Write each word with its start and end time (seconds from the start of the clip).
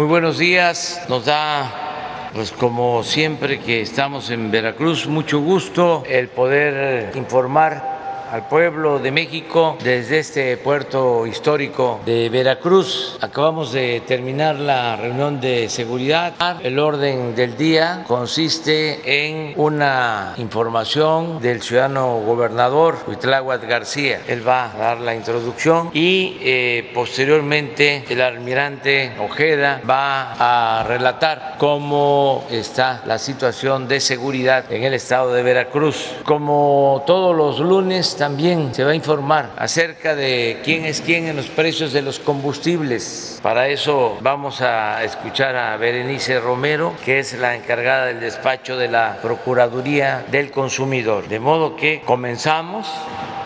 Muy 0.00 0.08
buenos 0.08 0.38
días. 0.38 1.04
Nos 1.10 1.26
da, 1.26 2.30
pues 2.32 2.52
como 2.52 3.02
siempre 3.02 3.60
que 3.60 3.82
estamos 3.82 4.30
en 4.30 4.50
Veracruz, 4.50 5.06
mucho 5.06 5.40
gusto 5.40 6.04
el 6.08 6.28
poder 6.28 7.14
informar 7.18 7.99
al 8.30 8.46
pueblo 8.46 9.00
de 9.00 9.10
México 9.10 9.76
desde 9.82 10.20
este 10.20 10.56
puerto 10.56 11.26
histórico 11.26 12.00
de 12.06 12.28
Veracruz. 12.28 13.18
Acabamos 13.20 13.72
de 13.72 14.02
terminar 14.06 14.56
la 14.56 14.94
reunión 14.94 15.40
de 15.40 15.68
seguridad. 15.68 16.34
El 16.62 16.78
orden 16.78 17.34
del 17.34 17.56
día 17.56 18.04
consiste 18.06 19.00
en 19.04 19.54
una 19.56 20.34
información 20.36 21.40
del 21.40 21.60
ciudadano 21.60 22.20
gobernador 22.20 22.98
Huitláhuac 23.08 23.66
García. 23.66 24.20
Él 24.28 24.46
va 24.46 24.72
a 24.72 24.76
dar 24.76 25.00
la 25.00 25.14
introducción 25.14 25.90
y 25.92 26.36
eh, 26.40 26.90
posteriormente 26.94 28.04
el 28.08 28.20
almirante 28.20 29.12
Ojeda 29.18 29.80
va 29.88 30.34
a 30.78 30.84
relatar 30.84 31.56
cómo 31.58 32.44
está 32.50 33.02
la 33.06 33.18
situación 33.18 33.88
de 33.88 33.98
seguridad 33.98 34.70
en 34.70 34.84
el 34.84 34.94
estado 34.94 35.32
de 35.32 35.42
Veracruz. 35.42 36.14
Como 36.24 37.02
todos 37.06 37.34
los 37.34 37.58
lunes, 37.58 38.19
también 38.20 38.74
se 38.74 38.84
va 38.84 38.90
a 38.90 38.94
informar 38.94 39.48
acerca 39.56 40.14
de 40.14 40.60
quién 40.62 40.84
es 40.84 41.00
quién 41.00 41.26
en 41.26 41.36
los 41.36 41.46
precios 41.46 41.94
de 41.94 42.02
los 42.02 42.18
combustibles. 42.18 43.40
Para 43.42 43.68
eso 43.68 44.18
vamos 44.20 44.60
a 44.60 45.02
escuchar 45.02 45.56
a 45.56 45.74
Berenice 45.78 46.38
Romero, 46.38 46.92
que 47.02 47.18
es 47.18 47.32
la 47.38 47.56
encargada 47.56 48.04
del 48.04 48.20
despacho 48.20 48.76
de 48.76 48.88
la 48.88 49.20
Procuraduría 49.22 50.26
del 50.30 50.50
Consumidor. 50.50 51.28
De 51.28 51.40
modo 51.40 51.76
que 51.76 52.02
comenzamos 52.04 52.86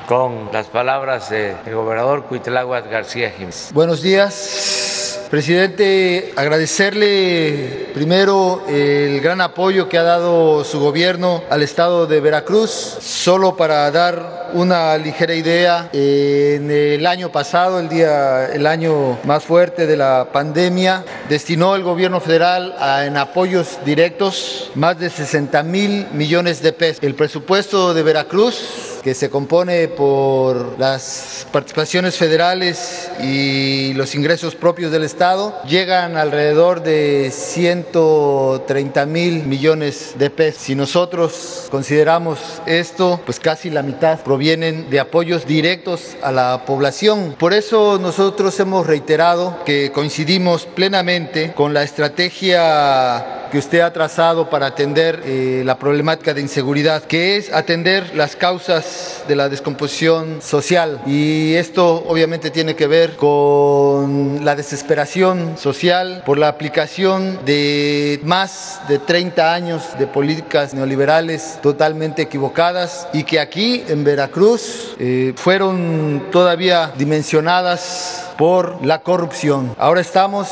con 0.09 0.51
las 0.52 0.66
palabras 0.66 1.30
del 1.30 1.73
gobernador 1.73 2.24
Cuitláhuac 2.24 2.91
García 2.91 3.30
Jiménez. 3.30 3.70
Buenos 3.73 4.02
días. 4.02 5.04
Presidente, 5.30 6.33
agradecerle 6.37 7.91
primero 7.92 8.65
el 8.69 9.20
gran 9.20 9.41
apoyo 9.41 9.88
que 9.88 9.98
ha 9.98 10.02
dado 10.02 10.65
su 10.65 10.79
gobierno 10.79 11.43
al 11.51 11.62
estado 11.62 12.07
de 12.07 12.21
Veracruz. 12.21 12.71
Solo 12.71 13.57
para 13.57 13.90
dar 13.90 14.51
una 14.54 14.96
ligera 14.96 15.34
idea, 15.34 15.88
en 15.93 16.71
el 16.71 17.07
año 17.07 17.32
pasado, 17.32 17.80
el 17.80 17.88
día, 17.88 18.46
el 18.46 18.66
año 18.66 19.18
más 19.24 19.43
fuerte 19.43 19.87
de 19.87 19.96
la 19.96 20.29
pandemia, 20.32 21.04
destinó 21.29 21.74
el 21.74 21.82
gobierno 21.82 22.21
federal 22.21 22.77
a, 22.79 23.04
en 23.04 23.16
apoyos 23.16 23.79
directos 23.84 24.71
más 24.74 24.99
de 24.99 25.10
60 25.10 25.62
mil 25.65 26.06
millones 26.12 26.62
de 26.62 26.73
pesos. 26.73 27.02
El 27.02 27.15
presupuesto 27.15 27.95
de 27.95 28.02
Veracruz 28.02 28.93
que 29.05 29.15
se 29.15 29.29
compone 29.29 29.87
por 29.88 30.79
las 30.79 31.47
participaciones 31.52 32.16
federales 32.16 33.11
y 33.23 33.93
los 33.93 34.15
ingresos 34.15 34.55
propios 34.55 34.91
del 34.91 35.05
Estado, 35.05 35.55
llegan 35.69 36.16
alrededor 36.16 36.83
de 36.83 37.30
130 37.30 39.05
mil 39.05 39.45
millones 39.45 40.15
de 40.16 40.30
pesos. 40.30 40.63
Si 40.63 40.74
nosotros 40.74 41.69
consideramos 41.71 42.38
esto, 42.65 43.21
pues 43.27 43.38
casi 43.38 43.69
la 43.69 43.83
mitad 43.83 44.21
provienen 44.21 44.88
de 44.88 45.01
apoyos 45.01 45.46
directos 45.46 46.16
a 46.23 46.33
la 46.33 46.65
población. 46.65 47.37
Por 47.39 47.52
eso 47.52 47.99
nosotros 48.01 48.59
hemos 48.59 48.87
reiterado 48.87 49.63
que 49.66 49.93
coincidimos 49.93 50.65
plenamente 50.65 51.52
con 51.52 51.74
la 51.74 51.83
estrategia 51.83 53.43
que 53.55 53.59
usted 53.59 53.80
ha 53.80 53.93
trazado 53.93 54.51
para 54.51 54.66
atender 54.66 55.23
eh, 55.24 55.63
la 55.65 55.79
problemática 55.79 56.35
de 56.35 56.41
inseguridad, 56.41 57.05
que 57.05 57.37
es 57.37 57.52
atender 57.52 58.16
las 58.16 58.35
causas 58.35 58.93
de 59.28 59.37
la 59.37 59.48
descomposición 59.48 60.40
social. 60.42 61.00
Y 61.06 61.54
esto 61.54 62.04
obviamente 62.06 62.50
tiene 62.50 62.74
que 62.76 62.87
ver 62.87 63.16
con 63.16 64.44
la 64.44 64.54
desesperación 64.54 65.56
social 65.59 66.22
por 66.26 66.38
la 66.38 66.48
aplicación 66.48 67.38
de 67.44 68.20
más 68.25 68.81
de 68.88 68.98
30 68.98 69.54
años 69.54 69.82
de 69.98 70.06
políticas 70.06 70.75
neoliberales 70.75 71.59
totalmente 71.62 72.22
equivocadas 72.22 73.09
y 73.12 73.25
que 73.25 73.41
aquí 73.41 73.84
en 73.88 74.04
Veracruz 74.04 74.94
eh, 74.99 75.33
fueron 75.37 76.27
todavía 76.31 76.93
dimensionadas 76.97 78.33
por 78.37 78.84
la 78.84 79.00
corrupción. 79.00 79.75
Ahora 79.78 80.00
estamos 80.00 80.49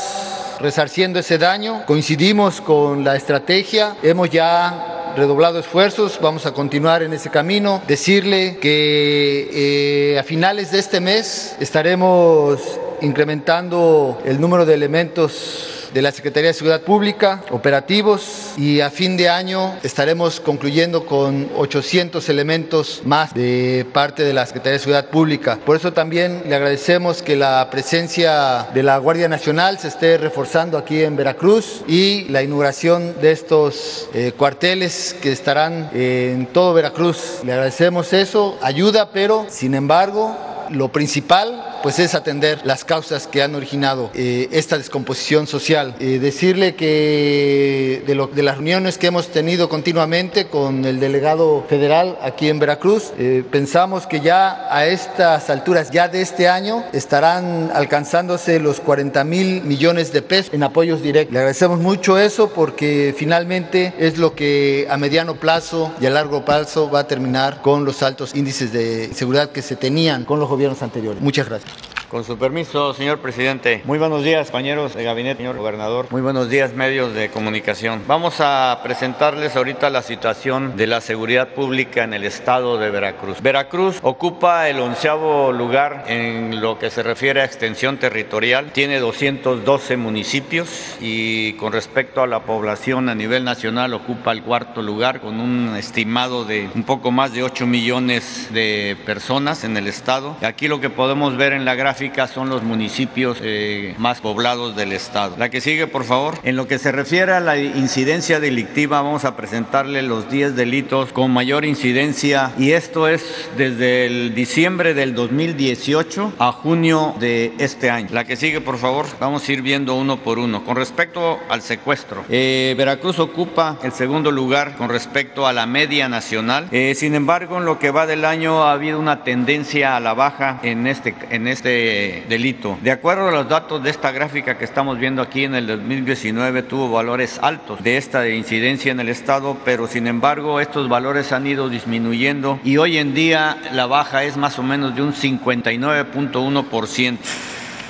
resarciendo 0.59 1.19
ese 1.19 1.37
daño. 1.37 1.83
Coincidimos 1.85 2.61
con 2.61 3.03
la 3.03 3.15
estrategia, 3.15 3.97
hemos 4.01 4.29
ya 4.29 4.92
redoblado 5.15 5.59
esfuerzos, 5.59 6.19
vamos 6.21 6.45
a 6.45 6.53
continuar 6.53 7.03
en 7.03 7.13
ese 7.13 7.29
camino. 7.29 7.81
Decirle 7.87 8.57
que 8.57 10.13
eh, 10.13 10.19
a 10.19 10.23
finales 10.23 10.71
de 10.71 10.79
este 10.79 10.99
mes 10.99 11.55
estaremos 11.59 12.59
incrementando 13.01 14.19
el 14.25 14.39
número 14.39 14.65
de 14.65 14.73
elementos 14.73 15.72
de 15.93 16.01
la 16.01 16.11
Secretaría 16.11 16.49
de 16.49 16.53
Seguridad 16.53 16.81
Pública, 16.81 17.43
operativos, 17.51 18.53
y 18.57 18.79
a 18.79 18.89
fin 18.89 19.15
de 19.15 19.29
año 19.29 19.75
estaremos 19.83 20.39
concluyendo 20.39 21.05
con 21.05 21.49
800 21.55 22.27
elementos 22.29 23.01
más 23.05 23.33
de 23.33 23.85
parte 23.93 24.23
de 24.23 24.33
la 24.33 24.45
Secretaría 24.45 24.73
de 24.73 24.79
Seguridad 24.79 25.09
Pública. 25.09 25.59
Por 25.63 25.75
eso 25.75 25.93
también 25.93 26.43
le 26.47 26.55
agradecemos 26.55 27.21
que 27.21 27.35
la 27.35 27.69
presencia 27.69 28.67
de 28.73 28.83
la 28.83 28.97
Guardia 28.97 29.27
Nacional 29.27 29.77
se 29.77 29.89
esté 29.89 30.17
reforzando 30.17 30.77
aquí 30.77 31.03
en 31.03 31.15
Veracruz 31.15 31.83
y 31.87 32.23
la 32.29 32.41
inauguración 32.41 33.15
de 33.21 33.31
estos 33.31 34.09
eh, 34.13 34.31
cuarteles 34.35 35.15
que 35.21 35.31
estarán 35.31 35.91
en 35.93 36.47
todo 36.47 36.73
Veracruz. 36.73 37.39
Le 37.43 37.53
agradecemos 37.53 38.13
eso, 38.13 38.57
ayuda, 38.61 39.11
pero 39.11 39.45
sin 39.49 39.75
embargo, 39.75 40.35
lo 40.69 40.89
principal 40.89 41.72
pues 41.83 41.99
es 41.99 42.15
atender 42.15 42.61
las 42.63 42.85
causas 42.85 43.27
que 43.27 43.43
han 43.43 43.55
originado 43.55 44.09
eh, 44.13 44.47
esta 44.53 44.77
descomposición 44.77 45.47
social. 45.47 45.95
Eh, 45.99 46.17
decirle 46.17 46.75
que 46.75 48.03
de, 48.07 48.41
las 48.41 48.55
reuniones 48.55 48.97
que 48.97 49.07
hemos 49.07 49.27
tenido 49.27 49.67
continuamente 49.67 50.47
con 50.47 50.85
el 50.85 51.01
delegado 51.01 51.65
federal 51.67 52.17
aquí 52.21 52.47
en 52.47 52.59
Veracruz, 52.59 53.11
eh, 53.19 53.43
pensamos 53.51 54.07
que 54.07 54.21
ya 54.21 54.65
a 54.73 54.85
estas 54.85 55.49
alturas, 55.49 55.91
ya 55.91 56.07
de 56.07 56.21
este 56.21 56.47
año, 56.47 56.85
estarán 56.93 57.69
alcanzándose 57.73 58.61
los 58.61 58.79
40 58.79 59.25
mil 59.25 59.61
millones 59.63 60.13
de 60.13 60.21
pesos 60.21 60.53
en 60.53 60.63
apoyos 60.63 61.01
directos. 61.01 61.33
Le 61.33 61.39
agradecemos 61.39 61.79
mucho 61.79 62.17
eso 62.17 62.49
porque 62.49 63.13
finalmente 63.17 63.93
es 63.99 64.17
lo 64.17 64.35
que 64.35 64.87
a 64.89 64.95
mediano 64.95 65.35
plazo 65.35 65.91
y 65.99 66.05
a 66.05 66.09
largo 66.09 66.45
plazo 66.45 66.89
va 66.89 66.99
a 66.99 67.07
terminar 67.07 67.61
con 67.61 67.83
los 67.83 68.01
altos 68.03 68.33
índices 68.35 68.71
de 68.71 69.13
seguridad 69.13 69.51
que 69.51 69.61
se 69.61 69.75
tenían 69.75 70.23
con 70.23 70.39
los 70.39 70.47
gobiernos 70.47 70.81
anteriores. 70.81 71.21
Muchas 71.21 71.49
gracias. 71.49 71.72
Con 72.13 72.23
su 72.23 72.37
permiso, 72.37 72.93
señor 72.93 73.17
presidente. 73.17 73.81
Muy 73.85 73.97
buenos 73.97 74.23
días, 74.23 74.51
compañeros 74.51 74.93
de 74.93 75.03
gabinete, 75.03 75.37
señor 75.37 75.57
gobernador. 75.57 76.05
Muy 76.11 76.21
buenos 76.21 76.47
días, 76.47 76.75
medios 76.75 77.15
de 77.15 77.29
comunicación. 77.29 78.03
Vamos 78.05 78.35
a 78.37 78.81
presentarles 78.83 79.55
ahorita 79.55 79.89
la 79.89 80.03
situación 80.03 80.77
de 80.77 80.85
la 80.85 81.01
seguridad 81.01 81.55
pública 81.55 82.03
en 82.03 82.13
el 82.13 82.23
estado 82.23 82.77
de 82.77 82.91
Veracruz. 82.91 83.41
Veracruz 83.41 83.97
ocupa 84.03 84.69
el 84.69 84.79
onceavo 84.79 85.51
lugar 85.51 86.03
en 86.05 86.61
lo 86.61 86.77
que 86.77 86.91
se 86.91 87.01
refiere 87.01 87.41
a 87.41 87.45
extensión 87.45 87.97
territorial. 87.97 88.69
Tiene 88.73 88.99
212 88.99 89.97
municipios 89.97 90.97
y 91.01 91.53
con 91.53 91.73
respecto 91.73 92.21
a 92.21 92.27
la 92.27 92.41
población 92.41 93.09
a 93.09 93.15
nivel 93.15 93.43
nacional 93.43 93.91
ocupa 93.95 94.33
el 94.33 94.43
cuarto 94.43 94.83
lugar 94.83 95.19
con 95.19 95.39
un 95.39 95.75
estimado 95.75 96.45
de 96.45 96.69
un 96.75 96.83
poco 96.83 97.09
más 97.09 97.33
de 97.33 97.41
8 97.41 97.65
millones 97.65 98.49
de 98.53 98.97
personas 99.03 99.63
en 99.63 99.77
el 99.77 99.87
estado. 99.87 100.37
Aquí 100.43 100.67
lo 100.67 100.79
que 100.79 100.91
podemos 100.91 101.37
ver 101.37 101.53
en 101.53 101.65
la 101.65 101.73
gráfica 101.73 102.02
son 102.33 102.49
los 102.49 102.63
municipios 102.63 103.37
eh, 103.41 103.95
más 103.97 104.19
poblados 104.19 104.75
del 104.75 104.91
estado. 104.91 105.35
La 105.37 105.49
que 105.49 105.61
sigue, 105.61 105.87
por 105.87 106.03
favor. 106.03 106.37
En 106.43 106.55
lo 106.55 106.67
que 106.67 106.79
se 106.79 106.91
refiere 106.91 107.31
a 107.33 107.39
la 107.39 107.57
incidencia 107.57 108.39
delictiva, 108.39 109.01
vamos 109.01 109.25
a 109.25 109.35
presentarle 109.37 110.01
los 110.01 110.29
10 110.29 110.55
delitos 110.55 111.13
con 111.13 111.31
mayor 111.31 111.65
incidencia 111.65 112.51
y 112.57 112.71
esto 112.71 113.07
es 113.07 113.49
desde 113.57 114.05
el 114.05 114.35
diciembre 114.35 114.93
del 114.93 115.15
2018 115.15 116.33
a 116.39 116.51
junio 116.51 117.15
de 117.19 117.53
este 117.59 117.89
año. 117.89 118.09
La 118.11 118.25
que 118.25 118.35
sigue, 118.35 118.59
por 118.59 118.77
favor. 118.77 119.05
Vamos 119.19 119.47
a 119.47 119.51
ir 119.51 119.61
viendo 119.61 119.95
uno 119.95 120.17
por 120.17 120.39
uno. 120.39 120.63
Con 120.65 120.75
respecto 120.75 121.39
al 121.49 121.61
secuestro, 121.61 122.25
eh, 122.29 122.75
Veracruz 122.77 123.19
ocupa 123.19 123.77
el 123.83 123.91
segundo 123.93 124.31
lugar 124.31 124.75
con 124.75 124.89
respecto 124.89 125.47
a 125.47 125.53
la 125.53 125.65
media 125.65 126.09
nacional. 126.09 126.67
Eh, 126.71 126.95
sin 126.95 127.15
embargo, 127.15 127.57
en 127.57 127.65
lo 127.65 127.79
que 127.79 127.91
va 127.91 128.05
del 128.05 128.25
año 128.25 128.63
ha 128.63 128.73
habido 128.73 128.99
una 128.99 129.23
tendencia 129.23 129.95
a 129.95 129.99
la 129.99 130.13
baja 130.13 130.59
en 130.63 130.87
este, 130.87 131.15
en 131.29 131.47
este 131.47 131.92
delito. 132.27 132.77
De 132.81 132.91
acuerdo 132.91 133.27
a 133.27 133.31
los 133.31 133.49
datos 133.49 133.83
de 133.83 133.89
esta 133.89 134.11
gráfica 134.11 134.57
que 134.57 134.65
estamos 134.65 134.99
viendo 134.99 135.21
aquí, 135.21 135.43
en 135.43 135.55
el 135.55 135.67
2019 135.67 136.63
tuvo 136.63 136.91
valores 136.91 137.39
altos 137.41 137.83
de 137.83 137.97
esta 137.97 138.27
incidencia 138.29 138.91
en 138.91 138.99
el 138.99 139.09
Estado, 139.09 139.57
pero 139.65 139.87
sin 139.87 140.07
embargo 140.07 140.59
estos 140.59 140.89
valores 140.89 141.31
han 141.31 141.47
ido 141.47 141.69
disminuyendo 141.69 142.59
y 142.63 142.77
hoy 142.77 142.97
en 142.97 143.13
día 143.13 143.57
la 143.71 143.85
baja 143.85 144.23
es 144.23 144.37
más 144.37 144.59
o 144.59 144.63
menos 144.63 144.95
de 144.95 145.01
un 145.01 145.13
59.1%. 145.13 147.17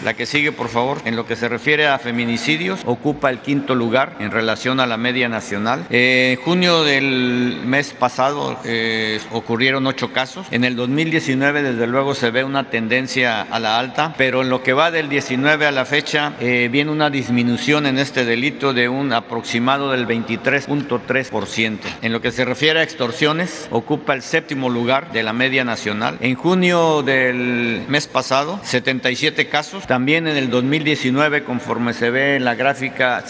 La 0.04 0.16
que 0.16 0.26
sigue, 0.26 0.52
por 0.52 0.68
favor. 0.68 1.02
En 1.06 1.16
lo 1.16 1.26
que 1.26 1.36
se 1.36 1.48
refiere 1.48 1.88
a 1.88 1.98
feminicidios, 1.98 2.82
ocupa 2.86 3.30
el 3.30 3.40
quinto 3.40 3.74
lugar 3.74 4.18
en 4.20 4.32
relación 4.32 4.80
a 4.80 4.86
la 4.86 4.98
media 4.98 5.30
nacional. 5.30 5.86
en 5.90 6.38
junio 6.42 6.84
del 6.84 7.62
mes 7.66 7.94
pasado 7.94 8.60
eh, 8.66 9.20
ocurrieron 9.32 9.88
ocho 9.88 10.12
casos. 10.12 10.48
En 10.52 10.64
el 10.64 10.76
2019, 10.76 11.64
desde 11.64 11.88
luego, 11.88 12.16
se 12.16 12.32
ve 12.32 12.44
una 12.44 12.70
tendencia 12.70 13.42
a 13.42 13.60
la 13.60 13.80
alta, 13.80 14.14
pero 14.18 14.42
en 14.42 14.50
lo 14.50 14.62
que 14.62 14.74
va 14.74 14.92
del 14.92 15.08
19 15.08 15.66
a 15.66 15.72
la 15.72 15.86
fecha, 15.86 16.34
eh, 16.40 16.68
viene 16.72 16.92
una 16.92 17.10
disminución 17.10 17.86
en 17.86 17.98
este 17.98 18.26
delito 18.26 18.74
de 18.74 18.90
un 18.90 19.14
aproximado 19.14 19.92
del 19.92 20.06
23.3%. 20.08 21.80
En 22.02 22.12
lo 22.12 22.22
que 22.22 22.32
se 22.32 22.44
refiere 22.44 22.80
a 22.80 22.84
extorsiones, 22.84 23.68
ocupa 23.72 24.14
el 24.14 24.22
séptimo 24.22 24.70
lugar 24.70 25.12
de 25.14 25.24
la 25.24 25.34
media 25.34 25.64
nacional. 25.64 26.18
En 26.20 26.36
junio 26.36 27.04
del 27.04 27.86
mes 27.88 28.08
pasado, 28.08 28.60
77 28.64 29.48
casos. 29.48 29.88
También 29.94 30.26
en 30.26 30.38
el 30.38 30.50
2019, 30.50 31.44
conforme 31.44 31.94
se 31.94 32.10
ve 32.10 32.36
en 32.36 32.46
la 32.46 32.56
gráfica, 32.56 33.24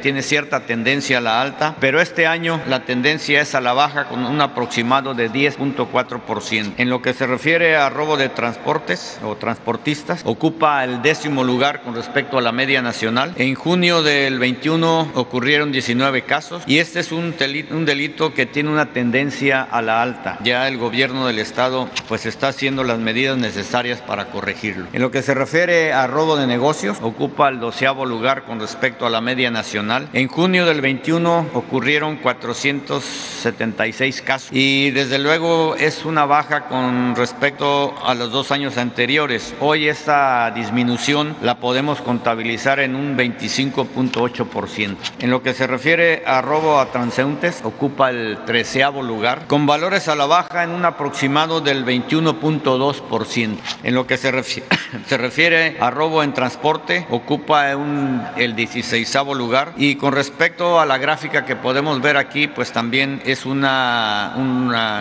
tiene 0.00 0.22
cierta 0.22 0.60
tendencia 0.60 1.18
a 1.18 1.20
la 1.20 1.42
alta, 1.42 1.76
pero 1.80 2.00
este 2.00 2.26
año 2.26 2.62
la 2.66 2.86
tendencia 2.86 3.42
es 3.42 3.54
a 3.54 3.60
la 3.60 3.74
baja 3.74 4.06
con 4.06 4.24
un 4.24 4.40
aproximado 4.40 5.12
de 5.12 5.30
10.4%. 5.30 6.72
En 6.78 6.88
lo 6.88 7.02
que 7.02 7.12
se 7.12 7.26
refiere 7.26 7.76
a 7.76 7.90
robo 7.90 8.16
de 8.16 8.30
transportes 8.30 9.20
o 9.22 9.36
transportistas, 9.36 10.22
ocupa 10.24 10.82
el 10.82 11.02
décimo 11.02 11.44
lugar 11.44 11.82
con 11.82 11.94
respecto 11.94 12.38
a 12.38 12.40
la 12.40 12.52
media 12.52 12.80
nacional. 12.80 13.34
En 13.36 13.54
junio 13.54 14.02
del 14.02 14.38
21 14.38 15.12
ocurrieron 15.12 15.72
19 15.72 16.22
casos 16.22 16.62
y 16.66 16.78
este 16.78 17.00
es 17.00 17.12
un 17.12 17.36
delito, 17.36 17.76
un 17.76 17.84
delito 17.84 18.32
que 18.32 18.46
tiene 18.46 18.70
una 18.70 18.94
tendencia 18.94 19.60
a 19.60 19.82
la 19.82 20.00
alta. 20.00 20.38
Ya 20.42 20.68
el 20.68 20.78
gobierno 20.78 21.26
del 21.26 21.38
estado 21.38 21.90
pues 22.08 22.24
está 22.24 22.48
haciendo 22.48 22.82
las 22.82 22.98
medidas 22.98 23.36
necesarias 23.36 24.00
para 24.00 24.30
corregirlo. 24.30 24.86
En 24.94 25.02
lo 25.02 25.10
que 25.10 25.20
se 25.20 25.34
refiere 25.34 25.71
a 25.72 26.06
robo 26.06 26.36
de 26.36 26.46
negocios, 26.46 26.98
ocupa 27.02 27.48
el 27.48 27.60
doceavo 27.60 28.04
lugar 28.04 28.44
con 28.44 28.60
respecto 28.60 29.06
a 29.06 29.10
la 29.10 29.20
media 29.20 29.50
nacional. 29.50 30.08
En 30.12 30.28
junio 30.28 30.66
del 30.66 30.80
21 30.80 31.46
ocurrieron 31.54 32.16
476 32.16 34.22
casos 34.22 34.50
y 34.52 34.90
desde 34.90 35.18
luego 35.18 35.76
es 35.76 36.04
una 36.04 36.26
baja 36.26 36.68
con 36.68 37.16
respecto 37.16 37.94
a 38.04 38.14
los 38.14 38.32
dos 38.32 38.52
años 38.52 38.76
anteriores. 38.76 39.54
Hoy 39.60 39.88
esta 39.88 40.50
disminución 40.50 41.36
la 41.42 41.58
podemos 41.58 42.00
contabilizar 42.00 42.80
en 42.80 42.94
un 42.94 43.16
25.8%. 43.16 44.96
En 45.20 45.30
lo 45.30 45.42
que 45.42 45.54
se 45.54 45.66
refiere 45.66 46.22
a 46.26 46.42
robo 46.42 46.78
a 46.78 46.90
transeúntes, 46.90 47.60
ocupa 47.64 48.10
el 48.10 48.38
treceavo 48.44 49.02
lugar, 49.02 49.46
con 49.46 49.66
valores 49.66 50.08
a 50.08 50.14
la 50.14 50.26
baja 50.26 50.64
en 50.64 50.70
un 50.70 50.84
aproximado 50.84 51.60
del 51.60 51.86
21.2%. 51.86 53.56
En 53.82 53.94
lo 53.94 54.06
que 54.06 54.16
se 54.16 54.30
refiere, 54.30 54.68
se 55.06 55.16
refiere 55.16 55.61
a 55.80 55.90
robo 55.90 56.22
en 56.22 56.34
transporte, 56.34 57.06
ocupa 57.10 57.70
el 57.72 58.54
16 58.54 59.16
lugar. 59.34 59.72
Y 59.76 59.96
con 59.96 60.12
respecto 60.12 60.80
a 60.80 60.86
la 60.86 60.98
gráfica 60.98 61.44
que 61.44 61.56
podemos 61.56 62.00
ver 62.00 62.16
aquí, 62.16 62.48
pues 62.48 62.72
también 62.72 63.22
es 63.24 63.46
un 63.46 63.62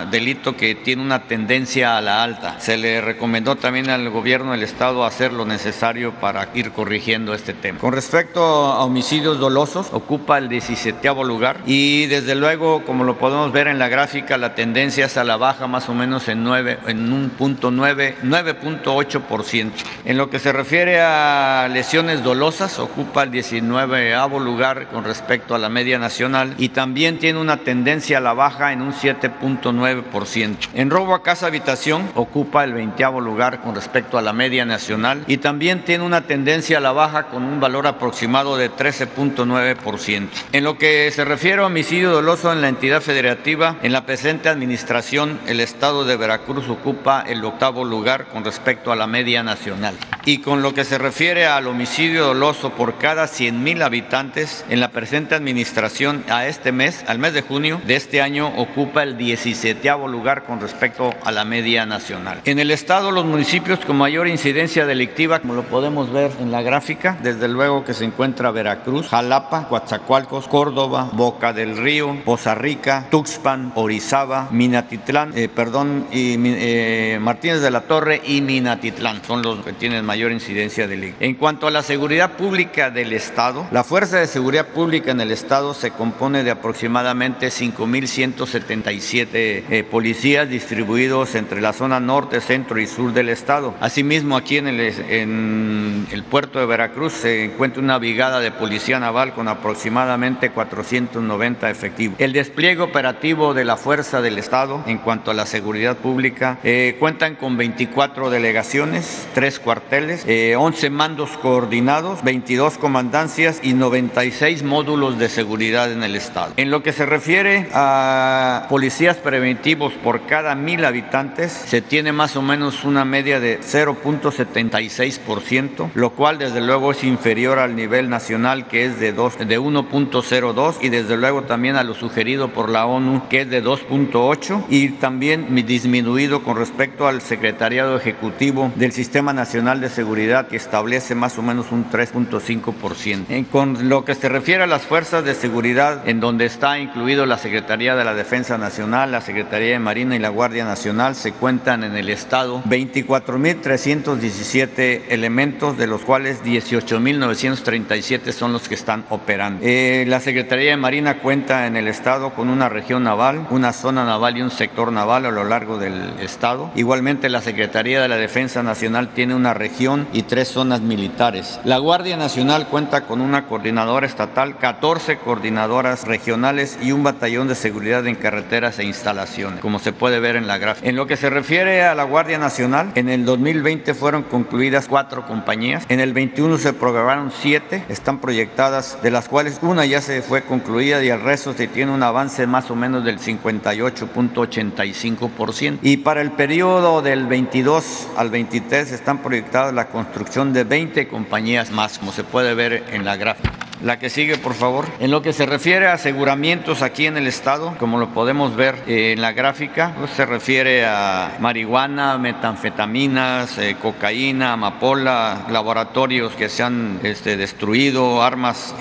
delito 0.09 0.55
que 0.55 0.75
tiene 0.75 1.01
una 1.01 1.23
tendencia 1.23 1.97
a 1.97 2.01
la 2.01 2.23
alta. 2.23 2.59
Se 2.59 2.77
le 2.77 3.01
recomendó 3.01 3.55
también 3.55 3.89
al 3.89 4.09
gobierno 4.09 4.51
del 4.51 4.63
estado 4.63 5.05
hacer 5.05 5.33
lo 5.33 5.45
necesario 5.45 6.13
para 6.13 6.49
ir 6.53 6.71
corrigiendo 6.71 7.33
este 7.33 7.53
tema. 7.53 7.79
Con 7.79 7.93
respecto 7.93 8.41
a 8.43 8.83
homicidios 8.83 9.39
dolosos, 9.39 9.87
ocupa 9.91 10.37
el 10.37 10.49
17 10.49 11.07
lugar 11.25 11.57
y 11.65 12.05
desde 12.07 12.35
luego, 12.35 12.83
como 12.85 13.03
lo 13.03 13.17
podemos 13.17 13.51
ver 13.51 13.67
en 13.67 13.79
la 13.79 13.89
gráfica, 13.89 14.37
la 14.37 14.55
tendencia 14.55 15.05
es 15.05 15.17
a 15.17 15.23
la 15.23 15.37
baja 15.37 15.67
más 15.67 15.89
o 15.89 15.93
menos 15.93 16.27
en 16.27 16.43
9, 16.43 16.79
en 16.87 17.11
un 17.11 17.29
punto 17.31 17.71
9, 17.71 18.17
9.8%. 18.23 19.71
En 20.05 20.17
lo 20.17 20.29
que 20.29 20.39
se 20.39 20.50
refiere 20.53 21.01
a 21.01 21.67
lesiones 21.71 22.23
dolosas, 22.23 22.79
ocupa 22.79 23.23
el 23.23 23.31
19 23.31 24.15
lugar 24.39 24.87
con 24.87 25.03
respecto 25.03 25.55
a 25.55 25.59
la 25.59 25.69
media 25.69 25.99
nacional 25.99 26.55
y 26.57 26.69
también 26.69 27.19
tiene 27.19 27.39
una 27.39 27.57
tendencia 27.57 28.17
a 28.17 28.21
la 28.21 28.33
baja 28.33 28.71
en 28.71 28.81
un 28.81 28.93
7.9%. 28.93 30.55
En 30.73 30.89
robo 30.89 31.13
a 31.13 31.23
casa 31.23 31.47
habitación 31.47 32.09
ocupa 32.15 32.63
el 32.63 32.73
20 32.73 33.01
lugar 33.21 33.61
con 33.61 33.75
respecto 33.75 34.17
a 34.17 34.21
la 34.21 34.33
media 34.33 34.65
nacional 34.65 35.23
y 35.27 35.37
también 35.37 35.83
tiene 35.83 36.03
una 36.03 36.21
tendencia 36.21 36.77
a 36.77 36.81
la 36.81 36.91
baja 36.91 37.23
con 37.23 37.43
un 37.43 37.59
valor 37.59 37.87
aproximado 37.87 38.57
de 38.57 38.71
13.9%. 38.71 40.27
En 40.51 40.63
lo 40.63 40.77
que 40.77 41.09
se 41.11 41.25
refiere 41.25 41.61
a 41.61 41.65
homicidio 41.65 42.11
doloso 42.11 42.51
en 42.51 42.61
la 42.61 42.69
entidad 42.69 43.01
federativa, 43.01 43.77
en 43.81 43.91
la 43.91 44.05
presente 44.05 44.49
administración 44.49 45.39
el 45.47 45.59
estado 45.59 46.05
de 46.05 46.17
Veracruz 46.17 46.69
ocupa 46.69 47.23
el 47.27 47.43
octavo 47.43 47.83
lugar 47.85 48.27
con 48.27 48.45
respecto 48.45 48.91
a 48.91 48.95
la 48.95 49.07
media 49.07 49.43
nacional. 49.43 49.95
Y 50.25 50.39
con 50.43 50.61
lo 50.61 50.73
que 50.73 50.85
se 50.85 50.97
refiere 50.97 51.45
al 51.45 51.67
homicidio 51.67 52.25
doloso 52.25 52.71
por 52.71 52.97
cada 52.97 53.25
100.000 53.25 53.83
habitantes, 53.83 54.65
en 54.69 54.79
la 54.79 54.89
presente 54.89 55.35
administración 55.35 56.23
a 56.29 56.47
este 56.47 56.71
mes, 56.71 57.03
al 57.07 57.19
mes 57.19 57.33
de 57.33 57.41
junio 57.41 57.79
de 57.85 57.95
este 57.95 58.21
año, 58.21 58.47
ocupa 58.57 59.03
el 59.03 59.17
17 59.17 59.91
lugar 60.07 60.43
con 60.43 60.59
respecto 60.61 61.13
a 61.23 61.31
la 61.31 61.43
media 61.43 61.85
nacional. 61.85 62.41
En 62.45 62.59
el 62.59 62.71
estado, 62.71 63.11
los 63.11 63.25
municipios 63.25 63.79
con 63.79 63.97
mayor 63.97 64.27
incidencia 64.27 64.85
delictiva, 64.85 65.39
como 65.39 65.53
lo 65.53 65.63
podemos 65.63 66.11
ver 66.11 66.31
en 66.39 66.51
la 66.51 66.61
gráfica, 66.61 67.17
desde 67.21 67.47
luego 67.47 67.83
que 67.83 67.93
se 67.93 68.05
encuentra 68.05 68.51
Veracruz, 68.51 69.07
Jalapa, 69.09 69.67
Coatzacoalcos, 69.67 70.47
Córdoba, 70.47 71.09
Boca 71.13 71.53
del 71.53 71.77
Río, 71.77 72.15
Poza 72.23 72.55
Rica, 72.55 73.07
Tuxpan, 73.09 73.73
Orizaba, 73.75 74.47
Minatitlán, 74.51 75.33
eh, 75.35 75.49
perdón, 75.49 76.07
y 76.11 76.35
eh, 76.37 77.19
Martínez 77.21 77.61
de 77.61 77.71
la 77.71 77.81
Torre 77.81 78.21
y 78.25 78.41
Minatitlán 78.41 79.21
son 79.25 79.41
los 79.41 79.63
que 79.65 79.73
tienen 79.73 80.05
mayor 80.05 80.30
incidencia 80.31 80.87
delictiva. 80.87 81.17
En 81.25 81.35
cuanto 81.35 81.67
a 81.67 81.71
la 81.71 81.83
seguridad 81.83 82.31
pública 82.33 82.89
del 82.89 83.13
estado, 83.13 83.67
la 83.71 83.83
Fuerza 83.83 84.17
de 84.17 84.27
Seguridad 84.27 84.67
Pública 84.67 85.11
en 85.11 85.21
el 85.21 85.31
estado 85.31 85.73
se 85.73 85.91
compone 85.91 86.43
de 86.43 86.51
aproximadamente 86.51 87.47
5.177 87.47 89.27
eh, 89.33 89.83
policías 89.89 90.49
distribuidos 90.49 91.35
entre 91.35 91.61
la 91.61 91.73
zona 91.73 91.99
norte, 91.99 92.41
centro 92.41 92.79
y 92.79 92.87
sur 92.87 93.13
del 93.13 93.29
estado. 93.29 93.73
Asimismo, 93.79 94.37
aquí 94.37 94.57
en 94.57 94.67
el, 94.67 96.23
puerto 96.29 96.59
de 96.59 96.65
Veracruz 96.65 97.13
se 97.13 97.45
encuentra 97.45 97.81
una 97.81 97.97
brigada 97.97 98.39
de 98.39 98.51
policía 98.51 98.99
naval 98.99 99.33
con 99.33 99.47
aproximadamente 99.47 100.51
490 100.51 101.69
efectivos. 101.69 102.19
El 102.19 102.33
despliegue 102.33 102.81
operativo 102.81 103.53
de 103.53 103.65
la 103.65 103.77
Fuerza 103.77 104.21
del 104.21 104.37
Estado 104.37 104.83
en 104.87 104.97
cuanto 104.99 105.31
a 105.31 105.33
la 105.33 105.45
seguridad 105.45 105.97
pública 105.97 106.59
eh, 106.63 106.95
cuentan 106.99 107.35
con 107.35 107.57
24 107.57 108.29
delegaciones, 108.29 109.27
3 109.33 109.59
cuarteles, 109.59 110.20
11 110.23 110.85
eh, 110.85 110.89
mandos 110.89 111.31
coordinados, 111.41 112.23
22 112.23 112.77
comandancias 112.77 113.59
y 113.63 113.73
96 113.73 114.61
módulos 114.63 115.17
de 115.17 115.29
seguridad 115.29 115.91
en 115.91 116.03
el 116.03 116.15
Estado. 116.15 116.53
En 116.57 116.69
lo 116.69 116.83
que 116.83 116.93
se 116.93 117.07
refiere 117.07 117.67
a 117.73 118.67
policías 118.69 119.17
preventivos 119.17 119.93
por 119.93 120.27
cada 120.27 120.53
mil 120.55 120.85
habitantes, 120.85 121.51
se 121.51 121.81
tiene 121.81 122.11
más 122.11 122.35
o 122.35 122.43
menos 122.43 122.83
una 122.83 123.05
media 123.05 123.39
de 123.39 123.59
0.76%, 123.59 125.89
lo 125.95 126.11
cual 126.11 126.37
desde 126.37 126.61
luego 126.61 126.91
es 126.91 127.03
inferior 127.03 127.57
al 127.59 127.75
nivel 127.75 128.09
nacional 128.09 128.67
que 128.67 128.85
es 128.85 128.99
de, 128.99 129.13
de 129.13 129.59
1.02 129.59 130.75
y 130.81 130.89
desde 130.89 131.17
luego 131.17 131.41
también 131.43 131.77
a 131.77 131.83
lo 131.83 131.95
sugerido 131.95 132.49
por 132.49 132.69
la 132.69 132.85
ONU 132.85 133.23
que 133.29 133.41
es 133.41 133.49
de 133.49 133.63
2.8 133.63 134.65
y 134.69 134.89
también 134.89 135.47
disminuido 135.65 136.43
con 136.43 136.57
respecto 136.57 137.07
al 137.07 137.21
Secretariado 137.21 137.97
Ejecutivo 137.97 138.71
del 138.75 138.91
Sistema 138.91 139.33
Nacional 139.33 139.81
de 139.81 139.89
Seguridad 139.89 140.10
que 140.11 140.57
establece 140.57 141.15
más 141.15 141.37
o 141.37 141.41
menos 141.41 141.71
un 141.71 141.89
3.5%. 141.89 143.47
Con 143.49 143.87
lo 143.87 144.03
que 144.03 144.13
se 144.13 144.27
refiere 144.27 144.63
a 144.63 144.67
las 144.67 144.81
fuerzas 144.81 145.23
de 145.23 145.33
seguridad, 145.33 146.05
en 146.07 146.19
donde 146.19 146.43
está 146.45 146.79
incluido 146.79 147.25
la 147.25 147.37
Secretaría 147.37 147.95
de 147.95 148.03
la 148.03 148.13
Defensa 148.13 148.57
Nacional, 148.57 149.13
la 149.13 149.21
Secretaría 149.21 149.71
de 149.71 149.79
Marina 149.79 150.17
y 150.17 150.19
la 150.19 150.27
Guardia 150.27 150.65
Nacional, 150.65 151.15
se 151.15 151.31
cuentan 151.31 151.85
en 151.85 151.95
el 151.95 152.09
Estado 152.09 152.61
24.317 152.63 155.03
elementos, 155.09 155.77
de 155.77 155.87
los 155.87 156.01
cuales 156.01 156.43
18.937 156.43 158.33
son 158.33 158.51
los 158.51 158.67
que 158.67 158.75
están 158.75 159.05
operando. 159.09 159.61
Eh, 159.63 160.03
la 160.07 160.19
Secretaría 160.19 160.71
de 160.71 160.77
Marina 160.77 161.19
cuenta 161.19 161.67
en 161.67 161.77
el 161.77 161.87
Estado 161.87 162.33
con 162.33 162.49
una 162.49 162.67
región 162.67 163.03
naval, 163.03 163.47
una 163.49 163.71
zona 163.71 164.03
naval 164.03 164.37
y 164.37 164.41
un 164.41 164.51
sector 164.51 164.91
naval 164.91 165.25
a 165.25 165.31
lo 165.31 165.45
largo 165.45 165.77
del 165.77 166.19
Estado. 166.19 166.69
Igualmente, 166.75 167.29
la 167.29 167.39
Secretaría 167.41 168.01
de 168.01 168.09
la 168.09 168.17
Defensa 168.17 168.61
Nacional 168.61 169.13
tiene 169.13 169.35
una 169.35 169.53
región 169.53 170.00
y 170.13 170.23
tres 170.23 170.47
zonas 170.47 170.81
militares. 170.81 171.59
La 171.63 171.77
Guardia 171.77 172.17
Nacional 172.17 172.67
cuenta 172.67 173.01
con 173.01 173.21
una 173.21 173.45
coordinadora 173.45 174.05
estatal, 174.05 174.57
14 174.57 175.17
coordinadoras 175.17 176.05
regionales 176.05 176.77
y 176.81 176.91
un 176.91 177.03
batallón 177.03 177.47
de 177.47 177.55
seguridad 177.55 178.05
en 178.07 178.15
carreteras 178.15 178.79
e 178.79 178.83
instalaciones, 178.83 179.61
como 179.61 179.79
se 179.79 179.93
puede 179.93 180.19
ver 180.19 180.35
en 180.35 180.47
la 180.47 180.57
gráfica. 180.57 180.87
En 180.87 180.95
lo 180.95 181.07
que 181.07 181.17
se 181.17 181.29
refiere 181.29 181.83
a 181.83 181.95
la 181.95 182.03
Guardia 182.03 182.37
Nacional, 182.37 182.91
en 182.95 183.09
el 183.09 183.25
2020 183.25 183.93
fueron 183.93 184.23
concluidas 184.23 184.87
cuatro 184.87 185.25
compañías, 185.25 185.85
en 185.89 185.99
el 185.99 186.13
21 186.13 186.57
se 186.57 186.73
programaron 186.73 187.31
siete, 187.31 187.83
están 187.89 188.19
proyectadas, 188.19 189.01
de 189.01 189.11
las 189.11 189.27
cuales 189.27 189.59
una 189.61 189.85
ya 189.85 190.01
se 190.01 190.21
fue 190.21 190.43
concluida 190.43 191.03
y 191.03 191.09
el 191.09 191.21
resto 191.21 191.53
se 191.53 191.67
tiene 191.67 191.91
un 191.91 192.03
avance 192.03 192.47
más 192.47 192.71
o 192.71 192.75
menos 192.75 193.03
del 193.03 193.19
58.85%. 193.19 195.79
Y 195.81 195.97
para 195.97 196.21
el 196.21 196.31
periodo 196.31 197.01
del 197.01 197.27
22 197.27 198.07
al 198.17 198.29
23 198.29 198.91
están 198.91 199.17
proyectadas 199.19 199.73
la 199.81 199.87
construcción 199.87 200.53
de 200.53 200.63
20 200.63 201.07
compañías 201.07 201.71
más, 201.71 201.97
como 201.97 202.11
se 202.11 202.23
puede 202.23 202.53
ver 202.53 202.83
en 202.91 203.03
la 203.03 203.15
gráfica. 203.15 203.70
La 203.83 203.97
que 203.97 204.09
sigue, 204.09 204.37
por 204.37 204.53
favor. 204.53 204.85
En 204.99 205.09
lo 205.09 205.21
que 205.21 205.33
se 205.33 205.45
refiere 205.45 205.87
a 205.87 205.93
aseguramientos 205.93 206.83
aquí 206.83 207.07
en 207.07 207.17
el 207.17 207.25
estado, 207.25 207.75
como 207.79 207.97
lo 207.97 208.09
podemos 208.09 208.55
ver 208.55 208.75
eh, 208.87 209.13
en 209.13 209.21
la 209.21 209.31
gráfica, 209.31 209.93
pues 209.97 210.11
se 210.11 210.25
refiere 210.25 210.85
a 210.85 211.37
marihuana, 211.39 212.17
metanfetaminas, 212.19 213.57
eh, 213.57 213.75
cocaína, 213.81 214.53
amapola, 214.53 215.47
laboratorios 215.49 216.33
que 216.33 216.47
se 216.47 216.61
han 216.61 216.99
este, 217.01 217.37
destruido, 217.37 218.21
armas, 218.21 218.75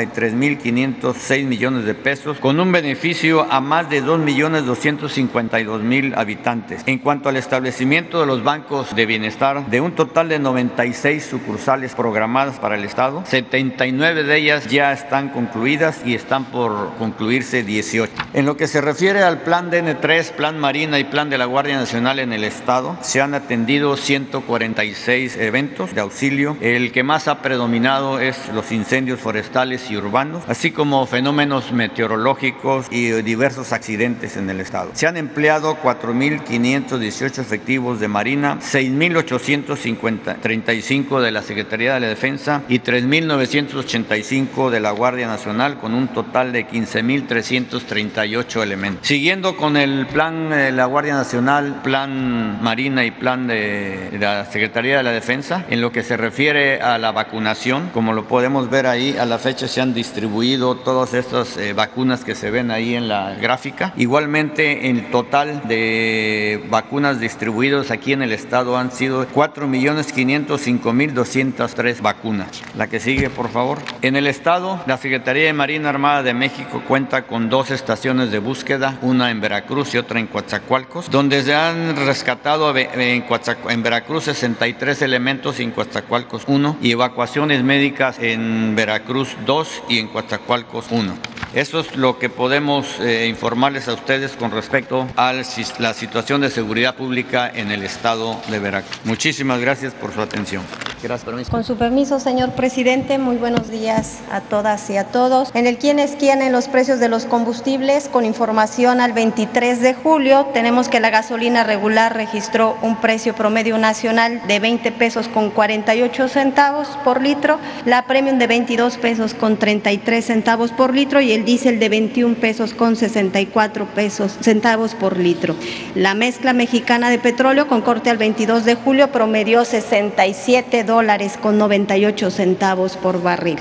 53.506 0.00 1.44
millones 1.44 1.84
de 1.84 1.94
pesos, 1.94 2.38
con 2.38 2.58
un 2.60 2.72
beneficio 2.72 3.46
a 3.50 3.60
más 3.60 3.90
de 3.90 4.02
2.252.000 4.02 6.16
habitantes. 6.16 6.82
En 6.86 6.98
cuanto 6.98 7.28
al 7.28 7.36
establecimiento 7.36 8.20
de 8.20 8.26
los 8.26 8.42
bancos 8.42 8.94
de 8.94 9.04
bienestar, 9.06 9.66
de 9.66 9.80
un 9.80 9.92
total 9.92 10.28
de 10.28 10.38
96 10.38 11.24
sucursales 11.24 11.94
programadas 11.94 12.58
para 12.58 12.76
el 12.76 12.84
Estado, 12.84 13.24
79 13.26 14.24
de 14.24 14.36
ellas 14.36 14.66
ya 14.68 14.92
están 14.92 15.30
concluidas 15.30 16.02
y 16.04 16.14
están 16.14 16.44
por 16.46 16.94
concluirse 16.96 17.62
18. 17.62 18.12
En 18.32 18.46
lo 18.46 18.56
que 18.56 18.66
se 18.66 18.80
refiere 18.80 19.22
al 19.22 19.42
plan 19.42 19.70
DN3, 19.70 20.32
plan 20.32 20.58
Marina 20.58 20.98
y 20.98 21.04
plan 21.04 21.30
de 21.30 21.38
la 21.38 21.44
Guardia 21.44 21.76
Nacional 21.76 22.18
en 22.18 22.32
el 22.32 22.42
Estado, 22.44 22.96
se 23.02 23.20
han 23.20 23.34
atendido 23.34 23.96
146 23.96 25.36
eventos 25.36 25.94
de 25.94 26.00
auxilio. 26.00 26.56
El 26.60 26.92
que 26.92 27.02
más 27.02 27.28
ha 27.28 27.42
predominado 27.42 28.20
es 28.20 28.48
los 28.54 28.72
incendios 28.72 29.20
forestales 29.20 29.89
urbanos, 29.96 30.42
así 30.48 30.70
como 30.70 31.06
fenómenos 31.06 31.72
meteorológicos 31.72 32.86
y 32.90 33.10
diversos 33.22 33.72
accidentes 33.72 34.36
en 34.36 34.50
el 34.50 34.60
Estado. 34.60 34.90
Se 34.94 35.06
han 35.06 35.16
empleado 35.16 35.78
4.518 35.82 37.38
efectivos 37.38 38.00
de 38.00 38.08
Marina, 38.08 38.58
6.835 38.60 41.20
de 41.20 41.30
la 41.30 41.42
Secretaría 41.42 41.94
de 41.94 42.00
la 42.00 42.08
Defensa 42.08 42.62
y 42.68 42.80
3.985 42.80 44.70
de 44.70 44.80
la 44.80 44.90
Guardia 44.90 45.26
Nacional 45.26 45.78
con 45.78 45.94
un 45.94 46.08
total 46.08 46.52
de 46.52 46.66
15.338 46.66 48.62
elementos. 48.62 49.06
Siguiendo 49.06 49.56
con 49.56 49.76
el 49.76 50.06
plan 50.06 50.50
de 50.50 50.72
la 50.72 50.86
Guardia 50.86 51.14
Nacional, 51.14 51.80
plan 51.82 52.62
Marina 52.62 53.04
y 53.04 53.10
plan 53.10 53.46
de, 53.46 54.16
la 54.18 54.44
Secretaría 54.46 54.98
de 54.98 55.02
la 55.02 55.12
Defensa, 55.12 55.64
en 55.68 55.80
lo 55.80 55.92
que 55.92 56.02
se 56.02 56.16
refiere 56.16 56.80
a 56.80 56.98
la 56.98 57.12
vacunación, 57.12 57.90
como 57.92 58.12
lo 58.12 58.26
podemos 58.26 58.70
ver 58.70 58.86
ahí, 58.86 59.16
a 59.18 59.26
la 59.26 59.38
fecha 59.38 59.68
se 59.68 59.79
han 59.80 59.94
distribuido 59.94 60.74
todas 60.76 61.14
estas 61.14 61.56
eh, 61.56 61.72
vacunas 61.72 62.24
que 62.24 62.34
se 62.34 62.50
ven 62.50 62.70
ahí 62.70 62.94
en 62.94 63.08
la 63.08 63.34
gráfica. 63.34 63.94
Igualmente, 63.96 64.90
el 64.90 65.10
total 65.10 65.62
de 65.66 66.62
vacunas 66.70 67.18
distribuidas 67.20 67.90
aquí 67.90 68.12
en 68.12 68.20
el 68.22 68.32
estado 68.32 68.76
han 68.76 68.92
sido 68.92 69.26
4.505.203 69.28 72.00
vacunas. 72.00 72.62
La 72.76 72.88
que 72.88 73.00
sigue, 73.00 73.30
por 73.30 73.48
favor. 73.50 73.78
En 74.02 74.16
el 74.16 74.26
estado, 74.26 74.82
la 74.86 74.98
Secretaría 74.98 75.46
de 75.46 75.52
Marina 75.52 75.88
Armada 75.88 76.22
de 76.22 76.34
México 76.34 76.82
cuenta 76.86 77.22
con 77.22 77.50
dos 77.50 77.70
estaciones 77.70 78.30
de 78.30 78.38
búsqueda, 78.38 78.98
una 79.02 79.30
en 79.30 79.40
Veracruz 79.40 79.94
y 79.94 79.98
otra 79.98 80.20
en 80.20 80.26
Coatzacoalcos, 80.26 81.10
donde 81.10 81.42
se 81.42 81.54
han 81.54 81.96
rescatado 81.96 82.76
en, 82.76 83.24
en 83.68 83.82
Veracruz 83.82 84.24
63 84.24 85.02
elementos 85.02 85.60
y 85.60 85.64
en 85.64 85.70
Coatzacoalcos 85.70 86.44
1 86.46 86.78
y 86.82 86.90
evacuaciones 86.92 87.62
médicas 87.62 88.18
en 88.20 88.74
Veracruz 88.76 89.36
2 89.46 89.59
y 89.88 89.98
en 89.98 90.08
Coatzacoalcos 90.08 90.86
1. 90.90 91.39
Eso 91.54 91.80
es 91.80 91.96
lo 91.96 92.18
que 92.18 92.28
podemos 92.28 93.00
eh, 93.00 93.26
informarles 93.28 93.88
a 93.88 93.94
ustedes 93.94 94.32
con 94.32 94.52
respecto 94.52 95.08
a 95.16 95.32
la 95.32 95.94
situación 95.94 96.42
de 96.42 96.50
seguridad 96.50 96.94
pública 96.94 97.50
en 97.52 97.72
el 97.72 97.82
estado 97.82 98.40
de 98.48 98.60
Veracruz. 98.60 99.00
Muchísimas 99.04 99.60
gracias 99.60 99.92
por 99.92 100.12
su 100.12 100.20
atención. 100.20 100.62
Gracias, 101.02 101.48
Con 101.48 101.64
su 101.64 101.76
permiso, 101.76 102.20
señor 102.20 102.50
presidente, 102.50 103.16
muy 103.16 103.36
buenos 103.36 103.70
días 103.70 104.18
a 104.30 104.42
todas 104.42 104.90
y 104.90 104.98
a 104.98 105.04
todos. 105.04 105.50
En 105.54 105.66
el 105.66 105.78
quién 105.78 105.98
es 105.98 106.14
quién 106.14 106.42
en 106.42 106.52
los 106.52 106.68
precios 106.68 107.00
de 107.00 107.08
los 107.08 107.24
combustibles, 107.24 108.08
con 108.08 108.26
información 108.26 109.00
al 109.00 109.14
23 109.14 109.80
de 109.80 109.94
julio, 109.94 110.46
tenemos 110.52 110.88
que 110.88 111.00
la 111.00 111.08
gasolina 111.08 111.64
regular 111.64 112.14
registró 112.14 112.76
un 112.82 113.00
precio 113.00 113.34
promedio 113.34 113.78
nacional 113.78 114.42
de 114.46 114.60
20 114.60 114.92
pesos 114.92 115.28
con 115.28 115.48
48 115.48 116.28
centavos 116.28 116.88
por 117.02 117.22
litro, 117.22 117.58
la 117.86 118.04
premium 118.04 118.38
de 118.38 118.46
22 118.46 118.98
pesos 118.98 119.32
con 119.32 119.56
33 119.56 120.22
centavos 120.22 120.70
por 120.70 120.94
litro 120.94 121.22
y 121.22 121.32
el 121.32 121.39
diésel 121.44 121.78
de 121.78 121.88
21 121.88 122.34
pesos 122.36 122.74
con 122.74 122.96
64 122.96 123.86
pesos 123.86 124.36
centavos 124.40 124.94
por 124.94 125.18
litro. 125.18 125.54
La 125.94 126.14
mezcla 126.14 126.52
mexicana 126.52 127.10
de 127.10 127.18
petróleo 127.18 127.68
con 127.68 127.82
corte 127.82 128.10
al 128.10 128.18
22 128.18 128.64
de 128.64 128.74
julio 128.74 129.12
promedió 129.12 129.64
67 129.64 130.84
dólares 130.84 131.38
con 131.40 131.58
98 131.58 132.30
centavos 132.30 132.96
por 132.96 133.22
barril. 133.22 133.58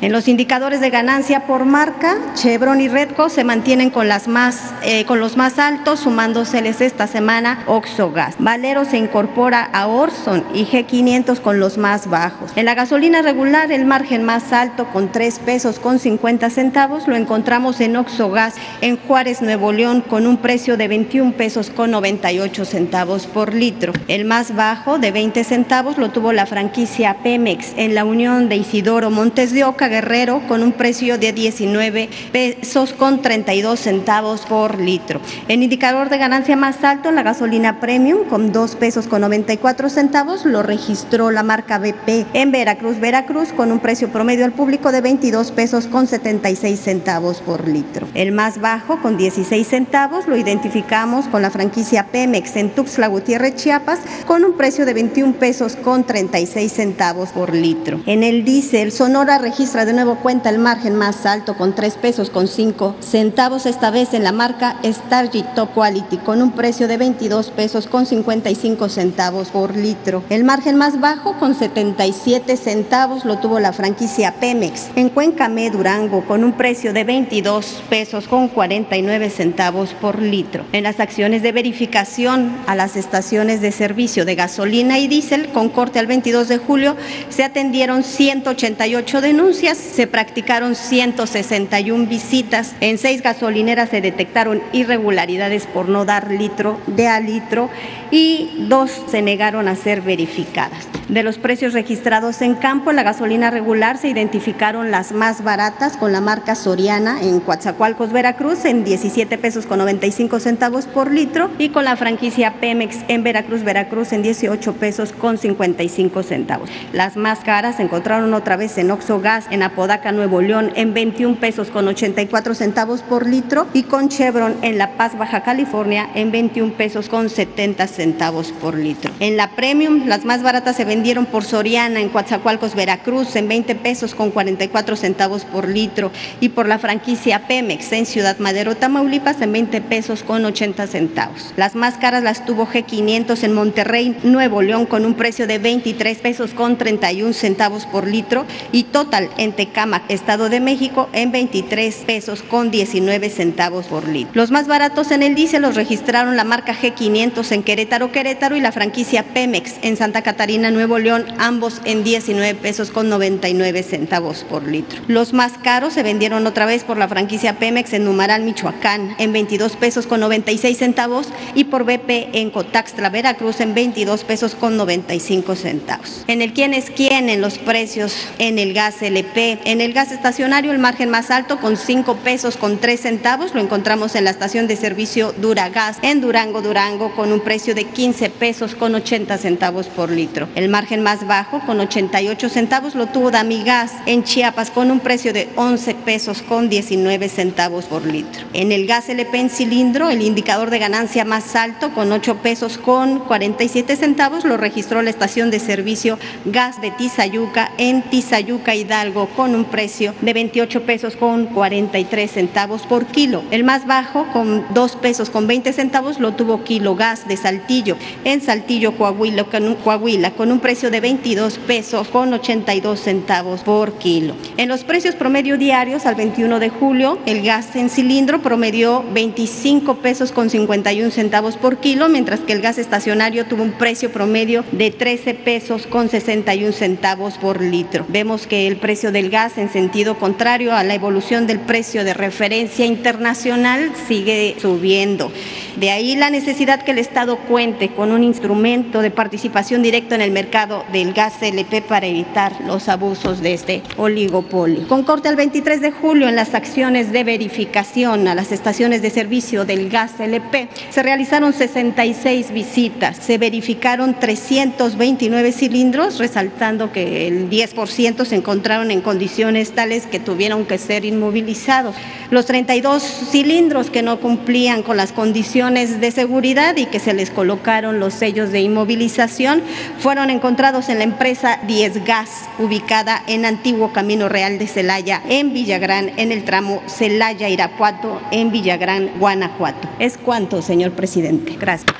En 0.00 0.12
los 0.12 0.28
indicadores 0.28 0.80
de 0.80 0.88
ganancia 0.88 1.46
por 1.46 1.66
marca, 1.66 2.16
Chevron 2.34 2.80
y 2.80 2.88
Redco 2.88 3.28
se 3.28 3.44
mantienen 3.44 3.90
con, 3.90 4.08
las 4.08 4.28
más, 4.28 4.72
eh, 4.82 5.04
con 5.04 5.20
los 5.20 5.36
más 5.36 5.58
altos, 5.58 6.00
sumándoseles 6.00 6.80
esta 6.80 7.06
semana 7.06 7.64
Oxogas. 7.66 8.36
Valero 8.38 8.86
se 8.86 8.96
incorpora 8.96 9.62
a 9.62 9.88
Orson 9.88 10.42
y 10.54 10.64
G500 10.64 11.40
con 11.40 11.60
los 11.60 11.76
más 11.76 12.08
bajos. 12.08 12.50
En 12.56 12.64
la 12.64 12.74
gasolina 12.74 13.20
regular, 13.20 13.70
el 13.72 13.84
margen 13.84 14.24
más 14.24 14.54
alto 14.54 14.86
con 14.86 15.12
3 15.12 15.38
pesos 15.40 15.78
con 15.78 15.98
50 15.98 16.48
centavos 16.48 17.06
lo 17.06 17.16
encontramos 17.20 17.80
en 17.80 17.96
Oxogas 17.96 18.54
en 18.80 18.96
Juárez, 18.96 19.42
Nuevo 19.42 19.72
León, 19.72 20.00
con 20.00 20.26
un 20.26 20.38
precio 20.38 20.76
de 20.76 20.88
21 20.88 21.32
pesos 21.32 21.70
con 21.70 21.90
98 21.90 22.64
centavos 22.64 23.26
por 23.26 23.54
litro. 23.54 23.92
El 24.08 24.24
más 24.24 24.56
bajo 24.56 24.98
de 24.98 25.12
20 25.12 25.44
centavos 25.44 25.98
lo 25.98 26.10
tuvo 26.10 26.32
la 26.32 26.46
franquicia 26.46 27.18
Pemex 27.22 27.74
en 27.76 27.94
la 27.94 28.04
unión 28.04 28.48
de 28.48 28.56
Isidoro 28.56 29.10
Montes 29.10 29.52
de 29.52 29.64
Oca 29.64 29.88
Guerrero 29.88 30.42
con 30.48 30.62
un 30.62 30.72
precio 30.72 31.18
de 31.18 31.32
19 31.32 32.08
pesos 32.32 32.92
con 32.92 33.22
32 33.22 33.78
centavos 33.78 34.42
por 34.42 34.80
litro. 34.80 35.20
El 35.48 35.62
indicador 35.62 36.08
de 36.08 36.18
ganancia 36.18 36.56
más 36.56 36.82
alto, 36.84 37.10
la 37.10 37.22
gasolina 37.22 37.80
premium 37.80 38.24
con 38.28 38.52
2 38.52 38.76
pesos 38.76 39.06
con 39.06 39.20
94 39.20 39.90
centavos, 39.90 40.44
lo 40.44 40.62
registró 40.62 41.30
la 41.30 41.42
marca 41.42 41.78
BP 41.78 42.26
en 42.32 42.50
Veracruz, 42.50 42.98
Veracruz 42.98 43.52
con 43.52 43.72
un 43.72 43.80
precio 43.80 44.08
promedio 44.08 44.44
al 44.44 44.52
público 44.52 44.90
de 44.90 45.00
22 45.02 45.50
pesos 45.52 45.86
con 45.86 46.06
76 46.06 46.80
centavos 46.80 47.09
por 47.44 47.66
litro. 47.66 48.06
El 48.14 48.32
más 48.32 48.60
bajo 48.60 49.00
con 49.02 49.16
16 49.16 49.66
centavos 49.66 50.28
lo 50.28 50.36
identificamos 50.36 51.26
con 51.26 51.42
la 51.42 51.50
franquicia 51.50 52.06
Pemex 52.06 52.56
en 52.56 52.70
Tuxtla 52.70 53.08
Gutiérrez, 53.08 53.56
Chiapas 53.56 53.98
con 54.26 54.44
un 54.44 54.56
precio 54.56 54.86
de 54.86 54.94
21 54.94 55.34
pesos 55.34 55.76
con 55.76 56.04
36 56.04 56.30
56 56.30 56.72
centavos 56.72 57.30
por 57.30 57.54
litro. 57.54 58.00
En 58.06 58.22
el 58.22 58.44
diésel, 58.44 58.92
Sonora 58.92 59.38
registra 59.38 59.84
de 59.84 59.92
nuevo 59.92 60.16
cuenta 60.16 60.48
el 60.48 60.58
margen 60.58 60.94
más 60.94 61.26
alto 61.26 61.56
con 61.56 61.74
3 61.74 61.94
pesos 61.94 62.30
con 62.30 62.46
5 62.46 62.96
centavos, 63.00 63.66
esta 63.66 63.90
vez 63.90 64.14
en 64.14 64.22
la 64.22 64.32
marca 64.32 64.76
Stargit 64.84 65.46
Top 65.54 65.74
Quality, 65.74 66.18
con 66.18 66.40
un 66.42 66.52
precio 66.52 66.88
de 66.88 66.96
22 66.96 67.50
pesos 67.50 67.86
con 67.86 68.06
55 68.06 68.88
centavos 68.88 69.48
por 69.48 69.76
litro. 69.76 70.22
El 70.28 70.44
margen 70.44 70.76
más 70.76 71.00
bajo 71.00 71.38
con 71.38 71.54
77 71.54 72.56
centavos 72.56 73.24
lo 73.24 73.38
tuvo 73.38 73.58
la 73.60 73.72
franquicia 73.72 74.34
Pemex. 74.40 74.90
En 74.96 75.08
Cuencamé, 75.08 75.70
Durango, 75.70 76.24
con 76.26 76.44
un 76.44 76.52
precio 76.52 76.92
de 76.92 76.99
22 77.04 77.82
pesos 77.88 78.28
con 78.28 78.48
49 78.48 79.30
centavos 79.30 79.94
por 79.94 80.20
litro. 80.20 80.64
En 80.72 80.84
las 80.84 81.00
acciones 81.00 81.42
de 81.42 81.52
verificación 81.52 82.56
a 82.66 82.74
las 82.74 82.96
estaciones 82.96 83.60
de 83.60 83.72
servicio 83.72 84.24
de 84.24 84.34
gasolina 84.34 84.98
y 84.98 85.08
diésel 85.08 85.48
con 85.48 85.68
corte 85.68 85.98
al 85.98 86.06
22 86.06 86.48
de 86.48 86.58
julio 86.58 86.96
se 87.28 87.44
atendieron 87.44 88.02
188 88.02 89.20
denuncias, 89.20 89.78
se 89.78 90.06
practicaron 90.06 90.74
161 90.74 92.06
visitas. 92.06 92.74
En 92.80 92.98
seis 92.98 93.22
gasolineras 93.22 93.90
se 93.90 94.00
detectaron 94.00 94.62
irregularidades 94.72 95.66
por 95.66 95.88
no 95.88 96.04
dar 96.04 96.30
litro 96.30 96.78
de 96.86 97.08
a 97.08 97.20
litro 97.20 97.70
y 98.10 98.66
dos 98.68 98.90
se 99.08 99.22
negaron 99.22 99.68
a 99.68 99.76
ser 99.76 100.00
verificadas. 100.00 100.86
De 101.08 101.24
los 101.24 101.38
precios 101.38 101.72
registrados 101.72 102.40
en 102.40 102.54
campo, 102.54 102.92
la 102.92 103.02
gasolina 103.02 103.50
regular 103.50 103.98
se 103.98 104.06
identificaron 104.06 104.92
las 104.92 105.10
más 105.10 105.42
baratas 105.42 105.96
con 105.96 106.12
la 106.12 106.20
marca 106.20 106.54
En 106.90 107.38
Coatzacoalcos, 107.38 108.10
Veracruz, 108.10 108.64
en 108.64 108.82
17 108.82 109.38
pesos 109.38 109.64
con 109.64 109.78
95 109.78 110.40
centavos 110.40 110.86
por 110.86 111.12
litro 111.12 111.48
y 111.56 111.68
con 111.68 111.84
la 111.84 111.94
franquicia 111.94 112.54
Pemex 112.54 113.04
en 113.06 113.22
Veracruz, 113.22 113.62
Veracruz, 113.62 114.12
en 114.12 114.22
18 114.22 114.72
pesos 114.72 115.12
con 115.12 115.38
55 115.38 116.24
centavos. 116.24 116.68
Las 116.92 117.16
más 117.16 117.44
caras 117.44 117.76
se 117.76 117.84
encontraron 117.84 118.34
otra 118.34 118.56
vez 118.56 118.76
en 118.76 118.90
Oxo 118.90 119.20
Gas, 119.20 119.46
en 119.52 119.62
Apodaca, 119.62 120.10
Nuevo 120.10 120.40
León, 120.40 120.72
en 120.74 120.92
21 120.92 121.36
pesos 121.36 121.70
con 121.70 121.86
84 121.86 122.56
centavos 122.56 123.02
por 123.02 123.24
litro 123.24 123.68
y 123.72 123.84
con 123.84 124.08
Chevron 124.08 124.56
en 124.62 124.76
La 124.76 124.96
Paz, 124.96 125.16
Baja 125.16 125.44
California, 125.44 126.10
en 126.16 126.32
21 126.32 126.72
pesos 126.72 127.08
con 127.08 127.30
70 127.30 127.86
centavos 127.86 128.50
por 128.50 128.74
litro. 128.76 129.12
En 129.20 129.36
la 129.36 129.54
Premium, 129.54 130.08
las 130.08 130.24
más 130.24 130.42
baratas 130.42 130.74
se 130.74 130.84
vendieron 130.84 131.26
por 131.26 131.44
Soriana 131.44 132.00
en 132.00 132.08
Coatzacoalcos, 132.08 132.74
Veracruz, 132.74 133.36
en 133.36 133.46
20 133.46 133.76
pesos 133.76 134.16
con 134.16 134.32
44 134.32 134.96
centavos 134.96 135.44
por 135.44 135.68
litro 135.68 136.10
y 136.40 136.48
por 136.48 136.66
la 136.66 136.79
franquicia 136.80 137.46
Pemex 137.46 137.92
en 137.92 138.06
Ciudad 138.06 138.38
Madero, 138.38 138.76
Tamaulipas, 138.76 139.40
en 139.40 139.52
20 139.52 139.80
pesos 139.82 140.22
con 140.22 140.44
80 140.44 140.86
centavos. 140.86 141.52
Las 141.56 141.74
más 141.74 141.96
caras 141.98 142.22
las 142.22 142.44
tuvo 142.44 142.66
G500 142.66 143.44
en 143.44 143.52
Monterrey, 143.52 144.16
Nuevo 144.24 144.62
León, 144.62 144.86
con 144.86 145.06
un 145.06 145.14
precio 145.14 145.46
de 145.46 145.58
23 145.58 146.18
pesos 146.18 146.54
con 146.54 146.78
31 146.78 147.32
centavos 147.32 147.86
por 147.86 148.08
litro 148.08 148.46
y 148.72 148.84
Total 148.84 149.30
en 149.36 149.52
Tecámac, 149.52 150.02
Estado 150.08 150.48
de 150.48 150.60
México, 150.60 151.08
en 151.12 151.30
23 151.30 151.94
pesos 152.06 152.42
con 152.42 152.70
19 152.70 153.30
centavos 153.30 153.86
por 153.86 154.08
litro. 154.08 154.32
Los 154.34 154.50
más 154.50 154.66
baratos 154.66 155.10
en 155.10 155.22
el 155.22 155.34
diésel 155.34 155.62
los 155.62 155.76
registraron 155.76 156.36
la 156.36 156.44
marca 156.44 156.74
G500 156.74 157.52
en 157.52 157.62
Querétaro, 157.62 158.12
Querétaro 158.12 158.56
y 158.56 158.60
la 158.60 158.72
franquicia 158.72 159.22
Pemex 159.22 159.74
en 159.82 159.96
Santa 159.96 160.22
Catarina, 160.22 160.70
Nuevo 160.70 160.98
León, 160.98 161.26
ambos 161.38 161.80
en 161.84 162.02
19 162.02 162.54
pesos 162.54 162.90
con 162.90 163.08
99 163.08 163.82
centavos 163.82 164.44
por 164.48 164.66
litro. 164.66 165.02
Los 165.06 165.32
más 165.32 165.52
caros 165.62 165.92
se 165.92 166.02
vendieron 166.02 166.46
otra 166.46 166.59
vez 166.66 166.84
por 166.84 166.96
la 166.96 167.08
franquicia 167.08 167.58
Pemex 167.58 167.92
en 167.92 168.04
Numaral, 168.04 168.42
Michoacán, 168.42 169.14
en 169.18 169.32
22 169.32 169.76
pesos 169.76 170.06
con 170.06 170.20
96 170.20 170.78
centavos 170.78 171.28
y 171.54 171.64
por 171.64 171.84
BP 171.84 172.34
en 172.34 172.50
Cotaxtla, 172.50 173.10
Veracruz, 173.10 173.60
en 173.60 173.74
22 173.74 174.24
pesos 174.24 174.54
con 174.54 174.76
95 174.76 175.56
centavos. 175.56 176.24
En 176.26 176.42
el 176.42 176.52
quién 176.52 176.74
es 176.74 176.90
quién 176.90 177.28
en 177.28 177.40
los 177.40 177.58
precios 177.58 178.14
en 178.38 178.58
el 178.58 178.74
gas 178.74 179.02
LP, 179.02 179.60
en 179.64 179.80
el 179.80 179.92
gas 179.92 180.12
estacionario 180.12 180.72
el 180.72 180.78
margen 180.78 181.10
más 181.10 181.30
alto 181.30 181.58
con 181.58 181.76
5 181.76 182.16
pesos 182.16 182.56
con 182.56 182.78
3 182.78 183.00
centavos 183.00 183.54
lo 183.54 183.60
encontramos 183.60 184.14
en 184.14 184.24
la 184.24 184.30
estación 184.30 184.66
de 184.66 184.76
servicio 184.76 185.32
Duragas 185.32 185.98
en 186.02 186.20
Durango, 186.20 186.62
Durango 186.62 187.14
con 187.14 187.32
un 187.32 187.40
precio 187.40 187.74
de 187.74 187.84
15 187.84 188.30
pesos 188.30 188.74
con 188.74 188.94
80 188.94 189.38
centavos 189.38 189.86
por 189.86 190.10
litro. 190.10 190.48
El 190.54 190.68
margen 190.68 191.02
más 191.02 191.26
bajo, 191.26 191.60
con 191.60 191.80
88 191.80 192.48
centavos, 192.48 192.94
lo 192.94 193.06
tuvo 193.06 193.30
Damigas 193.30 193.92
en 194.06 194.24
Chiapas 194.24 194.70
con 194.70 194.90
un 194.90 195.00
precio 195.00 195.32
de 195.32 195.48
11 195.56 195.94
pesos 195.94 196.42
con 196.50 196.68
19 196.68 197.28
centavos 197.28 197.84
por 197.84 198.04
litro. 198.04 198.44
En 198.52 198.72
el 198.72 198.88
gas 198.88 199.08
LP 199.08 199.38
en 199.38 199.50
cilindro, 199.50 200.10
el 200.10 200.20
indicador 200.20 200.70
de 200.70 200.80
ganancia 200.80 201.24
más 201.24 201.54
alto, 201.54 201.94
con 201.94 202.10
8 202.10 202.38
pesos 202.42 202.76
con 202.76 203.20
47 203.20 203.94
centavos, 203.94 204.44
lo 204.44 204.56
registró 204.56 205.00
la 205.00 205.10
estación 205.10 205.52
de 205.52 205.60
servicio 205.60 206.18
Gas 206.46 206.80
de 206.80 206.90
Tizayuca 206.90 207.70
en 207.78 208.02
Tizayuca, 208.02 208.74
Hidalgo, 208.74 209.28
con 209.36 209.54
un 209.54 209.64
precio 209.64 210.12
de 210.22 210.32
28 210.32 210.82
pesos 210.82 211.14
con 211.14 211.46
43 211.46 212.28
centavos 212.28 212.82
por 212.82 213.06
kilo. 213.06 213.44
El 213.52 213.62
más 213.62 213.86
bajo, 213.86 214.26
con 214.32 214.66
2 214.74 214.96
pesos 214.96 215.30
con 215.30 215.46
20 215.46 215.72
centavos, 215.72 216.18
lo 216.18 216.32
tuvo 216.32 216.64
Kilo 216.64 216.96
Gas 216.96 217.28
de 217.28 217.36
Saltillo 217.36 217.96
en 218.24 218.40
Saltillo, 218.40 218.96
Coahuila, 218.98 219.44
con 219.44 220.50
un 220.50 220.58
precio 220.58 220.80
precio 220.80 220.90
de 220.90 221.00
22 221.00 221.58
pesos 221.58 222.08
con 222.08 222.32
82 222.32 222.98
centavos 222.98 223.62
por 223.62 223.92
kilo. 223.98 224.34
En 224.56 224.68
los 224.68 224.82
precios 224.82 225.14
promedio 225.14 225.58
diarios 225.58 226.06
al 226.06 226.14
21 226.14 226.39
de 226.40 226.70
julio, 226.70 227.18
el 227.26 227.42
gas 227.42 227.76
en 227.76 227.90
cilindro 227.90 228.40
promedió 228.40 229.04
25 229.12 229.96
pesos 229.96 230.32
con 230.32 230.48
51 230.48 231.10
centavos 231.10 231.58
por 231.58 231.76
kilo, 231.76 232.08
mientras 232.08 232.40
que 232.40 232.54
el 232.54 232.62
gas 232.62 232.78
estacionario 232.78 233.44
tuvo 233.44 233.62
un 233.62 233.72
precio 233.72 234.10
promedio 234.10 234.64
de 234.72 234.90
13 234.90 235.34
pesos 235.34 235.86
con 235.86 236.08
61 236.08 236.72
centavos 236.72 237.36
por 237.36 237.60
litro. 237.60 238.06
Vemos 238.08 238.46
que 238.46 238.66
el 238.66 238.78
precio 238.78 239.12
del 239.12 239.28
gas 239.28 239.58
en 239.58 239.70
sentido 239.70 240.18
contrario 240.18 240.74
a 240.74 240.82
la 240.82 240.94
evolución 240.94 241.46
del 241.46 241.60
precio 241.60 242.04
de 242.04 242.14
referencia 242.14 242.86
internacional 242.86 243.92
sigue 244.08 244.56
subiendo. 244.58 245.30
De 245.76 245.90
ahí 245.90 246.16
la 246.16 246.30
necesidad 246.30 246.82
que 246.82 246.90
el 246.90 246.98
Estado 246.98 247.36
cuente 247.36 247.90
con 247.90 248.12
un 248.12 248.24
instrumento 248.24 249.02
de 249.02 249.10
participación 249.10 249.82
directa 249.82 250.14
en 250.14 250.22
el 250.22 250.30
mercado 250.30 250.84
del 250.92 251.12
gas 251.12 251.42
LP 251.42 251.82
para 251.82 252.06
evitar 252.06 252.52
los 252.66 252.88
abusos 252.88 253.40
de 253.40 253.54
este 253.54 253.82
oligopolio. 253.96 254.88
Con 254.88 255.04
corte 255.04 255.28
al 255.28 255.36
23 255.36 255.80
de 255.80 255.92
julio 255.92 256.29
en 256.30 256.36
las 256.36 256.54
acciones 256.54 257.12
de 257.12 257.22
verificación 257.22 258.26
a 258.26 258.34
las 258.34 258.50
estaciones 258.50 259.02
de 259.02 259.10
servicio 259.10 259.64
del 259.64 259.88
gas 259.88 260.18
LP 260.18 260.68
se 260.90 261.02
realizaron 261.02 261.52
66 261.52 262.52
visitas, 262.52 263.16
se 263.16 263.38
verificaron 263.38 264.18
329 264.18 265.52
cilindros, 265.52 266.18
resaltando 266.18 266.92
que 266.92 267.28
el 267.28 267.50
10% 267.50 268.24
se 268.24 268.36
encontraron 268.36 268.90
en 268.90 269.02
condiciones 269.02 269.72
tales 269.72 270.06
que 270.06 270.18
tuvieron 270.18 270.64
que 270.64 270.78
ser 270.78 271.04
inmovilizados. 271.04 271.94
Los 272.30 272.46
32 272.46 273.02
cilindros 273.02 273.90
que 273.90 274.02
no 274.02 274.20
cumplían 274.20 274.82
con 274.82 274.96
las 274.96 275.12
condiciones 275.12 276.00
de 276.00 276.10
seguridad 276.10 276.76
y 276.76 276.86
que 276.86 277.00
se 277.00 277.12
les 277.12 277.30
colocaron 277.30 278.00
los 278.00 278.14
sellos 278.14 278.50
de 278.50 278.60
inmovilización 278.60 279.62
fueron 279.98 280.30
en 280.30 280.40
encontrados 280.40 280.88
en 280.88 280.96
la 280.96 281.04
empresa 281.04 281.60
10 281.66 282.04
Gas, 282.06 282.48
ubicada 282.58 283.22
en 283.26 283.44
Antiguo 283.44 283.92
Camino 283.92 284.30
Real 284.30 284.58
de 284.58 284.66
Celaya, 284.66 285.20
en 285.28 285.52
Villagrán, 285.52 286.12
en 286.20 286.32
el 286.32 286.44
tramo 286.44 286.82
Celaya-Irapuato, 286.86 288.20
en 288.30 288.52
Villagrán, 288.52 289.10
Guanajuato. 289.18 289.88
Es 289.98 290.18
cuanto, 290.18 290.60
señor 290.60 290.92
presidente. 290.92 291.56
Gracias. 291.58 291.90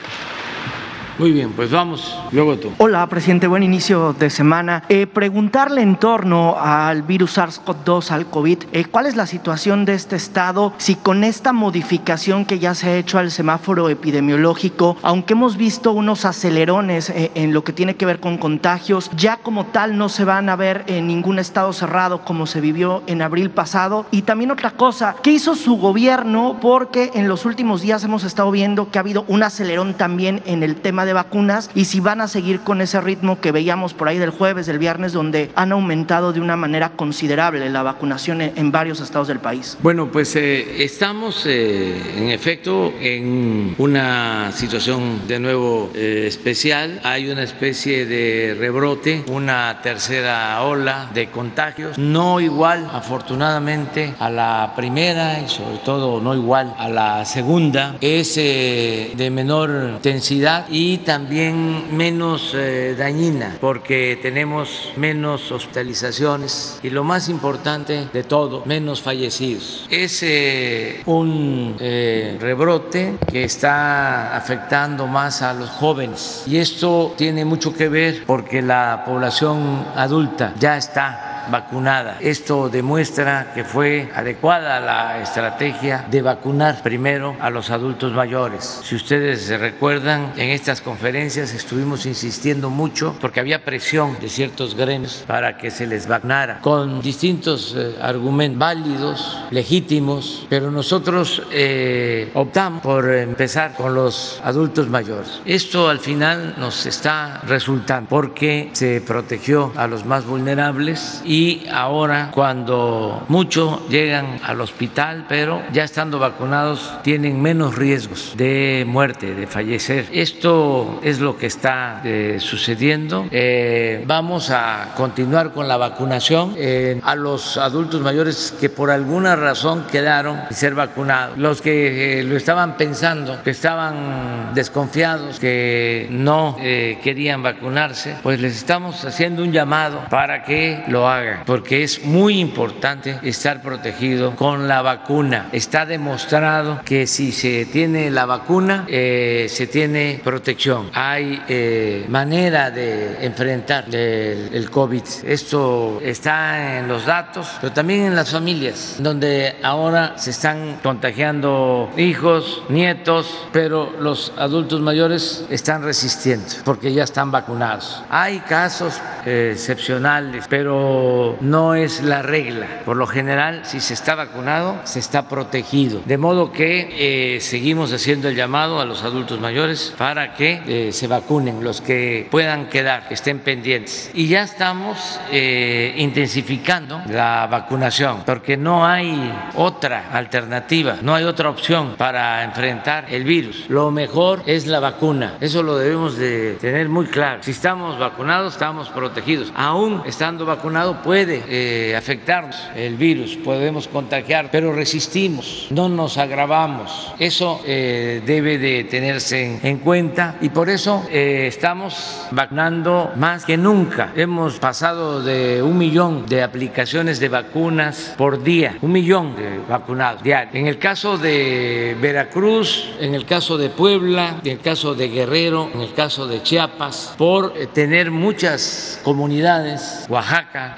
Muy 1.21 1.33
bien, 1.33 1.53
pues 1.53 1.71
vamos, 1.71 2.19
luego 2.33 2.57
tú. 2.57 2.73
Hola, 2.79 3.07
presidente, 3.07 3.47
buen 3.47 3.63
inicio 3.63 4.15
de 4.15 4.31
semana. 4.31 4.85
Eh, 4.89 5.07
preguntarle 5.07 5.83
en 5.83 5.97
torno 5.97 6.57
al 6.59 7.03
virus 7.03 7.37
SARS-CoV-2, 7.37 8.11
al 8.11 8.25
COVID, 8.25 8.59
eh, 8.73 8.87
¿cuál 8.87 9.05
es 9.05 9.17
la 9.17 9.27
situación 9.27 9.85
de 9.85 9.93
este 9.93 10.17
estado? 10.17 10.73
Si 10.79 10.95
con 10.95 11.23
esta 11.23 11.53
modificación 11.53 12.47
que 12.47 12.59
ya 12.59 12.75
se 12.75 12.89
ha 12.89 12.97
hecho 12.97 13.19
al 13.19 13.31
semáforo 13.31 13.91
epidemiológico, 13.91 14.97
aunque 15.03 15.35
hemos 15.35 15.59
visto 15.59 15.93
unos 15.93 16.25
acelerones 16.25 17.11
eh, 17.11 17.31
en 17.35 17.53
lo 17.53 17.65
que 17.65 17.75
tiene 17.75 17.97
que 17.97 18.07
ver 18.07 18.19
con 18.19 18.39
contagios, 18.39 19.11
ya 19.15 19.37
como 19.37 19.67
tal 19.67 19.99
no 19.99 20.09
se 20.09 20.25
van 20.25 20.49
a 20.49 20.57
ver 20.57 20.85
en 20.87 21.07
ningún 21.07 21.39
estado 21.39 21.75
cerrado 21.75 22.25
como 22.25 22.47
se 22.47 22.63
vivió 22.63 23.03
en 23.07 23.21
abril 23.21 23.51
pasado. 23.51 24.07
Y 24.11 24.23
también 24.23 24.53
otra 24.53 24.71
cosa, 24.71 25.17
¿qué 25.23 25.33
hizo 25.33 25.55
su 25.55 25.77
gobierno? 25.77 26.57
Porque 26.63 27.11
en 27.13 27.29
los 27.29 27.45
últimos 27.45 27.83
días 27.83 28.05
hemos 28.05 28.25
estado 28.25 28.51
viendo 28.51 28.91
que 28.91 28.97
ha 28.97 29.03
habido 29.03 29.27
un 29.29 29.43
acelerón 29.43 29.93
también 29.93 30.43
en 30.47 30.63
el 30.63 30.77
tema 30.77 31.05
de 31.05 31.10
vacunas 31.13 31.71
y 31.75 31.87
si 31.87 32.01
van 32.01 32.21
a 32.21 32.29
seguir 32.29 32.61
con 32.61 32.81
ese 32.81 33.01
ritmo 33.01 33.41
que 33.41 33.53
veíamos 33.53 33.95
por 33.95 34.09
ahí 34.09 34.19
del 34.19 34.31
jueves, 34.31 34.67
del 34.67 34.79
viernes, 34.79 35.13
donde 35.13 35.51
han 35.55 35.73
aumentado 35.73 36.33
de 36.33 36.41
una 36.41 36.57
manera 36.57 36.91
considerable 36.91 37.69
la 37.71 37.83
vacunación 37.83 38.41
en, 38.41 38.71
varios 38.71 39.01
estados 39.01 39.29
del 39.29 39.41
país. 39.41 39.77
Bueno, 39.83 40.11
pues 40.13 40.37
eh, 40.37 40.85
estamos 40.85 41.45
eh, 41.47 42.01
en 42.17 42.29
efecto 42.29 42.93
en 43.01 43.75
una 43.79 44.53
situación 44.53 45.27
de 45.27 45.41
nuevo 45.41 45.91
eh, 45.95 46.25
especial. 46.29 47.01
Hay 47.03 47.29
una 47.31 47.43
especie 47.43 48.07
de 48.07 48.57
rebrote, 48.59 49.25
una 49.29 49.81
tercera 49.83 50.63
ola 50.63 51.11
de 51.13 51.31
contagios, 51.31 51.99
no 51.99 52.41
igual 52.41 52.89
afortunadamente 52.93 54.15
a 54.19 54.31
la 54.31 54.73
primera 54.77 55.41
y 55.41 55.49
sobre 55.49 55.79
todo 55.79 56.21
no 56.21 56.35
igual 56.35 56.75
a 56.79 56.89
la 56.89 57.25
segunda, 57.25 57.97
es 58.01 58.37
de 58.37 59.31
menor 59.33 59.91
intensidad 59.95 60.67
y 60.71 60.90
y 60.91 60.99
también 60.99 61.97
menos 61.97 62.53
eh, 62.53 62.97
dañina 62.99 63.59
porque 63.61 64.19
tenemos 64.21 64.91
menos 64.97 65.53
hospitalizaciones 65.53 66.81
y 66.83 66.91
lo 66.91 67.05
más 67.05 67.29
importante 67.29 68.09
de 68.13 68.25
todo, 68.25 68.65
menos 68.67 69.01
fallecidos. 69.01 69.87
Es 69.89 70.21
eh, 70.25 71.03
un 71.07 71.77
eh, 71.79 72.37
rebrote 72.41 73.15
que 73.31 73.45
está 73.45 74.37
afectando 74.37 75.07
más 75.07 75.43
a 75.43 75.55
los 75.55 75.71
jóvenes 75.71 76.43
y 76.49 76.57
esto 76.57 77.15
tiene 77.17 77.45
mucho 77.45 77.73
que 77.73 77.89
ver 77.89 78.25
porque 78.27 78.61
la 78.61 79.05
población 79.07 79.87
adulta 79.95 80.55
ya 80.59 80.77
está 80.77 81.30
vacunada. 81.51 82.19
Esto 82.21 82.69
demuestra 82.69 83.53
que 83.55 83.65
fue 83.65 84.11
adecuada 84.15 84.81
la 84.81 85.23
estrategia 85.23 86.07
de 86.11 86.23
vacunar 86.23 86.83
primero 86.83 87.37
a 87.41 87.51
los 87.51 87.71
adultos 87.71 88.13
mayores. 88.13 88.81
Si 88.85 88.95
ustedes 88.95 89.43
se 89.43 89.59
recuerdan, 89.59 90.33
en 90.37 90.51
estas 90.51 90.81
conferencias 90.81 91.55
estuvimos 91.55 92.07
insistiendo 92.07 92.71
mucho 92.71 93.17
porque 93.21 93.41
había 93.41 93.65
presión 93.65 94.19
de 94.21 94.29
ciertos 94.29 94.75
gremios 94.75 95.25
para 95.27 95.57
que 95.57 95.71
se 95.71 95.87
les 95.87 96.07
vacunara 96.07 96.61
con 96.61 97.01
distintos 97.01 97.75
eh, 97.77 97.97
argumentos 98.01 98.59
válidos, 98.59 99.39
legítimos, 99.51 100.47
pero 100.49 100.71
nosotros 100.71 101.43
eh, 101.53 102.31
optamos 102.35 102.83
por 102.83 103.13
empezar 103.13 103.75
con 103.75 103.95
los 103.95 104.41
adultos 104.45 104.89
mayores. 104.89 105.41
Esto 105.45 105.89
al 105.89 105.99
final 105.99 106.55
nos 106.59 106.87
está 106.87 107.41
resultando 107.47 108.09
porque 108.09 108.71
se 108.73 109.01
protegió 109.01 109.73
a 109.77 109.87
los 109.87 110.05
más 110.05 110.27
vulnerables 110.27 111.23
y 111.31 111.63
ahora 111.71 112.33
cuando 112.33 113.25
muchos 113.29 113.89
llegan 113.89 114.41
al 114.43 114.61
hospital, 114.61 115.27
pero 115.29 115.63
ya 115.73 115.85
estando 115.85 116.19
vacunados 116.19 116.93
tienen 117.05 117.41
menos 117.41 117.77
riesgos 117.77 118.33
de 118.37 118.85
muerte, 118.85 119.37
de 119.37 119.47
fallecer. 119.47 120.07
Esto 120.11 120.99
es 121.05 121.21
lo 121.21 121.39
que 121.39 121.47
está 121.47 122.03
eh, 122.05 122.39
sucediendo. 122.41 123.29
Eh, 123.31 124.03
vamos 124.09 124.51
a 124.51 124.89
continuar 124.97 125.53
con 125.53 125.69
la 125.69 125.77
vacunación 125.77 126.55
eh, 126.57 127.01
a 127.05 127.15
los 127.15 127.59
adultos 127.59 128.01
mayores 128.01 128.53
que 128.61 128.69
por 128.69 128.91
alguna 128.91 129.37
razón 129.37 129.85
quedaron 129.89 130.41
sin 130.49 130.57
ser 130.57 130.75
vacunados. 130.75 131.39
Los 131.39 131.63
que 131.63 132.25
lo 132.27 132.37
estaban 132.37 132.77
pensando, 132.77 133.41
que 133.45 133.51
estaban 133.51 134.53
desconfiados, 134.53 135.39
que 135.39 136.09
no 136.11 136.57
querían 136.57 137.45
vacunarse, 137.45 138.17
pues 138.21 138.41
les 138.41 138.57
estamos 138.57 139.05
haciendo 139.05 139.45
un 139.45 139.53
llamado 139.53 140.07
para 140.11 140.43
que 140.43 140.83
lo 140.89 141.07
hagan 141.07 141.20
porque 141.47 141.83
es 141.83 142.05
muy 142.05 142.39
importante 142.39 143.19
estar 143.23 143.63
protegido 143.63 144.37
con 144.37 144.69
la 144.69 144.83
vacuna. 144.83 145.49
Está 145.53 145.87
demostrado 145.87 146.81
que 146.85 147.07
si 147.07 147.33
se 147.33 147.67
tiene 147.67 148.11
la 148.11 148.27
vacuna, 148.27 148.85
eh, 148.89 149.47
se 149.49 149.67
tiene 149.67 150.21
protección. 150.23 150.91
Hay 150.95 151.43
eh, 151.49 152.07
manera 152.09 152.71
de 152.71 153.25
enfrentar 153.25 153.85
el, 153.95 154.51
el 154.53 154.71
COVID. 154.71 155.03
Esto 155.25 156.01
está 156.03 156.79
en 156.79 156.89
los 156.89 157.07
datos, 157.07 157.49
pero 157.61 157.73
también 157.73 158.05
en 158.05 158.15
las 158.15 158.31
familias, 158.31 158.97
donde 158.99 159.57
ahora 159.63 160.15
se 160.17 160.31
están 160.31 160.79
contagiando 160.83 161.91
hijos, 161.97 162.63
nietos, 162.69 163.47
pero 163.53 163.93
los 163.99 164.33
adultos 164.37 164.81
mayores 164.81 165.45
están 165.51 165.83
resistiendo 165.83 166.31
porque 166.65 166.93
ya 166.93 167.05
están 167.05 167.31
vacunados. 167.31 168.03
Hay 168.11 168.41
casos 168.41 169.01
eh, 169.27 169.51
excepcionales, 169.53 170.47
pero 170.49 171.10
no 171.41 171.75
es 171.75 172.03
la 172.03 172.23
regla. 172.23 172.83
Por 172.85 172.97
lo 172.97 173.07
general, 173.07 173.63
si 173.65 173.81
se 173.81 173.95
está 173.95 174.15
vacunado, 174.15 174.81
se 174.85 174.99
está 174.99 175.29
protegido. 175.29 176.03
De 176.05 176.19
modo 176.19 176.53
que 176.53 177.37
eh, 177.37 177.41
seguimos 177.41 177.93
haciendo 177.93 178.29
el 178.29 178.37
llamado 178.37 178.81
a 178.81 178.85
los 178.85 179.03
adultos 179.03 179.41
mayores 179.41 179.95
para 179.97 180.35
que 180.35 180.63
eh, 180.67 180.93
se 180.93 181.07
vacunen, 181.07 181.63
los 181.63 181.81
que 181.81 182.29
puedan 182.31 182.69
quedar, 182.69 183.09
que 183.09 183.15
estén 183.15 183.41
pendientes. 183.41 184.11
Y 184.15 184.29
ya 184.29 184.43
estamos 184.43 185.21
eh, 185.31 185.95
intensificando 185.97 187.01
la 187.09 187.47
vacunación, 187.51 188.23
porque 188.25 188.57
no 188.57 188.87
hay 188.87 189.33
otra 189.55 190.11
alternativa, 190.13 190.99
no 191.03 191.15
hay 191.15 191.25
otra 191.25 191.51
opción 191.51 191.95
para 191.97 192.45
enfrentar 192.45 193.07
el 193.11 193.25
virus. 193.25 193.67
Lo 193.69 193.91
mejor 193.91 194.43
es 194.47 194.67
la 194.67 194.81
vacuna. 194.81 195.35
Eso 195.41 195.63
lo 195.63 195.77
debemos 195.77 196.17
de 196.17 196.55
tener 196.61 196.89
muy 196.89 197.07
claro. 197.07 197.43
Si 197.43 197.51
estamos 197.51 197.99
vacunados, 197.99 198.55
estamos 198.55 198.89
protegidos. 198.89 199.53
Aún 199.55 200.03
estando 200.07 200.45
vacunado 200.47 201.00
puede 201.03 201.43
eh, 201.49 201.97
afectarnos 201.97 202.57
el 202.77 202.97
virus, 202.97 203.37
podemos 203.37 203.89
contagiar, 203.89 204.49
pero 204.51 204.73
resistimos, 204.73 205.67
no 205.71 205.89
nos 205.89 206.19
agravamos. 206.19 207.13
Eso 207.19 207.61
eh, 207.67 208.23
debe 208.25 208.59
de 208.59 208.85
tenerse 208.85 209.61
en, 209.63 209.79
cuenta 209.79 210.37
y 210.41 210.51
por 210.51 210.69
eso 210.69 211.07
eh, 211.11 211.47
estamos 211.47 212.27
vacunando 212.31 213.13
más 213.17 213.45
que 213.45 213.57
nunca. 213.57 214.13
Hemos 214.15 214.59
pasado 214.59 215.23
de 215.23 215.63
un 215.63 215.79
millón 215.79 216.27
de 216.27 216.43
aplicaciones 216.43 217.21
de 217.21 217.29
vacunas 217.29 218.15
por 218.19 218.43
día, 218.43 218.77
un 218.83 218.93
millón 218.93 219.37
de 219.37 219.59
vacunados 219.69 220.23
diarios. 220.23 220.55
En 220.55 220.67
el 220.67 220.79
caso 220.79 221.17
de 221.17 221.97
Veracruz, 222.01 222.91
en 223.01 223.15
el 223.15 223.25
caso 223.25 223.57
de 223.57 223.71
Puebla, 223.71 224.41
en 224.45 224.53
el 224.53 224.61
caso 224.61 224.95
de 224.95 225.09
Guerrero, 225.09 225.71
en 225.73 225.81
el 225.81 225.95
caso 225.95 226.27
de 226.27 226.43
Chiapas, 226.43 227.15
por 227.17 227.53
tener 227.73 228.11
muchas 228.11 229.01
comunidades, 229.03 230.07
Oaxaca, 230.09 230.75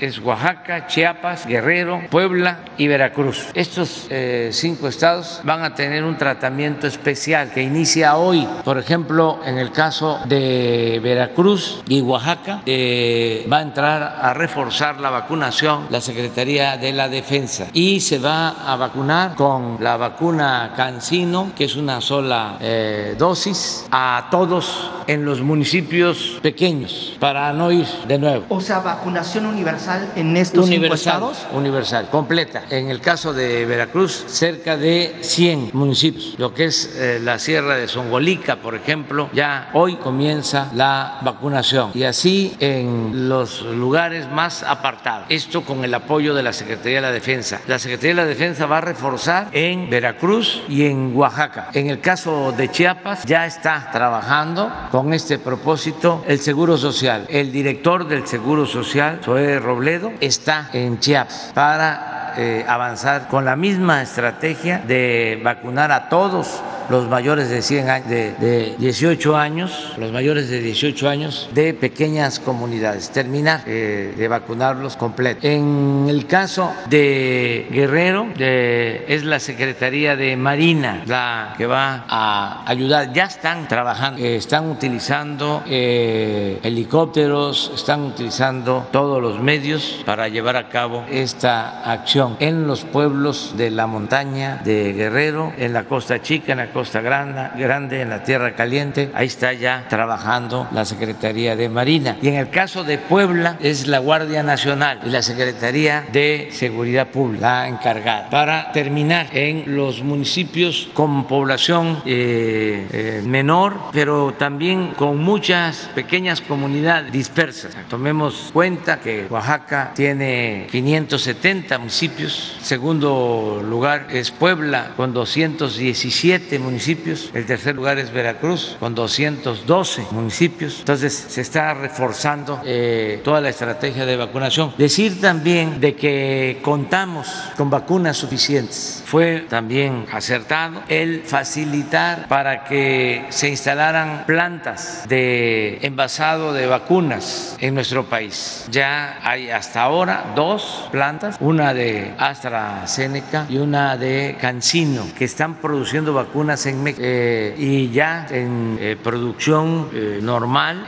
es 0.00 0.18
Oaxaca, 0.18 0.86
Chiapas, 0.86 1.46
Guerrero, 1.46 2.02
Puebla 2.10 2.58
y 2.76 2.88
Veracruz. 2.88 3.48
Estos 3.54 4.06
eh, 4.10 4.50
cinco 4.52 4.88
estados 4.88 5.40
van 5.44 5.62
a 5.62 5.74
tener 5.74 6.04
un 6.04 6.16
tratamiento 6.16 6.86
especial 6.86 7.50
que 7.52 7.62
inicia 7.62 8.16
hoy. 8.16 8.46
Por 8.64 8.78
ejemplo, 8.78 9.40
en 9.44 9.58
el 9.58 9.70
caso 9.70 10.20
de 10.26 11.00
Veracruz 11.02 11.82
y 11.88 12.00
Oaxaca, 12.00 12.62
eh, 12.66 13.46
va 13.50 13.58
a 13.58 13.62
entrar 13.62 14.02
a 14.20 14.34
reforzar 14.34 15.00
la 15.00 15.10
vacunación 15.10 15.44
la 15.90 16.00
Secretaría 16.00 16.76
de 16.76 16.92
la 16.92 17.08
Defensa 17.08 17.66
y 17.72 18.00
se 18.00 18.18
va 18.18 18.48
a 18.66 18.76
vacunar 18.76 19.34
con 19.34 19.76
la 19.80 19.96
vacuna 19.96 20.72
Cancino, 20.76 21.52
que 21.56 21.64
es 21.64 21.76
una 21.76 22.00
sola 22.00 22.56
eh, 22.60 23.14
dosis, 23.18 23.86
a 23.90 24.28
todos 24.30 24.90
en 25.06 25.24
los 25.24 25.40
municipios 25.40 26.38
pequeños 26.42 27.16
para 27.20 27.52
no 27.52 27.70
ir 27.70 27.86
de 28.08 28.18
nuevo. 28.18 28.44
O 28.48 28.60
sea, 28.60 28.80
vacunación 28.80 29.43
universal 29.46 30.12
en 30.16 30.36
estos 30.36 30.66
universal, 30.66 31.20
cinco 31.20 31.32
estados? 31.32 31.56
Universal, 31.56 32.08
completa. 32.10 32.64
En 32.70 32.90
el 32.90 33.00
caso 33.00 33.32
de 33.32 33.64
Veracruz, 33.66 34.24
cerca 34.26 34.76
de 34.76 35.16
100 35.20 35.70
municipios. 35.72 36.34
Lo 36.38 36.54
que 36.54 36.66
es 36.66 36.96
eh, 36.96 37.20
la 37.22 37.38
Sierra 37.38 37.76
de 37.76 37.88
Songolica, 37.88 38.56
por 38.56 38.74
ejemplo, 38.74 39.28
ya 39.32 39.70
hoy 39.72 39.96
comienza 39.96 40.70
la 40.74 41.18
vacunación. 41.22 41.90
Y 41.94 42.04
así 42.04 42.54
en 42.60 43.28
los 43.28 43.62
lugares 43.62 44.30
más 44.30 44.62
apartados. 44.62 45.26
Esto 45.28 45.62
con 45.62 45.84
el 45.84 45.94
apoyo 45.94 46.34
de 46.34 46.42
la 46.42 46.52
Secretaría 46.52 46.96
de 46.96 47.02
la 47.02 47.12
Defensa. 47.12 47.60
La 47.66 47.78
Secretaría 47.78 48.10
de 48.10 48.22
la 48.22 48.26
Defensa 48.26 48.66
va 48.66 48.78
a 48.78 48.82
reforzar 48.82 49.48
en 49.52 49.90
Veracruz 49.90 50.62
y 50.68 50.86
en 50.86 51.16
Oaxaca. 51.16 51.68
En 51.72 51.90
el 51.90 52.00
caso 52.00 52.52
de 52.56 52.70
Chiapas, 52.70 53.24
ya 53.24 53.46
está 53.46 53.90
trabajando 53.92 54.72
con 54.90 55.12
este 55.12 55.38
propósito 55.38 56.24
el 56.26 56.40
Seguro 56.40 56.76
Social. 56.76 57.26
El 57.28 57.52
director 57.52 58.06
del 58.06 58.26
Seguro 58.26 58.66
Social, 58.66 59.20
Robledo 59.34 60.12
está 60.20 60.68
en 60.72 60.98
Chiapas 61.00 61.52
para 61.54 62.34
eh, 62.36 62.64
avanzar 62.68 63.28
con 63.28 63.44
la 63.44 63.56
misma 63.56 64.02
estrategia 64.02 64.78
de 64.86 65.40
vacunar 65.42 65.92
a 65.92 66.08
todos 66.08 66.62
los 66.88 67.08
mayores 67.08 67.48
de 67.48 67.62
100 67.62 67.88
años, 67.90 68.08
de, 68.08 68.74
18 68.78 69.36
años, 69.36 69.94
los 69.98 70.12
mayores 70.12 70.48
de 70.48 70.60
18 70.60 71.08
años 71.08 71.48
de 71.54 71.74
pequeñas 71.74 72.40
comunidades, 72.40 73.10
terminar 73.10 73.62
eh, 73.66 74.14
de 74.16 74.28
vacunarlos 74.28 74.96
completos. 74.96 75.44
En 75.44 76.06
el 76.08 76.26
caso 76.26 76.72
de 76.88 77.68
Guerrero, 77.70 78.28
es 78.38 79.24
la 79.24 79.38
Secretaría 79.38 80.16
de 80.16 80.36
Marina 80.36 81.02
la 81.06 81.54
que 81.56 81.66
va 81.66 82.04
a 82.08 82.68
ayudar. 82.68 83.12
Ya 83.12 83.24
están 83.24 83.68
trabajando, 83.68 84.20
eh, 84.20 84.36
están 84.36 84.70
utilizando 84.70 85.62
eh, 85.66 86.58
helicópteros, 86.62 87.72
están 87.74 88.02
utilizando 88.02 88.86
todos 88.92 89.22
los 89.22 89.40
medios 89.40 90.02
para 90.04 90.28
llevar 90.28 90.56
a 90.56 90.68
cabo 90.68 91.04
esta 91.10 91.90
acción 91.90 92.36
en 92.40 92.66
los 92.66 92.84
pueblos 92.84 93.54
de 93.56 93.70
la 93.70 93.86
montaña 93.86 94.60
de 94.64 94.92
Guerrero, 94.92 95.52
en 95.58 95.72
la 95.72 95.84
Costa 95.84 96.20
Chica, 96.20 96.52
en 96.52 96.58
la 96.58 96.72
Costa 96.74 97.00
Grande, 97.00 98.02
en 98.02 98.10
la 98.10 98.24
Tierra 98.24 98.56
Caliente, 98.56 99.10
ahí 99.14 99.28
está 99.28 99.52
ya 99.52 99.86
trabajando 99.88 100.66
la 100.72 100.84
Secretaría 100.84 101.54
de 101.54 101.68
Marina. 101.68 102.16
Y 102.20 102.26
en 102.26 102.34
el 102.34 102.50
caso 102.50 102.82
de 102.82 102.98
Puebla 102.98 103.56
es 103.60 103.86
la 103.86 104.00
Guardia 104.00 104.42
Nacional 104.42 104.98
y 105.06 105.10
la 105.10 105.22
Secretaría 105.22 106.04
de 106.12 106.48
Seguridad 106.50 107.06
Pública 107.06 107.68
encargada 107.68 108.28
para 108.28 108.72
terminar 108.72 109.28
en 109.32 109.76
los 109.76 110.02
municipios 110.02 110.88
con 110.94 111.28
población 111.28 112.02
eh, 112.06 112.88
eh, 112.92 113.22
menor, 113.24 113.78
pero 113.92 114.34
también 114.36 114.94
con 114.96 115.18
muchas 115.18 115.88
pequeñas 115.94 116.40
comunidades 116.40 117.12
dispersas. 117.12 117.76
Tomemos 117.88 118.50
cuenta 118.52 118.98
que 118.98 119.26
Oaxaca 119.30 119.92
tiene 119.94 120.66
570 120.72 121.78
municipios, 121.78 122.56
segundo 122.60 123.62
lugar 123.64 124.08
es 124.10 124.32
Puebla 124.32 124.90
con 124.96 125.12
217 125.12 126.63
municipios 126.64 127.30
el 127.34 127.46
tercer 127.46 127.74
lugar 127.76 127.98
es 127.98 128.12
Veracruz 128.12 128.76
con 128.80 128.94
212 128.94 130.06
municipios, 130.10 130.80
entonces 130.80 131.12
se 131.28 131.40
está 131.40 131.74
reforzando 131.74 132.60
eh, 132.64 133.20
toda 133.24 133.40
la 133.40 133.48
estrategia 133.48 134.06
de 134.06 134.16
vacunación. 134.16 134.72
Decir 134.78 135.20
también 135.20 135.80
de 135.80 135.94
que 135.94 136.60
contamos 136.62 137.28
con 137.56 137.70
vacunas 137.70 138.16
suficientes. 138.16 139.02
Fue 139.06 139.46
también 139.48 140.06
acertado 140.12 140.82
el 140.88 141.22
facilitar 141.22 142.28
para 142.28 142.64
que 142.64 143.26
se 143.30 143.48
instalaran 143.48 144.24
plantas 144.26 145.04
de 145.08 145.78
envasado 145.82 146.52
de 146.52 146.66
vacunas 146.66 147.56
en 147.60 147.74
nuestro 147.74 148.06
país. 148.06 148.66
Ya 148.70 149.18
hay 149.22 149.50
hasta 149.50 149.82
ahora 149.82 150.32
dos 150.34 150.88
plantas, 150.90 151.36
una 151.40 151.74
de 151.74 152.14
AstraZeneca 152.18 153.46
y 153.48 153.58
una 153.58 153.96
de 153.96 154.36
CanSino, 154.40 155.06
que 155.16 155.24
están 155.24 155.56
produciendo 155.56 156.14
vacunas 156.14 156.53
en 156.54 156.82
México 156.82 157.02
eh, 157.04 157.54
y 157.58 157.90
ya 157.90 158.26
en 158.30 158.78
eh, 158.80 158.96
producción 159.02 159.88
eh, 159.92 160.20
normal, 160.22 160.86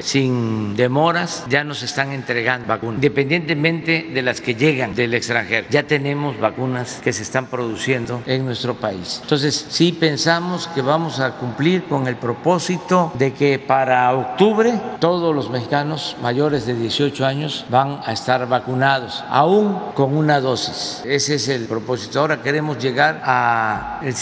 sin 0.00 0.74
demoras, 0.74 1.44
ya 1.48 1.62
nos 1.62 1.82
están 1.82 2.12
entregando 2.12 2.66
vacunas, 2.66 2.96
independientemente 2.96 4.10
de 4.12 4.22
las 4.22 4.40
que 4.40 4.54
llegan 4.54 4.94
del 4.94 5.14
extranjero. 5.14 5.66
Ya 5.70 5.84
tenemos 5.84 6.40
vacunas 6.40 7.00
que 7.04 7.12
se 7.12 7.22
están 7.22 7.46
produciendo 7.46 8.22
en 8.26 8.44
nuestro 8.44 8.74
país. 8.74 9.20
Entonces, 9.22 9.66
sí 9.68 9.92
pensamos 9.92 10.68
que 10.68 10.82
vamos 10.82 11.20
a 11.20 11.32
cumplir 11.32 11.84
con 11.84 12.06
el 12.06 12.16
propósito 12.16 13.12
de 13.18 13.32
que 13.32 13.58
para 13.58 14.12
octubre 14.12 14.72
todos 14.98 15.34
los 15.34 15.50
mexicanos 15.50 16.16
mayores 16.22 16.66
de 16.66 16.74
18 16.74 17.26
años 17.26 17.66
van 17.68 18.00
a 18.04 18.12
estar 18.12 18.48
vacunados, 18.48 19.22
aún 19.28 19.78
con 19.94 20.16
una 20.16 20.40
dosis. 20.40 21.02
Ese 21.04 21.34
es 21.34 21.48
el 21.48 21.66
propósito. 21.66 22.20
Ahora 22.20 22.42
queremos 22.42 22.78
llegar 22.78 23.20
a 23.24 24.00
el 24.02 24.14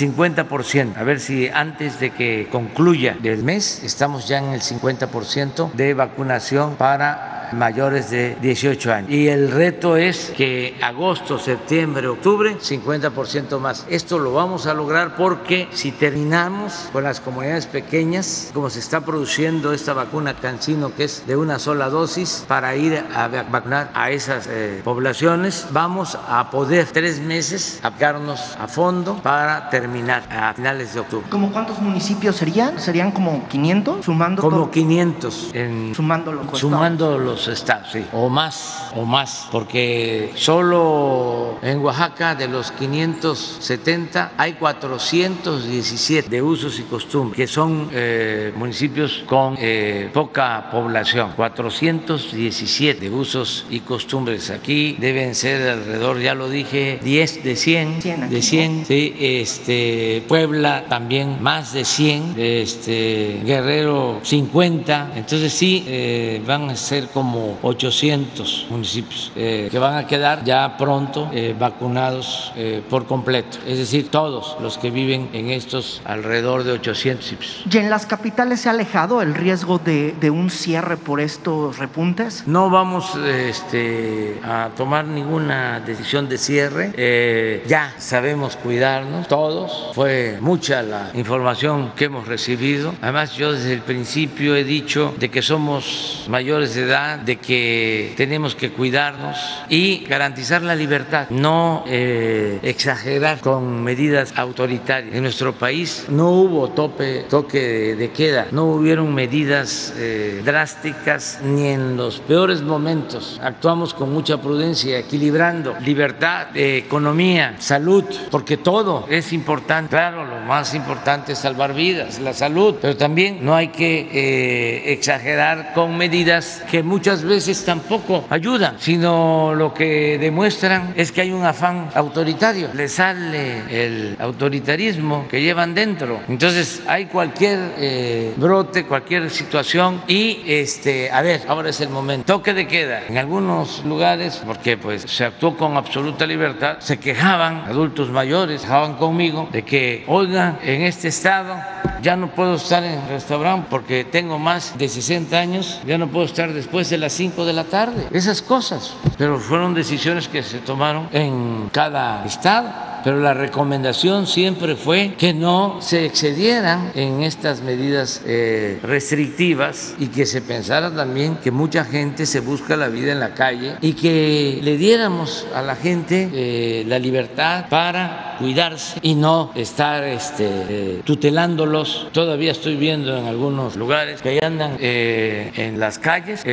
50%, 0.72 0.96
a 0.96 1.02
ver 1.02 1.20
si 1.20 1.48
antes 1.48 2.00
de 2.00 2.10
que 2.10 2.48
concluya 2.50 3.16
el 3.22 3.44
mes 3.44 3.82
estamos 3.84 4.28
ya 4.28 4.38
en 4.38 4.52
el 4.52 4.62
50% 4.62 5.72
de 5.72 5.94
vacunación 5.94 6.76
para 6.76 7.41
mayores 7.52 8.10
de 8.10 8.36
18 8.40 8.92
años. 8.92 9.10
Y 9.10 9.28
el 9.28 9.50
reto 9.50 9.96
es 9.96 10.32
que 10.36 10.76
agosto, 10.82 11.38
septiembre, 11.38 12.08
octubre, 12.08 12.56
50% 12.58 13.58
más. 13.58 13.86
Esto 13.88 14.18
lo 14.18 14.32
vamos 14.32 14.66
a 14.66 14.74
lograr 14.74 15.16
porque 15.16 15.68
si 15.72 15.92
terminamos 15.92 16.88
con 16.92 17.04
las 17.04 17.20
comunidades 17.20 17.66
pequeñas, 17.66 18.50
como 18.54 18.70
se 18.70 18.78
está 18.80 19.00
produciendo 19.00 19.72
esta 19.72 19.92
vacuna 19.92 20.34
Cancino, 20.34 20.94
que 20.94 21.04
es 21.04 21.26
de 21.26 21.36
una 21.36 21.58
sola 21.58 21.88
dosis, 21.88 22.44
para 22.48 22.74
ir 22.76 23.02
a 23.14 23.28
vacunar 23.28 23.90
a 23.94 24.10
esas 24.10 24.46
eh, 24.50 24.80
poblaciones, 24.84 25.66
vamos 25.70 26.18
a 26.28 26.50
poder 26.50 26.86
tres 26.92 27.20
meses 27.20 27.80
aplicarnos 27.82 28.56
a 28.58 28.68
fondo 28.68 29.16
para 29.22 29.70
terminar 29.70 30.22
a 30.30 30.54
finales 30.54 30.94
de 30.94 31.00
octubre. 31.00 31.26
¿Cómo 31.30 31.52
cuántos 31.52 31.78
municipios 31.80 32.36
serían? 32.36 32.78
¿Serían 32.78 33.12
como 33.12 33.46
500? 33.48 34.04
Sumando 34.04 34.42
como 34.42 34.70
500 34.70 35.50
en, 35.54 35.94
sumando 35.94 36.32
los 36.32 36.58
sumando 36.58 37.18
los 37.18 37.41
estados, 37.48 37.88
sí, 37.92 38.04
o 38.12 38.28
más, 38.28 38.92
o 38.96 39.04
más, 39.04 39.48
porque 39.50 40.32
solo 40.34 41.58
en 41.62 41.78
Oaxaca 41.78 42.34
de 42.34 42.48
los 42.48 42.70
570 42.72 44.32
hay 44.36 44.54
417 44.54 46.28
de 46.28 46.42
usos 46.42 46.78
y 46.78 46.82
costumbres, 46.82 47.36
que 47.36 47.46
son 47.46 47.88
eh, 47.92 48.52
municipios 48.56 49.24
con 49.26 49.56
eh, 49.58 50.10
poca 50.12 50.68
población, 50.70 51.32
417 51.36 53.00
de 53.00 53.10
usos 53.10 53.66
y 53.70 53.80
costumbres. 53.80 54.50
Aquí 54.50 54.96
deben 54.98 55.34
ser 55.34 55.68
alrededor, 55.68 56.20
ya 56.20 56.34
lo 56.34 56.48
dije, 56.48 56.98
10 57.02 57.44
de 57.44 57.56
100, 57.56 58.30
de 58.30 58.42
100, 58.42 58.86
sí, 58.86 59.16
este, 59.18 60.22
Puebla 60.28 60.84
también 60.88 61.42
más 61.42 61.72
de 61.72 61.84
100, 61.84 62.34
este, 62.36 63.40
Guerrero 63.44 64.20
50, 64.22 65.12
entonces 65.16 65.52
sí 65.52 65.84
eh, 65.86 66.42
van 66.46 66.70
a 66.70 66.76
ser 66.76 67.08
como 67.08 67.31
800 67.62 68.66
municipios 68.70 69.32
eh, 69.36 69.68
que 69.70 69.78
van 69.78 69.96
a 69.96 70.06
quedar 70.06 70.44
ya 70.44 70.76
pronto 70.76 71.30
eh, 71.32 71.54
vacunados 71.58 72.52
eh, 72.56 72.82
por 72.88 73.06
completo, 73.06 73.58
es 73.66 73.78
decir, 73.78 74.10
todos 74.10 74.56
los 74.60 74.78
que 74.78 74.90
viven 74.90 75.30
en 75.32 75.50
estos 75.50 76.02
alrededor 76.04 76.64
de 76.64 76.72
800 76.72 77.22
municipios. 77.22 77.64
¿Y 77.70 77.78
en 77.78 77.90
las 77.90 78.06
capitales 78.06 78.60
se 78.60 78.68
ha 78.68 78.72
alejado 78.72 79.22
el 79.22 79.34
riesgo 79.34 79.78
de, 79.78 80.14
de 80.20 80.30
un 80.30 80.50
cierre 80.50 80.96
por 80.96 81.20
estos 81.20 81.78
repuntes? 81.78 82.44
No 82.46 82.70
vamos 82.70 83.14
este, 83.16 84.40
a 84.44 84.70
tomar 84.76 85.04
ninguna 85.04 85.80
decisión 85.80 86.28
de 86.28 86.38
cierre, 86.38 87.62
ya 87.66 87.94
sabemos 87.98 88.56
cuidarnos 88.56 89.28
todos, 89.28 89.90
fue 89.94 90.38
mucha 90.40 90.82
la 90.82 91.10
información 91.14 91.92
que 91.96 92.06
hemos 92.06 92.26
recibido, 92.26 92.94
además 93.00 93.34
yo 93.34 93.52
desde 93.52 93.72
el 93.72 93.80
principio 93.80 94.56
he 94.56 94.64
dicho 94.64 95.14
de 95.18 95.30
que 95.30 95.42
somos 95.42 96.24
mayores 96.28 96.74
de 96.74 96.82
edad, 96.82 97.18
de 97.24 97.36
que 97.36 98.14
tenemos 98.16 98.54
que 98.54 98.70
cuidarnos 98.70 99.38
y 99.68 100.04
garantizar 100.04 100.62
la 100.62 100.74
libertad, 100.74 101.28
no 101.30 101.84
eh, 101.86 102.58
exagerar 102.62 103.40
con 103.40 103.82
medidas 103.82 104.32
autoritarias. 104.36 105.14
En 105.14 105.22
nuestro 105.22 105.52
país 105.52 106.06
no 106.08 106.30
hubo 106.30 106.70
tope, 106.70 107.24
toque 107.28 107.94
de 107.96 108.10
queda, 108.10 108.46
no 108.50 108.64
hubieron 108.66 109.14
medidas 109.14 109.94
eh, 109.96 110.42
drásticas 110.44 111.40
ni 111.42 111.68
en 111.68 111.96
los 111.96 112.18
peores 112.20 112.62
momentos. 112.62 113.40
Actuamos 113.42 113.94
con 113.94 114.12
mucha 114.12 114.40
prudencia, 114.40 114.98
equilibrando 114.98 115.74
libertad, 115.80 116.48
economía, 116.54 117.56
salud, 117.58 118.04
porque 118.30 118.56
todo 118.56 119.06
es 119.08 119.32
importante. 119.32 119.90
Claro, 119.90 120.24
lo 120.24 120.40
más 120.40 120.74
importante 120.74 121.32
es 121.32 121.38
salvar 121.38 121.74
vidas, 121.74 122.18
la 122.18 122.32
salud, 122.32 122.76
pero 122.80 122.96
también 122.96 123.44
no 123.44 123.54
hay 123.54 123.68
que 123.68 124.08
eh, 124.12 124.92
exagerar 124.92 125.72
con 125.74 125.96
medidas 125.96 126.62
que 126.70 126.82
muchas 126.82 127.01
muchas 127.02 127.24
veces 127.24 127.64
tampoco 127.64 128.26
ayudan, 128.30 128.76
sino 128.78 129.56
lo 129.56 129.74
que 129.74 130.18
demuestran 130.20 130.94
es 130.94 131.10
que 131.10 131.22
hay 131.22 131.32
un 131.32 131.44
afán 131.44 131.88
autoritario. 131.96 132.68
Le 132.74 132.86
sale 132.88 133.62
el 133.68 134.16
autoritarismo 134.20 135.26
que 135.26 135.42
llevan 135.42 135.74
dentro. 135.74 136.20
Entonces 136.28 136.80
hay 136.86 137.06
cualquier 137.06 137.58
eh, 137.76 138.32
brote, 138.36 138.84
cualquier 138.84 139.30
situación 139.30 140.02
y 140.06 140.42
este, 140.46 141.10
a 141.10 141.22
ver, 141.22 141.40
ahora 141.48 141.70
es 141.70 141.80
el 141.80 141.88
momento. 141.88 142.32
Toque 142.32 142.54
de 142.54 142.68
queda. 142.68 143.02
En 143.08 143.18
algunos 143.18 143.84
lugares, 143.84 144.40
porque 144.46 144.76
pues 144.76 145.02
se 145.02 145.24
actuó 145.24 145.56
con 145.56 145.76
absoluta 145.76 146.24
libertad, 146.24 146.76
se 146.78 147.00
quejaban 147.00 147.64
adultos 147.66 148.10
mayores, 148.10 148.60
quejaban 148.60 148.94
conmigo 148.94 149.48
de 149.50 149.64
que, 149.64 150.04
oigan, 150.06 150.56
en 150.62 150.82
este 150.82 151.08
estado 151.08 151.56
ya 152.00 152.16
no 152.16 152.28
puedo 152.28 152.54
estar 152.54 152.82
en 152.84 152.98
el 152.98 153.08
restaurante 153.08 153.66
porque 153.70 154.04
tengo 154.04 154.38
más 154.38 154.76
de 154.76 154.88
60 154.88 155.38
años, 155.38 155.80
ya 155.86 155.98
no 155.98 156.08
puedo 156.08 156.26
estar 156.26 156.52
después 156.52 156.91
de 156.92 156.98
las 156.98 157.12
5 157.14 157.44
de 157.44 157.52
la 157.54 157.64
tarde. 157.64 158.06
Esas 158.12 158.42
cosas. 158.42 158.92
Pero 159.18 159.38
fueron 159.38 159.74
decisiones 159.74 160.28
que 160.28 160.42
se 160.42 160.58
tomaron 160.58 161.08
en 161.10 161.70
cada 161.72 162.24
estado 162.24 162.91
pero 163.04 163.20
la 163.20 163.34
recomendación 163.34 164.26
siempre 164.26 164.76
fue 164.76 165.14
que 165.18 165.34
no 165.34 165.80
se 165.80 166.04
excedieran 166.06 166.92
en 166.94 167.22
estas 167.22 167.62
medidas 167.62 168.22
eh, 168.26 168.78
restrictivas 168.82 169.94
y 169.98 170.08
que 170.08 170.26
se 170.26 170.40
pensara 170.40 170.94
también 170.94 171.36
que 171.36 171.50
mucha 171.50 171.84
gente 171.84 172.26
se 172.26 172.40
busca 172.40 172.76
la 172.76 172.88
vida 172.88 173.12
en 173.12 173.20
la 173.20 173.34
calle 173.34 173.76
y 173.80 173.94
que 173.94 174.60
le 174.62 174.76
diéramos 174.76 175.46
a 175.54 175.62
la 175.62 175.76
gente 175.76 176.30
eh, 176.32 176.84
la 176.86 176.98
libertad 176.98 177.66
para 177.68 178.36
cuidarse 178.38 178.98
y 179.02 179.14
no 179.14 179.50
estar 179.54 180.04
este, 180.04 180.46
eh, 180.46 181.02
tutelándolos. 181.04 182.08
Todavía 182.12 182.52
estoy 182.52 182.76
viendo 182.76 183.16
en 183.16 183.26
algunos 183.26 183.76
lugares 183.76 184.22
que 184.22 184.30
ahí 184.30 184.38
andan 184.42 184.76
en 184.80 185.78
las 185.78 185.98
calles 185.98 186.44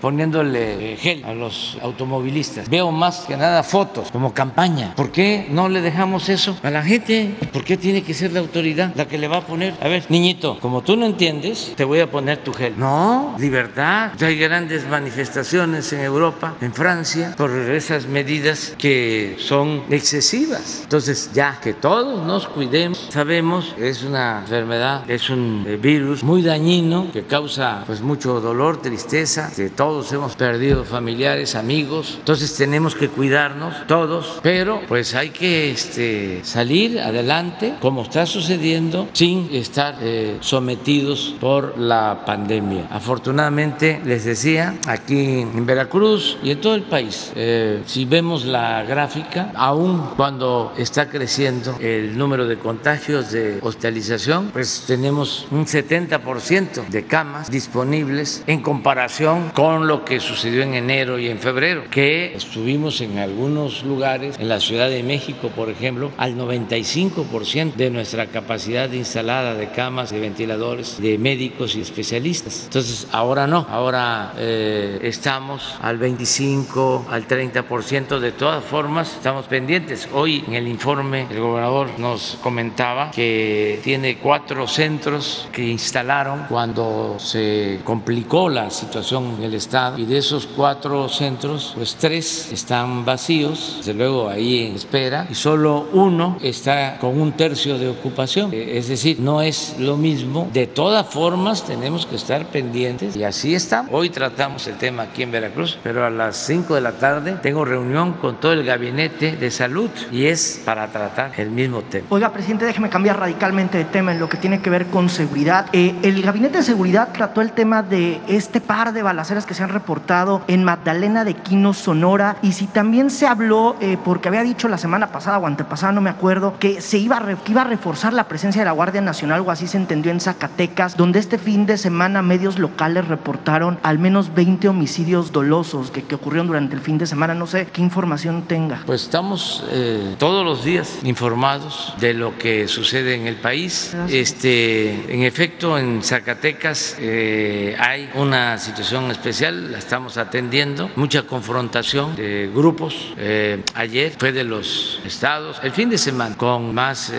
poniéndole 0.00 0.96
gel 0.98 1.24
a 1.24 1.34
los 1.34 1.78
automovilistas. 1.82 2.68
Veo 2.68 2.90
más 2.90 3.20
que 3.26 3.36
nada 3.36 3.62
fotos 3.62 4.10
como 4.10 4.32
campaña. 4.32 4.94
¿Por 4.96 5.10
qué 5.10 5.46
no 5.50 5.68
le 5.68 5.80
dejamos 5.80 5.95
dejamos 5.96 6.28
eso 6.28 6.54
a 6.62 6.70
la 6.70 6.82
gente. 6.82 7.34
¿Por 7.54 7.64
qué 7.64 7.78
tiene 7.78 8.02
que 8.02 8.12
ser 8.12 8.30
la 8.30 8.40
autoridad 8.40 8.92
la 8.94 9.08
que 9.08 9.16
le 9.16 9.28
va 9.28 9.38
a 9.38 9.46
poner? 9.46 9.72
A 9.80 9.88
ver, 9.88 10.04
niñito, 10.10 10.58
como 10.60 10.82
tú 10.82 10.94
no 10.94 11.06
entiendes, 11.06 11.72
te 11.74 11.84
voy 11.84 12.00
a 12.00 12.10
poner 12.10 12.44
tu 12.44 12.52
gel. 12.52 12.74
No, 12.76 13.34
libertad. 13.38 14.12
Hay 14.22 14.36
grandes 14.36 14.86
manifestaciones 14.86 15.90
en 15.94 16.00
Europa, 16.00 16.54
en 16.60 16.74
Francia, 16.74 17.34
por 17.38 17.50
esas 17.50 18.04
medidas 18.04 18.74
que 18.76 19.36
son 19.38 19.84
excesivas. 19.88 20.80
Entonces, 20.82 21.30
ya 21.32 21.60
que 21.62 21.72
todos 21.72 22.26
nos 22.26 22.46
cuidemos, 22.46 23.08
sabemos, 23.10 23.74
es 23.78 24.02
una 24.02 24.40
enfermedad, 24.40 25.10
es 25.10 25.30
un 25.30 25.64
eh, 25.66 25.78
virus 25.78 26.22
muy 26.22 26.42
dañino 26.42 27.10
que 27.10 27.22
causa 27.22 27.84
pues 27.86 28.02
mucho 28.02 28.38
dolor, 28.42 28.82
tristeza, 28.82 29.50
que 29.56 29.70
todos 29.70 30.12
hemos 30.12 30.36
perdido 30.36 30.84
familiares, 30.84 31.54
amigos. 31.54 32.16
Entonces, 32.18 32.54
tenemos 32.54 32.94
que 32.94 33.08
cuidarnos 33.08 33.86
todos, 33.86 34.40
pero 34.42 34.82
pues 34.86 35.14
hay 35.14 35.30
que 35.30 35.70
este, 35.86 36.40
salir 36.42 36.98
adelante 36.98 37.74
como 37.80 38.02
está 38.02 38.26
sucediendo 38.26 39.08
sin 39.12 39.48
estar 39.52 39.96
eh, 40.00 40.36
sometidos 40.40 41.36
por 41.40 41.78
la 41.78 42.24
pandemia. 42.26 42.88
Afortunadamente, 42.90 44.00
les 44.04 44.24
decía, 44.24 44.74
aquí 44.86 45.40
en 45.40 45.64
Veracruz 45.64 46.38
y 46.42 46.50
en 46.50 46.60
todo 46.60 46.74
el 46.74 46.82
país, 46.82 47.32
eh, 47.36 47.82
si 47.86 48.04
vemos 48.04 48.44
la 48.44 48.82
gráfica, 48.82 49.52
aún 49.54 50.10
cuando 50.16 50.72
está 50.76 51.08
creciendo, 51.08 51.76
el 51.80 52.18
número 52.18 52.46
de 52.46 52.58
contagios 52.58 53.30
de 53.30 53.58
hospitalización, 53.62 54.50
pues 54.52 54.84
tenemos 54.86 55.46
un 55.50 55.66
70% 55.66 56.88
de 56.88 57.04
camas 57.04 57.50
disponibles 57.50 58.42
en 58.46 58.60
comparación 58.60 59.50
con 59.54 59.86
lo 59.86 60.04
que 60.04 60.18
sucedió 60.18 60.62
en 60.62 60.74
enero 60.74 61.18
y 61.18 61.28
en 61.28 61.38
febrero, 61.38 61.84
que 61.90 62.34
estuvimos 62.34 63.00
en 63.00 63.18
algunos 63.18 63.84
lugares, 63.84 64.36
en 64.38 64.48
la 64.48 64.60
Ciudad 64.60 64.88
de 64.88 65.02
México, 65.02 65.48
por 65.54 65.68
ejemplo, 65.68 65.75
al 66.16 66.36
95% 66.36 67.74
de 67.74 67.90
nuestra 67.90 68.26
capacidad 68.26 68.90
instalada 68.90 69.54
de 69.54 69.70
camas, 69.70 70.10
de 70.10 70.20
ventiladores, 70.20 71.00
de 71.00 71.18
médicos 71.18 71.76
y 71.76 71.80
especialistas. 71.80 72.64
Entonces, 72.64 73.08
ahora 73.12 73.46
no, 73.46 73.66
ahora 73.68 74.32
eh, 74.36 74.98
estamos 75.02 75.76
al 75.82 75.98
25, 75.98 77.06
al 77.10 77.28
30%. 77.28 78.18
De 78.18 78.32
todas 78.32 78.64
formas, 78.64 79.14
estamos 79.16 79.46
pendientes. 79.46 80.08
Hoy 80.12 80.44
en 80.46 80.54
el 80.54 80.66
informe 80.66 81.26
el 81.30 81.40
gobernador 81.40 81.88
nos 81.98 82.38
comentaba 82.42 83.10
que 83.10 83.80
tiene 83.84 84.18
cuatro 84.18 84.66
centros 84.66 85.48
que 85.52 85.62
instalaron 85.66 86.46
cuando 86.48 87.16
se 87.18 87.80
complicó 87.84 88.48
la 88.48 88.70
situación 88.70 89.36
en 89.38 89.44
el 89.44 89.54
estado 89.54 89.98
y 89.98 90.04
de 90.04 90.18
esos 90.18 90.46
cuatro 90.46 91.08
centros, 91.08 91.72
pues 91.74 91.96
tres 91.96 92.52
están 92.52 93.04
vacíos, 93.04 93.74
desde 93.78 93.94
luego 93.94 94.28
ahí 94.28 94.66
en 94.66 94.76
espera 94.76 95.26
y 95.30 95.34
solo 95.34 95.65
uno 95.66 96.38
está 96.42 96.98
con 96.98 97.20
un 97.20 97.32
tercio 97.32 97.78
de 97.78 97.88
ocupación. 97.88 98.52
Eh, 98.52 98.78
es 98.78 98.88
decir, 98.88 99.20
no 99.20 99.42
es 99.42 99.76
lo 99.78 99.96
mismo. 99.96 100.48
De 100.52 100.66
todas 100.66 101.06
formas, 101.06 101.64
tenemos 101.64 102.06
que 102.06 102.16
estar 102.16 102.46
pendientes 102.46 103.16
y 103.16 103.24
así 103.24 103.54
está. 103.54 103.86
Hoy 103.90 104.10
tratamos 104.10 104.66
el 104.66 104.76
tema 104.76 105.04
aquí 105.04 105.22
en 105.22 105.30
Veracruz, 105.30 105.78
pero 105.82 106.04
a 106.04 106.10
las 106.10 106.36
5 106.36 106.74
de 106.74 106.80
la 106.80 106.92
tarde 106.92 107.36
tengo 107.42 107.64
reunión 107.64 108.14
con 108.14 108.40
todo 108.40 108.52
el 108.52 108.64
gabinete 108.64 109.36
de 109.36 109.50
salud 109.50 109.90
y 110.12 110.26
es 110.26 110.62
para 110.64 110.88
tratar 110.88 111.32
el 111.36 111.50
mismo 111.50 111.82
tema. 111.82 112.06
Oiga, 112.10 112.32
presidente, 112.32 112.64
déjeme 112.64 112.88
cambiar 112.88 113.18
radicalmente 113.18 113.78
de 113.78 113.84
tema 113.84 114.12
en 114.12 114.20
lo 114.20 114.28
que 114.28 114.36
tiene 114.36 114.60
que 114.60 114.70
ver 114.70 114.86
con 114.86 115.08
seguridad. 115.08 115.66
Eh, 115.72 115.94
el 116.02 116.22
gabinete 116.22 116.58
de 116.58 116.64
seguridad 116.64 117.10
trató 117.12 117.40
el 117.40 117.52
tema 117.52 117.82
de 117.82 118.20
este 118.28 118.60
par 118.60 118.92
de 118.92 119.02
balaceras 119.02 119.46
que 119.46 119.54
se 119.54 119.62
han 119.62 119.70
reportado 119.70 120.42
en 120.48 120.64
Magdalena 120.64 121.24
de 121.24 121.34
Quino, 121.34 121.74
Sonora, 121.74 122.36
y 122.42 122.52
si 122.52 122.66
también 122.66 123.10
se 123.10 123.26
habló, 123.26 123.76
eh, 123.80 123.96
porque 124.04 124.28
había 124.28 124.42
dicho 124.42 124.68
la 124.68 124.78
semana 124.78 125.08
pasada 125.08 125.38
o 125.38 125.46
antepasada, 125.56 125.92
no 125.92 126.00
me 126.00 126.10
acuerdo, 126.10 126.58
que 126.58 126.80
se 126.80 126.98
iba 126.98 127.16
a, 127.16 127.36
que 127.36 127.52
iba 127.52 127.62
a 127.62 127.64
reforzar 127.64 128.12
la 128.12 128.28
presencia 128.28 128.60
de 128.60 128.66
la 128.66 128.72
Guardia 128.72 129.00
Nacional, 129.00 129.40
o 129.40 129.50
así 129.50 129.66
se 129.66 129.78
entendió 129.78 130.12
en 130.12 130.20
Zacatecas, 130.20 130.96
donde 130.96 131.18
este 131.18 131.38
fin 131.38 131.64
de 131.64 131.78
semana 131.78 132.22
medios 132.22 132.58
locales 132.58 133.08
reportaron 133.08 133.78
al 133.82 133.98
menos 133.98 134.34
20 134.34 134.68
homicidios 134.68 135.32
dolosos 135.32 135.90
que, 135.90 136.02
que 136.02 136.14
ocurrieron 136.14 136.46
durante 136.46 136.74
el 136.74 136.80
fin 136.80 136.98
de 136.98 137.06
semana. 137.06 137.34
No 137.34 137.46
sé 137.46 137.68
qué 137.72 137.80
información 137.80 138.42
tenga. 138.42 138.82
Pues 138.84 139.02
estamos 139.02 139.64
eh, 139.70 140.14
todos 140.18 140.44
los 140.44 140.64
días 140.64 140.98
informados 141.02 141.94
de 142.00 142.14
lo 142.14 142.36
que 142.38 142.68
sucede 142.68 143.14
en 143.14 143.26
el 143.26 143.36
país. 143.36 143.96
Este, 144.08 145.12
en 145.12 145.22
efecto, 145.22 145.78
en 145.78 146.02
Zacatecas 146.02 146.96
eh, 146.98 147.76
hay 147.78 148.10
una 148.14 148.58
situación 148.58 149.10
especial, 149.10 149.72
la 149.72 149.78
estamos 149.78 150.16
atendiendo, 150.16 150.90
mucha 150.96 151.22
confrontación 151.22 152.16
de 152.16 152.50
grupos. 152.54 153.14
Eh, 153.16 153.62
ayer 153.74 154.12
fue 154.18 154.32
de 154.32 154.44
los 154.44 155.00
estados, 155.04 155.35
el 155.62 155.72
fin 155.72 155.90
de 155.90 155.98
semana, 155.98 156.36
con 156.36 156.74
más 156.74 157.12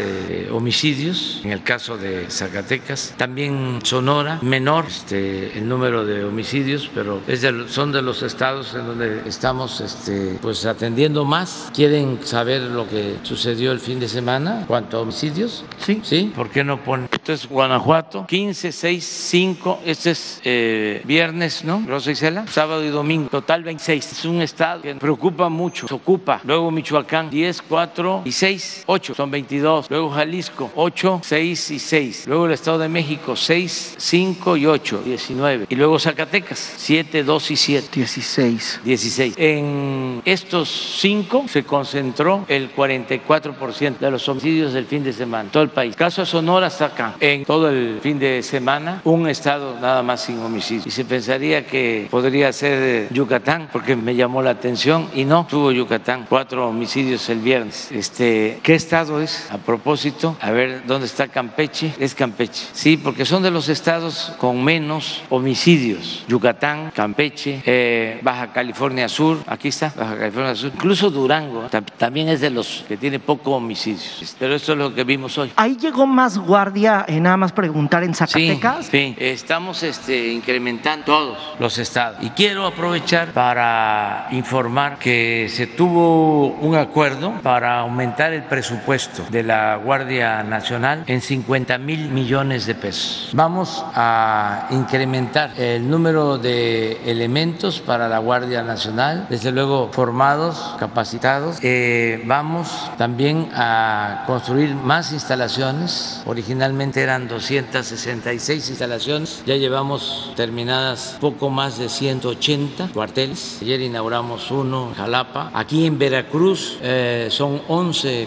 homicidios, 0.52 1.42
en 1.44 1.52
el 1.52 1.64
caso 1.64 1.98
de 1.98 2.30
Zacatecas, 2.30 3.14
también 3.18 3.80
Sonora, 3.84 4.40
menor 4.42 4.86
este, 4.88 5.58
el 5.58 5.68
número 5.68 6.06
de 6.06 6.24
homicidios, 6.24 6.90
pero 6.94 7.22
es 7.28 7.46
son 7.68 7.92
de 7.92 8.02
los 8.02 8.24
estados 8.24 8.74
en 8.74 8.88
donde 8.88 9.22
estamos 9.28 9.82
este, 9.82 10.38
pues 10.42 10.66
atendiendo 10.66 11.26
más. 11.26 11.72
¿Quieren 11.74 12.20
saber 12.24 12.62
lo 12.62 12.88
que 12.88 13.18
sucedió 13.24 13.72
el 13.72 13.80
fin 13.80 14.00
de 14.00 14.08
semana 14.08 14.66
cuánto 14.68 14.98
a 14.98 15.02
homicidios? 15.02 15.64
Sí. 15.78 16.02
¿Sí? 16.04 16.32
¿Por 16.36 16.50
qué 16.50 16.64
no 16.64 16.84
ponen? 16.84 17.10
Esto 17.12 17.34
es 17.34 17.48
Guanajuato, 17.48 18.26
15, 18.28 18.72
6, 18.72 19.04
5, 19.30 19.82
este 19.86 20.12
es 20.12 20.42
eh, 20.44 21.02
viernes, 21.06 21.64
¿no? 21.64 21.84
Rosa 21.88 22.12
Isela, 22.12 22.48
sábado 22.48 22.84
y 22.84 22.90
domingo, 22.90 23.30
total 23.30 23.64
26. 23.64 24.12
Es 24.12 24.26
un 24.26 24.42
estado 24.42 24.82
que 24.82 24.96
preocupa 24.96 25.50
mucho, 25.50 25.88
se 25.88 25.94
ocupa. 25.94 26.42
Luego 26.44 26.72
Michoacán, 26.72 27.30
10, 27.30 27.62
4 27.62 28.07
y 28.26 28.32
6, 28.32 28.84
8, 28.86 29.14
son 29.16 29.32
22. 29.32 29.88
Luego 29.90 30.10
Jalisco, 30.10 30.72
8, 30.76 31.22
6 31.24 31.72
y 31.72 31.80
6. 31.80 32.28
Luego 32.28 32.46
el 32.46 32.54
Estado 32.54 32.80
de 32.80 32.90
México, 32.90 33.36
6, 33.36 33.96
5 33.98 34.58
y 34.58 34.66
8, 34.66 35.02
19. 35.06 35.66
Y 35.70 35.76
luego 35.76 36.00
Zacatecas, 36.00 36.60
7, 36.78 37.24
2 37.24 37.52
y 37.52 37.56
7. 37.56 37.88
16. 37.94 38.82
16. 38.84 39.34
En 39.38 40.22
estos 40.26 40.70
cinco 41.00 41.46
se 41.48 41.64
concentró 41.64 42.46
el 42.48 42.74
44% 42.74 44.00
de 44.00 44.12
los 44.12 44.28
homicidios 44.30 44.74
del 44.74 44.86
fin 44.86 45.04
de 45.04 45.14
semana, 45.14 45.50
todo 45.52 45.64
el 45.64 45.70
país. 45.70 45.96
Caso 45.96 46.26
Sonora 46.26 46.68
está 46.68 46.86
acá. 46.86 47.16
En 47.20 47.46
todo 47.46 47.70
el 47.70 48.00
fin 48.02 48.20
de 48.20 48.44
semana, 48.44 49.02
un 49.04 49.28
estado 49.28 49.80
nada 49.80 50.04
más 50.04 50.22
sin 50.22 50.40
homicidios. 50.40 50.88
Y 50.88 50.92
se 50.92 51.06
pensaría 51.06 51.66
que 51.66 52.08
podría 52.10 52.52
ser 52.54 53.12
Yucatán, 53.12 53.70
porque 53.72 53.96
me 53.96 54.16
llamó 54.16 54.42
la 54.42 54.52
atención, 54.52 55.10
y 55.14 55.26
no, 55.26 55.46
tuvo 55.50 55.72
Yucatán, 55.72 56.26
cuatro 56.28 56.68
homicidios 56.70 57.28
el 57.30 57.40
viernes. 57.40 57.90
Este, 57.98 58.60
¿Qué 58.62 58.76
estado 58.76 59.20
es? 59.22 59.48
A 59.50 59.58
propósito, 59.58 60.38
a 60.40 60.52
ver 60.52 60.84
dónde 60.86 61.08
está 61.08 61.28
Campeche. 61.28 61.96
Es 62.00 62.14
Campeche. 62.14 62.68
Sí, 62.74 62.96
porque 62.96 63.26
son 63.26 63.42
de 63.42 63.50
los 63.50 63.70
estados 63.70 64.34
con 64.38 64.64
menos 64.64 65.24
homicidios. 65.30 66.24
Yucatán, 66.28 66.92
Campeche, 66.94 67.64
eh, 67.66 68.20
Baja 68.22 68.54
California 68.54 69.10
Sur, 69.10 69.40
aquí 69.48 69.70
está, 69.70 69.92
Baja 69.98 70.16
California 70.16 70.54
Sur, 70.54 70.72
incluso 70.76 71.10
Durango 71.10 71.68
también 71.98 72.30
es 72.30 72.40
de 72.40 72.52
los 72.52 72.86
que 72.88 72.98
tiene 72.98 73.20
poco 73.20 73.56
homicidios. 73.56 74.36
Pero 74.38 74.54
esto 74.54 74.74
es 74.74 74.78
lo 74.78 74.94
que 74.94 75.04
vimos 75.04 75.36
hoy. 75.40 75.52
Ahí 75.56 75.76
llegó 75.76 76.06
más 76.06 76.38
guardia, 76.38 77.04
eh, 77.08 77.20
nada 77.20 77.38
más 77.38 77.52
preguntar 77.52 78.04
en 78.04 78.14
Zacatecas. 78.14 78.86
Sí, 78.92 79.16
estamos 79.18 79.82
este, 79.82 80.34
incrementando 80.34 81.06
todos 81.06 81.38
los 81.58 81.78
estados. 81.80 82.18
Y 82.22 82.30
quiero 82.30 82.68
aprovechar 82.68 83.32
para 83.34 84.28
informar 84.32 85.00
que 85.00 85.48
se 85.50 85.66
tuvo 85.66 86.50
un 86.50 86.76
acuerdo 86.76 87.34
para 87.42 87.87
aumentar 87.88 88.34
el 88.34 88.44
presupuesto 88.44 89.24
de 89.30 89.44
la 89.44 89.78
Guardia 89.78 90.44
Nacional 90.44 91.04
en 91.08 91.22
50 91.22 91.78
mil 91.78 92.10
millones 92.10 92.66
de 92.66 92.76
pesos. 92.76 93.30
Vamos 93.34 93.84
a 93.96 94.68
incrementar 94.72 95.58
el 95.58 95.90
número 95.90 96.38
de 96.38 97.00
elementos 97.10 97.80
para 97.80 98.10
la 98.10 98.20
Guardia 98.20 98.62
Nacional, 98.62 99.28
desde 99.30 99.52
luego 99.52 99.90
formados, 99.92 100.76
capacitados. 100.80 101.60
Eh, 101.62 102.22
vamos 102.26 102.92
también 102.98 103.50
a 103.54 104.24
construir 104.28 104.76
más 104.76 105.14
instalaciones. 105.14 106.24
Originalmente 106.26 107.02
eran 107.02 107.28
266 107.28 108.70
instalaciones, 108.70 109.44
ya 109.46 109.56
llevamos 109.56 110.34
terminadas 110.36 111.18
poco 111.22 111.50
más 111.50 111.78
de 111.78 111.88
180 111.88 112.90
cuarteles. 112.94 113.60
Ayer 113.62 113.80
inauguramos 113.82 114.52
uno 114.52 114.90
en 114.90 114.96
Jalapa. 114.96 115.52
Aquí 115.54 115.86
en 115.86 115.98
Veracruz 115.98 116.78
eh, 116.82 117.28
son 117.32 117.62
11 117.68 117.77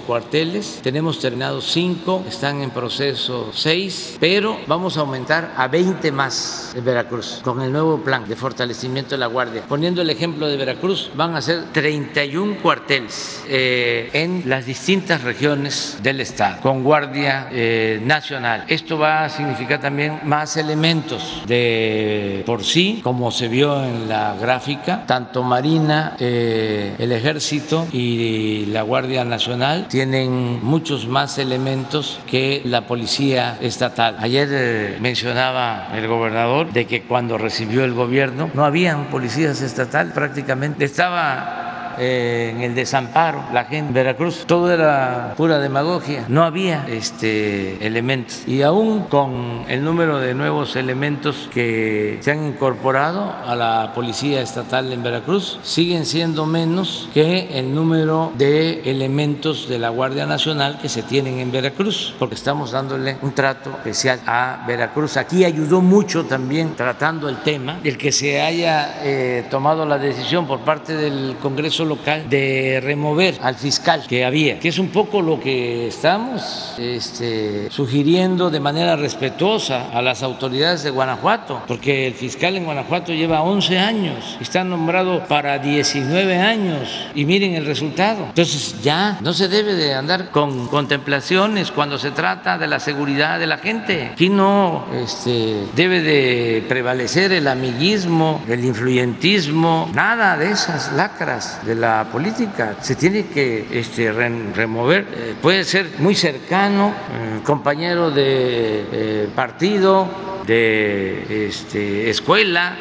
cuarteles, 0.06 0.78
tenemos 0.80 1.18
terminados 1.18 1.64
5, 1.72 2.26
están 2.28 2.62
en 2.62 2.70
proceso 2.70 3.50
6, 3.52 4.18
pero 4.20 4.56
vamos 4.68 4.96
a 4.96 5.00
aumentar 5.00 5.52
a 5.56 5.66
20 5.66 6.12
más 6.12 6.72
en 6.76 6.84
Veracruz 6.84 7.40
con 7.42 7.60
el 7.60 7.72
nuevo 7.72 7.98
plan 7.98 8.28
de 8.28 8.36
fortalecimiento 8.36 9.10
de 9.10 9.18
la 9.18 9.26
Guardia. 9.26 9.64
Poniendo 9.68 10.02
el 10.02 10.10
ejemplo 10.10 10.46
de 10.46 10.56
Veracruz, 10.56 11.10
van 11.16 11.34
a 11.34 11.42
ser 11.42 11.64
31 11.72 12.58
cuarteles 12.62 13.42
eh, 13.48 14.10
en 14.12 14.48
las 14.48 14.66
distintas 14.66 15.24
regiones 15.24 15.98
del 16.00 16.20
Estado 16.20 16.60
con 16.62 16.84
Guardia 16.84 17.48
eh, 17.50 18.00
Nacional. 18.04 18.66
Esto 18.68 18.98
va 18.98 19.24
a 19.24 19.28
significar 19.28 19.80
también 19.80 20.20
más 20.22 20.56
elementos 20.56 21.42
de 21.48 22.44
por 22.46 22.62
sí, 22.62 23.00
como 23.02 23.32
se 23.32 23.48
vio 23.48 23.82
en 23.82 24.08
la 24.08 24.36
gráfica, 24.40 25.04
tanto 25.06 25.42
Marina, 25.42 26.14
eh, 26.20 26.94
el 26.98 27.10
Ejército 27.10 27.88
y 27.92 28.66
la 28.66 28.82
Guardia 28.82 29.24
Nacional 29.24 29.39
tienen 29.88 30.62
muchos 30.62 31.06
más 31.06 31.38
elementos 31.38 32.20
que 32.26 32.60
la 32.64 32.86
Policía 32.86 33.56
Estatal. 33.60 34.16
Ayer 34.18 34.98
mencionaba 35.00 35.88
el 35.94 36.06
gobernador 36.08 36.72
de 36.72 36.86
que 36.86 37.02
cuando 37.02 37.38
recibió 37.38 37.84
el 37.84 37.94
gobierno 37.94 38.50
no 38.52 38.64
habían 38.64 39.06
policías 39.06 39.62
estatal 39.62 40.12
prácticamente. 40.12 40.84
Estaba 40.84 41.70
eh, 41.98 42.52
en 42.54 42.62
el 42.62 42.74
desamparo, 42.74 43.44
la 43.52 43.64
gente 43.64 43.88
en 43.88 43.94
Veracruz, 43.94 44.44
todo 44.46 44.70
era 44.72 45.34
pura 45.36 45.58
demagogia, 45.58 46.24
no 46.28 46.44
había 46.44 46.86
este, 46.88 47.84
elementos. 47.86 48.42
Y 48.46 48.62
aún 48.62 49.04
con 49.04 49.64
el 49.68 49.84
número 49.84 50.18
de 50.18 50.34
nuevos 50.34 50.76
elementos 50.76 51.48
que 51.52 52.18
se 52.20 52.30
han 52.30 52.46
incorporado 52.46 53.34
a 53.46 53.54
la 53.54 53.92
Policía 53.94 54.40
Estatal 54.40 54.92
en 54.92 55.02
Veracruz, 55.02 55.58
siguen 55.62 56.04
siendo 56.04 56.46
menos 56.46 57.08
que 57.14 57.58
el 57.58 57.74
número 57.74 58.32
de 58.36 58.82
elementos 58.90 59.68
de 59.68 59.78
la 59.78 59.88
Guardia 59.88 60.26
Nacional 60.26 60.78
que 60.80 60.88
se 60.88 61.02
tienen 61.02 61.38
en 61.38 61.52
Veracruz, 61.52 62.14
porque 62.18 62.34
estamos 62.34 62.72
dándole 62.72 63.16
un 63.22 63.32
trato 63.32 63.70
especial 63.70 64.20
a 64.26 64.64
Veracruz. 64.66 65.16
Aquí 65.16 65.44
ayudó 65.44 65.80
mucho 65.80 66.24
también 66.24 66.74
tratando 66.76 67.28
el 67.28 67.38
tema, 67.38 67.80
el 67.84 67.96
que 67.96 68.12
se 68.12 68.40
haya 68.40 69.00
eh, 69.02 69.46
tomado 69.50 69.86
la 69.86 69.98
decisión 69.98 70.46
por 70.46 70.60
parte 70.60 70.94
del 70.94 71.36
Congreso 71.40 71.79
Local 71.84 72.28
de 72.28 72.80
remover 72.82 73.38
al 73.42 73.54
fiscal 73.54 74.04
que 74.08 74.24
había, 74.24 74.58
que 74.58 74.68
es 74.68 74.78
un 74.78 74.88
poco 74.88 75.22
lo 75.22 75.40
que 75.40 75.88
estamos 75.88 76.74
este, 76.78 77.70
sugiriendo 77.70 78.50
de 78.50 78.60
manera 78.60 78.96
respetuosa 78.96 79.90
a 79.90 80.02
las 80.02 80.22
autoridades 80.22 80.82
de 80.82 80.90
Guanajuato, 80.90 81.62
porque 81.66 82.06
el 82.06 82.14
fiscal 82.14 82.56
en 82.56 82.64
Guanajuato 82.64 83.12
lleva 83.12 83.42
11 83.42 83.78
años, 83.78 84.36
está 84.40 84.64
nombrado 84.64 85.24
para 85.26 85.58
19 85.58 86.36
años 86.38 87.06
y 87.14 87.24
miren 87.24 87.54
el 87.54 87.66
resultado. 87.66 88.26
Entonces 88.26 88.82
ya 88.82 89.18
no 89.20 89.32
se 89.32 89.48
debe 89.48 89.74
de 89.74 89.94
andar 89.94 90.30
con 90.30 90.68
contemplaciones 90.68 91.70
cuando 91.70 91.98
se 91.98 92.10
trata 92.10 92.58
de 92.58 92.66
la 92.66 92.80
seguridad 92.80 93.38
de 93.38 93.46
la 93.46 93.58
gente. 93.58 94.10
Aquí 94.12 94.28
no 94.28 94.86
este, 94.94 95.66
debe 95.74 96.00
de 96.00 96.64
prevalecer 96.68 97.32
el 97.32 97.48
amiguismo, 97.48 98.42
el 98.48 98.64
influyentismo, 98.64 99.90
nada 99.94 100.36
de 100.36 100.50
esas 100.50 100.92
lacras 100.92 101.60
de 101.70 101.76
la 101.76 102.04
política. 102.10 102.74
Se 102.80 102.96
tiene 102.96 103.26
que 103.26 103.68
este, 103.70 104.10
remover. 104.10 105.06
Eh, 105.12 105.34
puede 105.40 105.62
ser 105.62 105.86
muy 105.98 106.16
cercano, 106.16 106.88
eh, 106.88 107.40
compañero 107.44 108.10
de 108.10 108.86
eh, 108.92 109.28
partido, 109.36 110.08
de 110.44 111.46
este, 111.46 112.10
escuela, 112.10 112.76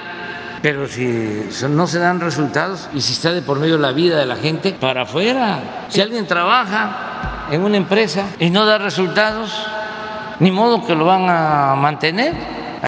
pero 0.64 0.88
si 0.88 1.48
no 1.70 1.86
se 1.86 2.00
dan 2.00 2.20
resultados 2.20 2.90
y 2.92 3.02
si 3.02 3.14
está 3.14 3.32
de 3.32 3.44
por 3.44 3.60
medio 3.60 3.78
la 3.78 3.92
vida 3.92 4.18
de 4.18 4.26
la 4.26 4.38
gente, 4.38 4.74
para 4.74 5.04
afuera. 5.04 5.86
Si 5.90 6.02
alguien 6.02 6.26
trabaja 6.26 7.46
en 7.52 7.62
una 7.62 7.78
empresa 7.78 8.26
y 8.40 8.50
no 8.50 8.66
da 8.66 8.80
resultados, 8.80 9.54
ni 10.40 10.50
modo 10.50 10.88
que 10.88 10.96
lo 10.96 11.06
van 11.06 11.30
a 11.30 11.76
mantener 11.76 12.34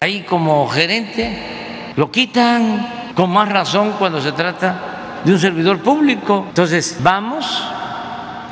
ahí 0.00 0.22
como 0.22 0.68
gerente, 0.68 1.92
lo 1.94 2.10
quitan 2.10 3.12
con 3.14 3.30
más 3.30 3.48
razón 3.48 3.92
cuando 4.00 4.20
se 4.20 4.32
trata 4.32 4.91
de 5.24 5.32
un 5.32 5.38
servidor 5.38 5.78
público. 5.78 6.46
Entonces, 6.48 6.98
vamos 7.02 7.64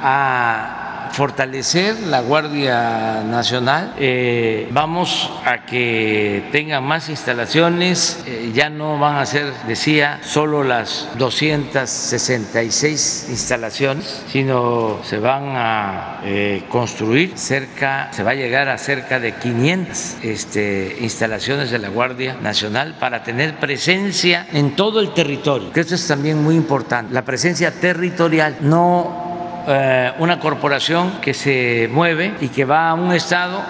a 0.02 0.79
fortalecer 1.20 2.00
la 2.08 2.22
Guardia 2.22 3.22
Nacional, 3.24 3.92
eh, 3.98 4.66
vamos 4.70 5.30
a 5.44 5.66
que 5.66 6.44
tengan 6.50 6.82
más 6.82 7.10
instalaciones, 7.10 8.24
eh, 8.26 8.52
ya 8.54 8.70
no 8.70 8.98
van 8.98 9.16
a 9.16 9.26
ser, 9.26 9.52
decía, 9.68 10.20
solo 10.22 10.64
las 10.64 11.10
266 11.18 13.26
instalaciones, 13.28 14.22
sino 14.28 15.00
se 15.02 15.18
van 15.18 15.56
a 15.56 16.20
eh, 16.24 16.64
construir 16.70 17.36
cerca, 17.36 18.08
se 18.12 18.22
va 18.22 18.30
a 18.30 18.34
llegar 18.34 18.70
a 18.70 18.78
cerca 18.78 19.20
de 19.20 19.34
500 19.34 20.16
este, 20.22 20.96
instalaciones 21.00 21.70
de 21.70 21.80
la 21.80 21.90
Guardia 21.90 22.38
Nacional 22.40 22.96
para 22.98 23.22
tener 23.22 23.56
presencia 23.56 24.46
en 24.54 24.74
todo 24.74 25.00
el 25.00 25.12
territorio, 25.12 25.70
que 25.70 25.80
esto 25.80 25.96
es 25.96 26.08
también 26.08 26.42
muy 26.42 26.54
importante, 26.54 27.12
la 27.12 27.26
presencia 27.26 27.72
territorial, 27.72 28.56
no 28.62 29.28
eh, 29.66 30.12
una 30.18 30.38
corporación 30.38 31.20
que 31.20 31.34
se 31.34 31.88
mueve 31.92 32.34
y 32.40 32.48
que 32.48 32.64
va 32.64 32.90
a 32.90 32.94
un 32.94 33.12
estado 33.12 33.60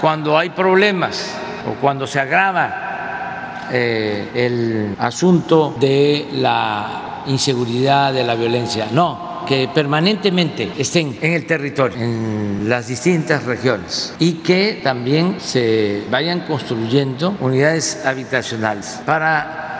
cuando 0.00 0.36
hay 0.36 0.50
problemas 0.50 1.34
o 1.68 1.80
cuando 1.80 2.06
se 2.06 2.20
agrava 2.20 3.68
eh, 3.72 4.28
el 4.34 4.96
asunto 4.98 5.74
de 5.78 6.28
la 6.32 7.22
inseguridad, 7.26 8.12
de 8.12 8.24
la 8.24 8.34
violencia. 8.34 8.88
No, 8.92 9.44
que 9.46 9.68
permanentemente 9.72 10.72
estén 10.78 11.18
en 11.20 11.32
el 11.32 11.46
territorio, 11.46 11.98
en 11.98 12.68
las 12.68 12.88
distintas 12.88 13.44
regiones 13.44 14.14
y 14.18 14.34
que 14.34 14.80
también 14.82 15.36
se 15.38 16.04
vayan 16.10 16.40
construyendo 16.40 17.36
unidades 17.40 18.04
habitacionales 18.04 19.00
para 19.04 19.73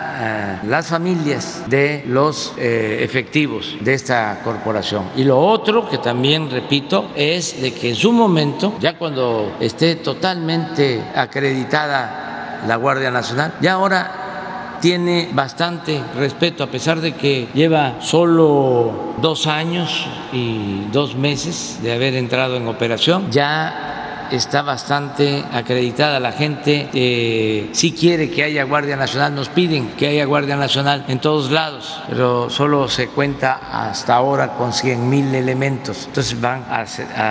las 0.64 0.88
familias 0.88 1.64
de 1.68 2.04
los 2.06 2.54
eh, 2.56 2.98
efectivos 3.02 3.76
de 3.80 3.94
esta 3.94 4.40
corporación. 4.42 5.10
Y 5.16 5.24
lo 5.24 5.38
otro 5.38 5.88
que 5.88 5.98
también 5.98 6.50
repito 6.50 7.10
es 7.14 7.60
de 7.60 7.72
que 7.72 7.90
en 7.90 7.96
su 7.96 8.12
momento, 8.12 8.74
ya 8.80 8.96
cuando 8.96 9.56
esté 9.60 9.96
totalmente 9.96 11.02
acreditada 11.14 12.62
la 12.66 12.76
Guardia 12.76 13.10
Nacional, 13.10 13.54
ya 13.60 13.74
ahora 13.74 14.78
tiene 14.80 15.30
bastante 15.32 16.02
respeto, 16.16 16.62
a 16.62 16.66
pesar 16.66 17.00
de 17.00 17.12
que 17.12 17.48
lleva 17.54 18.00
solo 18.00 19.14
dos 19.18 19.46
años 19.46 20.06
y 20.32 20.82
dos 20.92 21.14
meses 21.14 21.78
de 21.82 21.92
haber 21.92 22.14
entrado 22.14 22.56
en 22.56 22.68
operación, 22.68 23.30
ya 23.30 23.93
está 24.30 24.62
bastante 24.62 25.44
acreditada. 25.52 26.20
La 26.20 26.32
gente 26.32 26.88
eh, 26.92 27.70
sí 27.72 27.92
quiere 27.92 28.30
que 28.30 28.44
haya 28.44 28.64
Guardia 28.64 28.96
Nacional, 28.96 29.34
nos 29.34 29.48
piden 29.48 29.88
que 29.96 30.06
haya 30.06 30.24
Guardia 30.24 30.56
Nacional 30.56 31.04
en 31.08 31.18
todos 31.18 31.50
lados, 31.50 32.00
pero 32.08 32.50
solo 32.50 32.88
se 32.88 33.08
cuenta 33.08 33.60
hasta 33.72 34.14
ahora 34.14 34.54
con 34.54 34.72
100 34.72 35.08
mil 35.08 35.34
elementos. 35.34 36.04
Entonces 36.06 36.40
van 36.40 36.64
a 36.68 36.80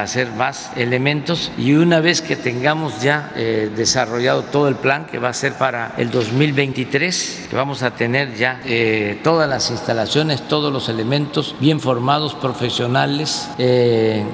hacer, 0.01 0.31
más 0.33 0.71
elementos 0.75 1.51
y 1.57 1.73
una 1.73 1.99
vez 1.99 2.21
que 2.21 2.35
tengamos 2.35 3.01
ya 3.01 3.31
eh, 3.35 3.71
desarrollado 3.75 4.43
todo 4.43 4.67
el 4.67 4.75
plan 4.75 5.05
que 5.05 5.19
va 5.19 5.29
a 5.29 5.33
ser 5.33 5.53
para 5.53 5.93
el 5.97 6.11
2023, 6.11 7.47
que 7.49 7.55
vamos 7.55 7.83
a 7.83 7.91
tener 7.91 8.35
ya 8.35 8.61
eh, 8.65 9.19
todas 9.23 9.49
las 9.49 9.69
instalaciones, 9.69 10.47
todos 10.47 10.71
los 10.71 10.89
elementos 10.89 11.55
bien 11.59 11.79
formados, 11.79 12.33
profesionales, 12.35 13.49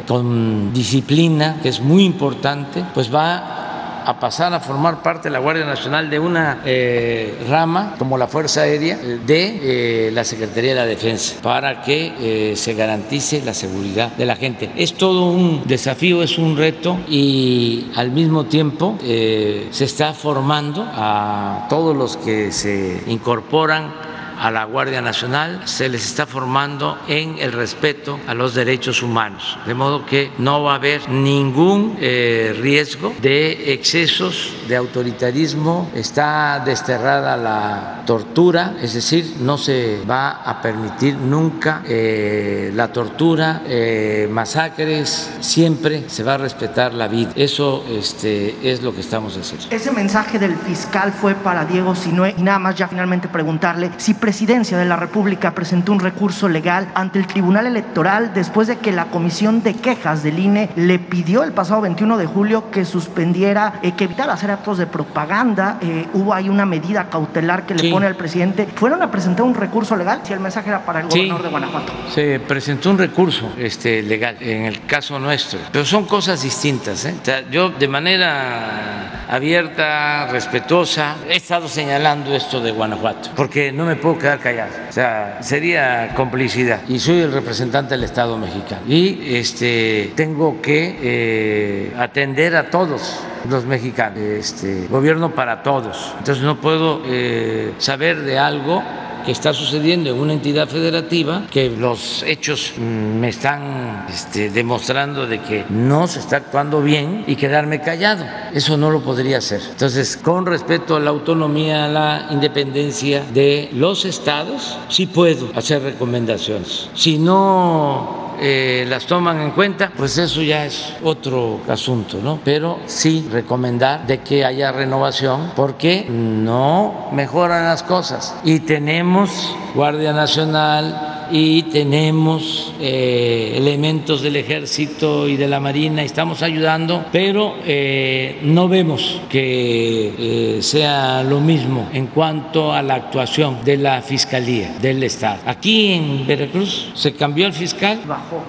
con 0.07 0.74
disciplina, 0.74 1.60
que 1.62 1.70
es 1.70 1.80
muy 1.80 2.05
importante 2.05 2.49
pues 2.93 3.14
va 3.14 3.70
a 4.06 4.20
pasar 4.20 4.54
a 4.54 4.60
formar 4.60 5.04
parte 5.04 5.28
de 5.28 5.34
la 5.34 5.39
Guardia 5.39 5.66
Nacional 5.66 6.10
de 6.10 6.20
una 6.20 6.62
eh, 6.66 7.45
rama 7.47 7.93
como 8.00 8.18
la 8.18 8.28
Fuerza 8.28 8.62
Aérea 8.62 8.97
eh, 9.02 9.20
de 9.24 10.08
eh, 10.08 10.12
la 10.12 10.24
Secretaría 10.24 10.72
de 10.72 10.76
la 10.78 10.86
Defensa 10.86 11.36
para 11.43 11.84
que 11.84 12.54
se 12.56 12.74
garantice 12.74 13.43
la 13.45 13.54
seguridad 13.54 14.12
de 14.14 14.26
la 14.26 14.36
gente. 14.36 14.72
Es 14.76 14.95
todo 14.95 15.30
un 15.30 15.64
desafío, 15.66 16.24
es 16.24 16.38
un 16.38 16.58
reto 16.58 16.97
y 17.08 17.91
al 17.95 18.12
mismo 18.12 18.45
tiempo 18.45 18.97
se 19.00 19.84
está 19.84 20.14
formando 20.14 20.86
a 20.91 21.68
todos 21.70 21.95
los 21.95 22.18
que 22.18 22.52
se 22.52 23.04
incorporan 23.08 23.93
a 24.40 24.52
la 24.52 24.64
Guardia 24.66 25.02
Nacional, 25.02 25.62
se 25.66 25.90
les 25.90 26.06
está 26.06 26.26
formando 26.26 26.98
en 27.08 27.38
el 27.40 27.52
respeto 27.52 28.20
a 28.28 28.34
los 28.34 28.56
derechos 28.56 29.04
humanos, 29.04 29.58
de 29.66 29.74
modo 29.74 30.06
que 30.06 30.32
no 30.38 30.64
va 30.64 30.74
a 30.74 30.76
haber 30.76 31.10
ningún 31.10 31.98
eh, 32.00 32.58
riesgo 32.60 33.14
de 33.22 33.74
excesos 33.74 34.54
de 34.68 34.76
autoritarismo, 34.76 35.92
está 35.94 36.62
desterrada 36.66 37.36
la 37.36 38.04
tortura, 38.06 38.76
es 38.82 38.94
decir, 38.94 39.36
no 39.40 39.58
se 39.58 40.02
va 40.10 40.42
a 40.44 40.62
permitir 40.62 41.16
nunca 41.16 41.84
eh, 41.86 42.72
la 42.74 42.92
tortura, 42.92 43.62
eh, 43.66 44.28
masacres, 44.32 45.32
siempre 45.42 46.10
se 46.10 46.24
va 46.24 46.36
a 46.36 46.38
respetar 46.38 46.94
la 46.94 47.08
vida. 47.08 47.32
Eso 47.36 47.84
este, 47.90 48.56
es 48.64 48.82
lo 48.82 48.94
que 48.94 49.02
estamos 49.02 49.38
haciendo. 49.38 49.68
Ese 49.70 49.92
mensaje 49.92 50.40
del 50.40 50.56
fiscal 50.56 51.12
fue 51.12 51.36
para 51.36 51.66
Diego 51.66 51.96
Sinue 51.96 52.36
y 52.38 52.42
nada 52.42 52.60
más 52.60 52.76
ya 52.76 52.88
finalmente 52.88 53.28
preguntarle 53.28 53.92
si 53.98 54.14
Presidencia 54.30 54.78
de 54.78 54.86
la 54.86 54.96
República 54.96 55.56
presentó 55.56 55.92
un 55.92 56.00
recurso 56.00 56.48
legal 56.48 56.92
ante 56.94 57.18
el 57.18 57.26
Tribunal 57.26 57.66
Electoral 57.66 58.32
después 58.32 58.68
de 58.68 58.78
que 58.78 58.92
la 58.92 59.06
Comisión 59.06 59.64
de 59.64 59.74
Quejas 59.74 60.22
del 60.22 60.38
INE 60.38 60.70
le 60.76 61.00
pidió 61.00 61.42
el 61.42 61.52
pasado 61.52 61.82
21 61.82 62.16
de 62.16 62.28
julio 62.28 62.70
que 62.70 62.86
suspendiera, 62.86 63.80
eh, 63.82 63.94
que 63.94 64.04
evitara 64.04 64.34
hacer 64.34 64.52
actos 64.52 64.78
de 64.78 64.86
propaganda. 64.86 65.80
Eh, 65.82 66.06
hubo 66.14 66.32
ahí 66.32 66.48
una 66.48 66.68
medida 66.68 67.10
cautelar 67.10 67.66
que 67.66 67.74
le 67.74 67.90
pone 67.90 68.06
al 68.06 68.16
presidente. 68.16 68.68
¿Fueron 68.76 69.02
a 69.02 69.10
presentar 69.10 69.48
un 69.48 69.56
recurso 69.56 69.96
legal? 69.96 70.22
Si 70.24 70.32
el 70.32 70.40
mensaje 70.40 70.70
era 70.70 70.86
para 70.86 71.00
el 71.00 71.08
gobernador 71.08 71.42
de 71.42 71.50
Guanajuato. 71.50 71.92
Se 72.14 72.40
presentó 72.40 72.92
un 72.92 73.00
recurso 73.00 73.54
este, 73.58 74.04
legal 74.04 74.38
en 74.42 74.66
el 74.66 74.86
caso 74.86 75.18
nuestro, 75.18 75.58
pero 75.72 75.84
son 75.86 76.06
cosas 76.06 76.44
distintas. 76.44 77.04
¿eh? 77.06 77.16
yo 77.50 77.72
de 77.72 77.88
manera 77.88 79.26
abierta, 79.28 80.28
respetuosa, 80.28 81.16
he 81.28 81.38
estado 81.38 81.68
señalando 81.68 82.36
esto 82.36 82.62
de 82.62 82.70
Guanajuato, 82.70 83.32
porque 83.36 83.72
no 83.72 83.86
me 83.86 83.96
puedo 83.96 84.18
quedar 84.20 84.39
callado. 84.39 84.72
O 84.89 84.91
sea, 84.91 85.39
sería 85.41 86.13
complicidad. 86.15 86.82
Y 86.88 86.99
soy 86.99 87.22
el 87.22 87.32
representante 87.32 87.95
del 87.95 88.03
Estado 88.03 88.38
mexicano. 88.38 88.82
Y 88.88 89.36
este, 89.36 90.13
tengo 90.15 90.61
que 90.61 90.97
eh, 91.01 91.93
atender 91.97 92.55
a 92.55 92.70
todos 92.70 93.20
los 93.49 93.65
mexicanos. 93.65 94.20
Este, 94.20 94.88
gobierno 94.88 95.34
para 95.34 95.63
todos. 95.63 96.13
Entonces 96.20 96.43
no 96.43 96.59
puedo 96.61 97.01
eh, 97.05 97.74
saber 97.80 98.22
de 98.22 98.38
algo 98.38 98.84
que 99.26 99.32
está 99.32 99.53
sucediendo 99.53 100.09
en 100.09 100.20
una 100.20 100.34
entidad 100.34 100.67
federativa, 100.67 101.43
que 101.51 101.70
los 101.70 102.24
hechos 102.24 102.74
mm, 102.78 102.82
me 103.20 103.30
están 103.30 104.05
este, 104.09 104.49
demostrando 104.49 105.28
de 105.28 105.39
que 105.41 105.65
no 105.70 106.07
se 106.07 106.20
está 106.20 106.38
actuando 106.38 106.82
bien 106.82 107.24
y 107.28 107.36
quedarme 107.36 107.82
callado. 107.82 108.26
Eso 108.53 108.78
no 108.78 108.91
lo 108.91 109.01
podría 109.01 109.38
hacer. 109.38 109.61
Entonces, 109.70 110.17
con 110.17 110.45
respecto 110.45 110.95
a 110.95 110.99
la 110.99 111.09
autonomía, 111.09 111.86
a 111.86 111.88
la 111.88 112.28
independencia 112.32 113.24
de 113.34 113.70
los 113.74 114.05
estados, 114.05 114.78
sí 114.89 115.05
puedo 115.05 115.49
hacer 115.55 115.82
recomendaciones. 115.82 116.89
Si 116.93 117.17
no 117.17 118.18
eh, 118.42 118.86
las 118.88 119.06
toman 119.06 119.42
en 119.42 119.52
cuenta, 119.52 119.92
pues 119.96 120.18
eso 120.18 120.42
ya 120.42 120.66
es 120.66 120.94
otro 121.04 121.60
asunto, 121.68 122.20
¿no? 122.24 122.40
Pero 122.44 122.80
sí 122.86 123.28
recomendar 123.32 124.08
de 124.08 124.20
que 124.20 124.46
haya 124.46 124.72
renovación 124.72 125.52
porque 125.56 126.06
no 126.10 127.10
mejoran 127.12 127.66
las 127.66 127.84
cosas. 127.84 128.36
Y 128.44 128.62
tenemos 128.62 129.54
Guardia 129.76 130.14
Nacional, 130.14 131.18
y 131.32 131.64
tenemos 131.64 132.74
eh, 132.80 133.54
elementos 133.56 134.22
del 134.22 134.36
ejército 134.36 135.28
y 135.28 135.38
de 135.38 135.48
la 135.48 135.60
marina, 135.60 136.02
estamos 136.04 136.42
ayudando, 136.42 137.06
pero 137.12 137.56
eh, 137.66 138.40
no 138.44 138.68
vemos 138.68 139.22
que 139.30 140.58
eh, 140.58 140.62
sea 140.62 141.24
lo 141.24 141.40
mismo 141.40 141.90
en 141.94 142.08
cuanto 142.08 142.74
a 142.74 142.82
la 142.82 142.96
actuación 142.96 143.64
de 143.64 143.78
la 143.78 144.02
Fiscalía 144.02 144.76
del 144.82 145.04
Estado. 145.04 145.40
Aquí 145.46 145.94
en 145.94 146.26
Veracruz 146.26 146.92
se 146.94 147.14
cambió 147.14 147.46
el 147.48 147.54
fiscal 147.54 148.00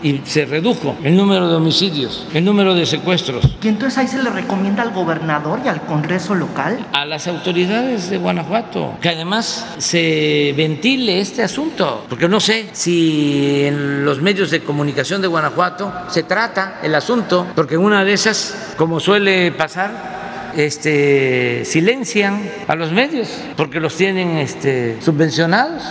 y 0.03 0.21
se 0.25 0.47
redujo 0.47 0.97
el 1.03 1.17
número 1.17 1.49
de 1.49 1.57
homicidios, 1.57 2.27
el 2.35 2.45
número 2.45 2.75
de 2.75 2.87
secuestros. 2.87 3.45
Y 3.63 3.69
entonces 3.69 3.99
ahí 3.99 4.09
se 4.09 4.23
le 4.23 4.31
recomienda 4.31 4.83
al 4.83 4.93
gobernador 4.93 5.61
y 5.65 5.69
al 5.69 5.83
Congreso 5.83 6.35
local. 6.35 6.79
A 6.93 7.05
las 7.05 7.27
autoridades 7.27 8.11
de 8.11 8.19
Guanajuato, 8.19 8.95
que 9.01 9.09
además 9.09 9.67
se 9.79 10.55
ventile 10.57 11.21
este 11.21 11.43
asunto, 11.43 12.05
porque 12.09 12.29
no 12.29 12.41
sé 12.41 12.70
si 12.73 13.65
en 13.67 14.05
los 14.05 14.21
medios 14.21 14.51
de 14.51 14.63
comunicación 14.63 15.21
de 15.21 15.29
Guanajuato 15.29 15.93
se 16.09 16.23
trata 16.23 16.81
el 16.83 16.95
asunto, 16.95 17.47
porque 17.55 17.75
en 17.75 17.83
una 17.83 18.05
de 18.05 18.13
esas, 18.13 18.75
como 18.77 19.01
suele 19.01 19.53
pasar, 19.53 20.53
este, 20.57 21.65
silencian 21.65 22.43
a 22.67 22.75
los 22.75 22.91
medios 22.91 23.29
porque 23.57 23.79
los 23.81 23.97
tienen 23.97 24.39
este, 24.39 25.01
subvencionados, 25.01 25.83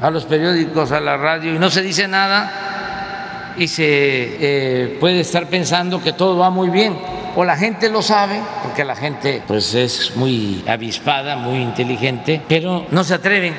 a 0.00 0.10
los 0.10 0.24
periódicos, 0.24 0.92
a 0.92 1.00
la 1.00 1.16
radio, 1.16 1.54
y 1.54 1.58
no 1.58 1.70
se 1.70 1.82
dice 1.82 2.06
nada 2.06 3.54
y 3.58 3.68
se 3.68 3.84
eh, 3.84 4.96
puede 5.00 5.20
estar 5.20 5.48
pensando 5.48 6.02
que 6.02 6.12
todo 6.12 6.36
va 6.36 6.50
muy 6.50 6.68
bien. 6.68 6.98
O 7.34 7.44
la 7.44 7.56
gente 7.56 7.90
lo 7.90 8.00
sabe, 8.00 8.40
porque 8.62 8.84
la 8.84 8.96
gente 8.96 9.42
pues 9.46 9.74
es 9.74 10.16
muy 10.16 10.64
avispada, 10.66 11.36
muy 11.36 11.58
inteligente, 11.58 12.40
pero 12.48 12.86
no 12.90 13.04
se 13.04 13.14
atreven 13.14 13.54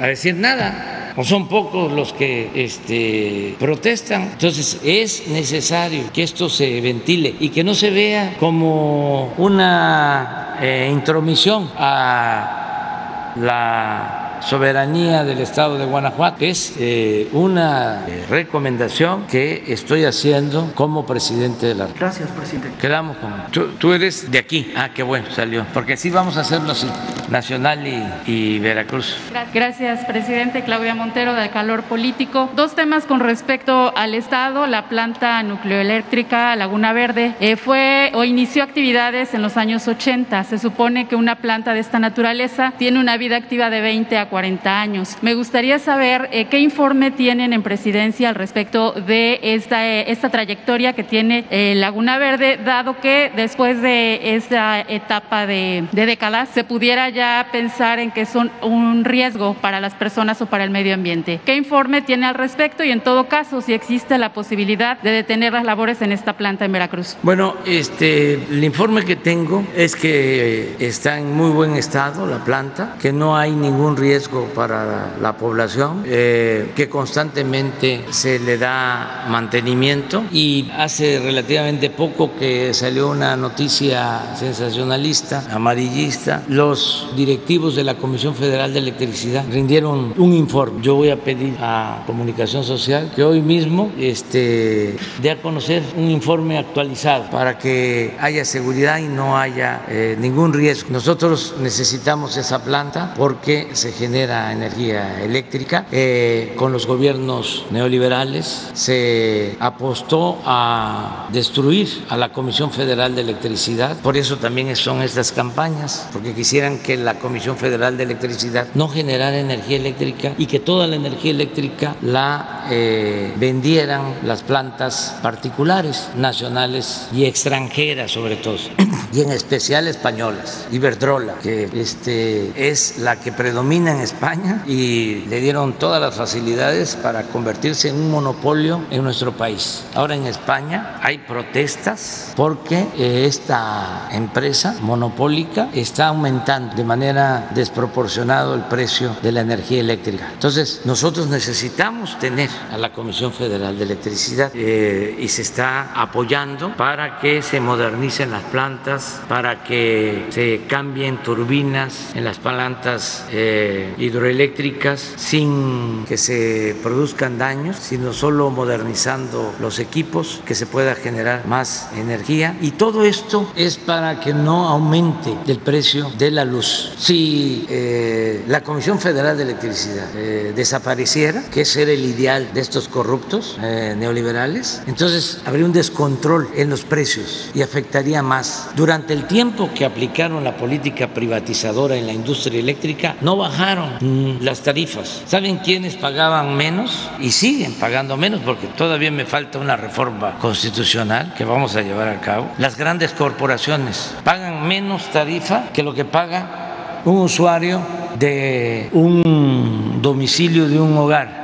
a 0.00 0.06
decir 0.06 0.34
nada 0.34 0.99
o 1.16 1.24
son 1.24 1.48
pocos 1.48 1.92
los 1.92 2.12
que 2.12 2.50
este, 2.54 3.56
protestan. 3.58 4.22
Entonces 4.32 4.80
es 4.84 5.28
necesario 5.28 6.04
que 6.12 6.22
esto 6.22 6.48
se 6.48 6.80
ventile 6.80 7.34
y 7.40 7.50
que 7.50 7.64
no 7.64 7.74
se 7.74 7.90
vea 7.90 8.36
como 8.38 9.34
una 9.38 10.56
eh, 10.60 10.88
intromisión 10.92 11.70
a 11.76 13.34
la 13.36 14.29
soberanía 14.42 15.24
del 15.24 15.38
Estado 15.38 15.78
de 15.78 15.84
Guanajuato. 15.84 16.44
Es 16.44 16.74
eh, 16.78 17.28
una 17.32 18.06
eh, 18.08 18.24
recomendación 18.28 19.26
que 19.26 19.64
estoy 19.68 20.04
haciendo 20.04 20.72
como 20.74 21.06
presidente 21.06 21.66
de 21.66 21.74
la 21.74 21.88
Gracias, 21.98 22.30
presidente. 22.30 22.70
Quedamos 22.80 23.16
con... 23.18 23.32
Tú, 23.50 23.68
tú 23.78 23.92
eres 23.92 24.30
de 24.30 24.38
aquí. 24.38 24.72
Ah, 24.76 24.90
qué 24.94 25.02
bueno, 25.02 25.26
salió. 25.30 25.66
Porque 25.72 25.96
sí 25.96 26.10
vamos 26.10 26.36
a 26.36 26.40
hacerlo 26.40 26.72
así, 26.72 26.88
Nacional 27.28 27.86
y, 27.86 28.04
y 28.26 28.58
Veracruz. 28.58 29.16
Gracias, 29.52 30.04
presidente. 30.04 30.62
Claudia 30.62 30.94
Montero, 30.94 31.34
de 31.34 31.48
Calor 31.50 31.82
Político. 31.84 32.48
Dos 32.56 32.74
temas 32.74 33.04
con 33.04 33.20
respecto 33.20 33.92
al 33.96 34.14
Estado. 34.14 34.66
La 34.66 34.88
planta 34.88 35.42
nucleoeléctrica 35.42 36.56
Laguna 36.56 36.92
Verde 36.92 37.34
eh, 37.40 37.56
fue 37.56 38.10
o 38.14 38.24
inició 38.24 38.62
actividades 38.62 39.34
en 39.34 39.42
los 39.42 39.56
años 39.56 39.86
80. 39.86 40.44
Se 40.44 40.58
supone 40.58 41.06
que 41.06 41.16
una 41.16 41.36
planta 41.36 41.74
de 41.74 41.80
esta 41.80 41.98
naturaleza 41.98 42.72
tiene 42.78 43.00
una 43.00 43.16
vida 43.16 43.36
activa 43.36 43.70
de 43.70 43.80
20 43.80 44.18
a 44.18 44.29
40 44.30 44.80
años. 44.80 45.16
Me 45.20 45.34
gustaría 45.34 45.78
saber 45.78 46.28
eh, 46.32 46.46
qué 46.46 46.60
informe 46.60 47.10
tienen 47.10 47.52
en 47.52 47.62
presidencia 47.62 48.28
al 48.28 48.34
respecto 48.34 48.92
de 48.92 49.40
esta, 49.42 49.86
eh, 49.86 50.10
esta 50.10 50.30
trayectoria 50.30 50.92
que 50.94 51.02
tiene 51.02 51.44
eh, 51.50 51.74
Laguna 51.76 52.18
Verde, 52.18 52.58
dado 52.64 52.98
que 53.00 53.30
después 53.34 53.82
de 53.82 54.36
esta 54.36 54.80
etapa 54.80 55.46
de, 55.46 55.84
de 55.92 56.06
décadas 56.06 56.48
se 56.50 56.64
pudiera 56.64 57.10
ya 57.10 57.48
pensar 57.52 57.98
en 57.98 58.12
que 58.12 58.24
son 58.24 58.50
un 58.62 59.04
riesgo 59.04 59.54
para 59.54 59.80
las 59.80 59.94
personas 59.94 60.40
o 60.40 60.46
para 60.46 60.64
el 60.64 60.70
medio 60.70 60.94
ambiente. 60.94 61.40
¿Qué 61.44 61.56
informe 61.56 62.00
tiene 62.02 62.26
al 62.26 62.34
respecto 62.34 62.84
y 62.84 62.90
en 62.90 63.00
todo 63.00 63.28
caso 63.28 63.60
si 63.60 63.72
existe 63.72 64.16
la 64.18 64.32
posibilidad 64.32 65.00
de 65.00 65.10
detener 65.10 65.52
las 65.52 65.64
labores 65.64 66.00
en 66.02 66.12
esta 66.12 66.34
planta 66.34 66.64
en 66.64 66.72
Veracruz? 66.72 67.16
Bueno, 67.22 67.56
este, 67.66 68.34
el 68.34 68.62
informe 68.62 69.04
que 69.04 69.16
tengo 69.16 69.64
es 69.76 69.96
que 69.96 70.76
está 70.78 71.18
en 71.18 71.34
muy 71.34 71.50
buen 71.50 71.74
estado 71.74 72.26
la 72.26 72.44
planta, 72.44 72.96
que 73.00 73.12
no 73.12 73.36
hay 73.36 73.50
ningún 73.50 73.96
riesgo 73.96 74.19
para 74.28 75.16
la 75.20 75.36
población, 75.36 76.02
eh, 76.06 76.72
que 76.74 76.88
constantemente 76.88 78.04
se 78.10 78.38
le 78.38 78.58
da 78.58 79.26
mantenimiento 79.28 80.24
y 80.32 80.70
hace 80.76 81.18
relativamente 81.18 81.90
poco 81.90 82.32
que 82.38 82.74
salió 82.74 83.08
una 83.08 83.36
noticia 83.36 84.36
sensacionalista, 84.36 85.44
amarillista, 85.50 86.42
los 86.48 87.08
directivos 87.16 87.76
de 87.76 87.84
la 87.84 87.94
Comisión 87.96 88.34
Federal 88.34 88.72
de 88.72 88.80
Electricidad 88.80 89.44
rindieron 89.50 90.14
un 90.16 90.32
informe. 90.32 90.82
Yo 90.82 90.94
voy 90.94 91.10
a 91.10 91.16
pedir 91.16 91.56
a 91.60 92.02
Comunicación 92.06 92.64
Social 92.64 93.12
que 93.14 93.24
hoy 93.24 93.40
mismo 93.40 93.92
este, 93.98 94.96
dé 95.22 95.30
a 95.30 95.40
conocer 95.40 95.82
un 95.96 96.10
informe 96.10 96.58
actualizado 96.58 97.30
para 97.30 97.58
que 97.58 98.16
haya 98.20 98.44
seguridad 98.44 98.98
y 98.98 99.08
no 99.08 99.38
haya 99.38 99.84
eh, 99.88 100.16
ningún 100.18 100.52
riesgo. 100.52 100.90
Nosotros 100.90 101.54
necesitamos 101.60 102.36
esa 102.36 102.62
planta 102.62 103.14
porque 103.16 103.70
se 103.72 103.92
genera 103.92 104.09
energía 104.14 105.22
eléctrica. 105.22 105.86
Eh, 105.92 106.54
con 106.56 106.72
los 106.72 106.86
gobiernos 106.86 107.64
neoliberales 107.70 108.70
se 108.74 109.56
apostó 109.60 110.38
a 110.44 111.28
destruir 111.32 112.04
a 112.08 112.16
la 112.16 112.32
Comisión 112.32 112.70
Federal 112.70 113.14
de 113.14 113.22
Electricidad. 113.22 113.96
Por 113.98 114.16
eso 114.16 114.36
también 114.36 114.74
son 114.76 115.02
estas 115.02 115.32
campañas, 115.32 116.08
porque 116.12 116.34
quisieran 116.34 116.78
que 116.78 116.96
la 116.96 117.18
Comisión 117.18 117.56
Federal 117.56 117.96
de 117.96 118.04
Electricidad 118.04 118.68
no 118.74 118.88
generara 118.88 119.38
energía 119.38 119.76
eléctrica 119.76 120.34
y 120.38 120.46
que 120.46 120.60
toda 120.60 120.86
la 120.86 120.96
energía 120.96 121.30
eléctrica 121.30 121.96
la 122.02 122.66
eh, 122.70 123.32
vendieran 123.36 124.14
las 124.24 124.42
plantas 124.42 125.16
particulares, 125.22 126.08
nacionales 126.16 127.08
y 127.12 127.24
extranjeras 127.24 128.10
sobre 128.10 128.36
todo, 128.36 128.56
y 129.12 129.20
en 129.20 129.30
especial 129.30 129.88
españolas. 129.88 130.66
Iberdrola, 130.70 131.34
que 131.42 131.68
este, 131.74 132.52
es 132.56 132.98
la 132.98 133.16
que 133.20 133.32
predomina 133.32 133.89
en 133.90 134.00
España 134.00 134.62
y 134.66 135.26
le 135.28 135.40
dieron 135.40 135.74
todas 135.74 136.00
las 136.00 136.14
facilidades 136.14 136.96
para 136.96 137.24
convertirse 137.24 137.88
en 137.88 137.96
un 137.96 138.10
monopolio 138.10 138.84
en 138.90 139.02
nuestro 139.02 139.32
país. 139.32 139.84
Ahora 139.94 140.14
en 140.14 140.26
España 140.26 140.98
hay 141.02 141.18
protestas 141.18 142.32
porque 142.36 142.86
eh, 142.96 143.26
esta 143.26 144.08
empresa 144.12 144.76
monopólica 144.82 145.68
está 145.74 146.08
aumentando 146.08 146.74
de 146.74 146.84
manera 146.84 147.50
desproporcionada 147.54 148.54
el 148.54 148.62
precio 148.62 149.16
de 149.22 149.32
la 149.32 149.40
energía 149.40 149.80
eléctrica. 149.80 150.28
Entonces 150.32 150.82
nosotros 150.84 151.28
necesitamos 151.28 152.18
tener 152.18 152.50
a 152.72 152.78
la 152.78 152.92
Comisión 152.92 153.32
Federal 153.32 153.76
de 153.76 153.84
Electricidad 153.84 154.50
eh, 154.54 155.16
y 155.18 155.28
se 155.28 155.42
está 155.42 155.92
apoyando 155.94 156.76
para 156.76 157.18
que 157.18 157.42
se 157.42 157.60
modernicen 157.60 158.30
las 158.30 158.42
plantas, 158.44 159.20
para 159.28 159.62
que 159.64 160.26
se 160.30 160.62
cambien 160.68 161.22
turbinas 161.22 162.14
en 162.14 162.24
las 162.24 162.38
plantas 162.38 163.24
eh, 163.30 163.79
hidroeléctricas 163.98 165.14
sin 165.16 166.04
que 166.06 166.16
se 166.16 166.76
produzcan 166.82 167.38
daños, 167.38 167.76
sino 167.80 168.12
solo 168.12 168.50
modernizando 168.50 169.54
los 169.60 169.78
equipos, 169.78 170.42
que 170.44 170.54
se 170.54 170.66
pueda 170.66 170.94
generar 170.94 171.46
más 171.46 171.88
energía. 171.96 172.56
Y 172.60 172.72
todo 172.72 173.04
esto 173.04 173.50
es 173.56 173.76
para 173.76 174.20
que 174.20 174.34
no 174.34 174.68
aumente 174.68 175.36
el 175.46 175.58
precio 175.58 176.10
de 176.18 176.30
la 176.30 176.44
luz. 176.44 176.92
Si 176.98 177.66
eh, 177.68 178.44
la 178.46 178.62
Comisión 178.62 178.98
Federal 178.98 179.36
de 179.36 179.44
Electricidad 179.44 180.08
eh, 180.14 180.52
desapareciera, 180.54 181.42
que 181.50 181.64
era 181.76 181.92
el 181.92 182.04
ideal 182.04 182.52
de 182.52 182.60
estos 182.60 182.88
corruptos 182.88 183.56
eh, 183.62 183.94
neoliberales, 183.96 184.82
entonces 184.86 185.40
habría 185.44 185.64
un 185.64 185.72
descontrol 185.72 186.48
en 186.56 186.68
los 186.68 186.84
precios 186.84 187.50
y 187.54 187.62
afectaría 187.62 188.22
más. 188.22 188.70
Durante 188.76 189.12
el 189.12 189.26
tiempo 189.26 189.70
que 189.74 189.84
aplicaron 189.84 190.44
la 190.44 190.56
política 190.56 191.14
privatizadora 191.14 191.96
en 191.96 192.06
la 192.06 192.12
industria 192.12 192.60
eléctrica, 192.60 193.16
no 193.20 193.36
bajaron 193.36 193.69
mm, 193.76 194.42
las 194.42 194.60
tarifas. 194.60 195.22
¿Saben 195.26 195.58
quiénes 195.58 195.96
pagaban 195.96 196.56
menos? 196.56 197.10
Y 197.20 197.30
siguen 197.30 197.74
pagando 197.74 198.16
menos 198.16 198.40
porque 198.44 198.66
todavía 198.66 199.10
me 199.10 199.24
falta 199.24 199.58
una 199.58 199.76
reforma 199.76 200.38
constitucional 200.38 201.34
que 201.36 201.44
vamos 201.44 201.76
a 201.76 201.82
llevar 201.82 202.08
a 202.08 202.20
cabo. 202.20 202.50
Las 202.58 202.76
grandes 202.76 203.12
corporaciones 203.12 204.14
pagan 204.24 204.66
menos 204.66 205.10
tarifa 205.10 205.68
que 205.72 205.82
lo 205.82 205.94
que 205.94 206.04
paga 206.04 207.02
un 207.04 207.18
usuario 207.18 207.80
de 208.18 208.90
un 208.92 210.00
domicilio 210.02 210.68
de 210.68 210.78
un 210.78 210.96
hogar 210.96 211.39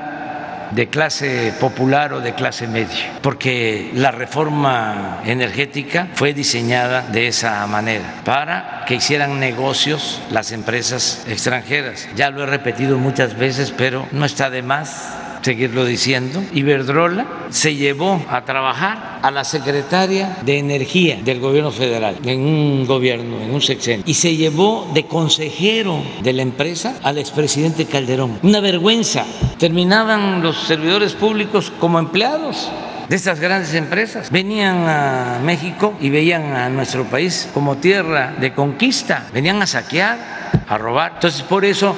de 0.71 0.89
clase 0.89 1.53
popular 1.61 2.12
o 2.12 2.21
de 2.21 2.35
clase 2.35 2.67
media, 2.67 3.19
porque 3.23 3.91
la 3.95 4.11
reforma 4.11 5.21
energética 5.25 6.09
fue 6.14 6.33
diseñada 6.33 7.03
de 7.03 7.29
esa 7.29 7.67
manera, 7.67 8.23
para 8.25 8.85
que 8.87 8.97
hicieran 8.97 9.41
negocios 9.41 10.21
las 10.31 10.53
empresas 10.53 11.25
extranjeras. 11.29 12.09
Ya 12.17 12.31
lo 12.31 12.43
he 12.43 12.47
repetido 12.47 12.99
muchas 12.99 13.37
veces, 13.37 13.73
pero 13.77 14.07
no 14.12 14.25
está 14.25 14.51
de 14.51 14.62
más 14.62 15.26
seguirlo 15.47 15.84
diciendo. 15.84 16.42
Iberdrola 16.53 17.24
se 17.51 17.76
llevó 17.76 18.20
a 18.28 18.44
trabajar 18.44 19.20
a 19.22 19.30
la 19.30 19.44
secretaria 19.44 20.38
de 20.42 20.59
Energía 20.59 21.20
del 21.22 21.38
gobierno 21.38 21.70
federal, 21.70 22.16
en 22.24 22.40
un 22.40 22.84
gobierno, 22.84 23.40
en 23.40 23.55
un 23.55 23.62
sexenio, 23.62 24.03
y 24.09 24.14
se 24.14 24.34
llevó 24.34 24.90
de 24.92 25.07
consejero 25.07 26.03
de 26.24 26.32
la 26.32 26.42
empresa 26.42 26.97
al 27.05 27.18
expresidente 27.18 27.84
Calderón. 27.84 28.40
Una 28.42 28.59
vergüenza. 28.59 29.24
Terminaban 29.57 30.42
los 30.42 30.57
servidores 30.66 31.12
públicos 31.12 31.72
como 31.78 32.01
empleados 32.01 32.68
de 33.09 33.14
estas 33.14 33.38
grandes 33.38 33.72
empresas. 33.74 34.32
Venían 34.32 34.88
a 34.88 35.38
México 35.44 35.94
y 36.01 36.11
veían 36.11 36.57
a 36.57 36.68
nuestro 36.70 37.05
país 37.05 37.49
como 37.55 37.76
tierra 37.76 38.34
de 38.40 38.53
conquista, 38.53 39.28
venían 39.32 39.62
a 39.62 39.68
saquear, 39.68 40.18
a 40.66 40.76
robar. 40.76 41.12
Entonces, 41.14 41.42
por 41.42 41.64
eso 41.64 41.97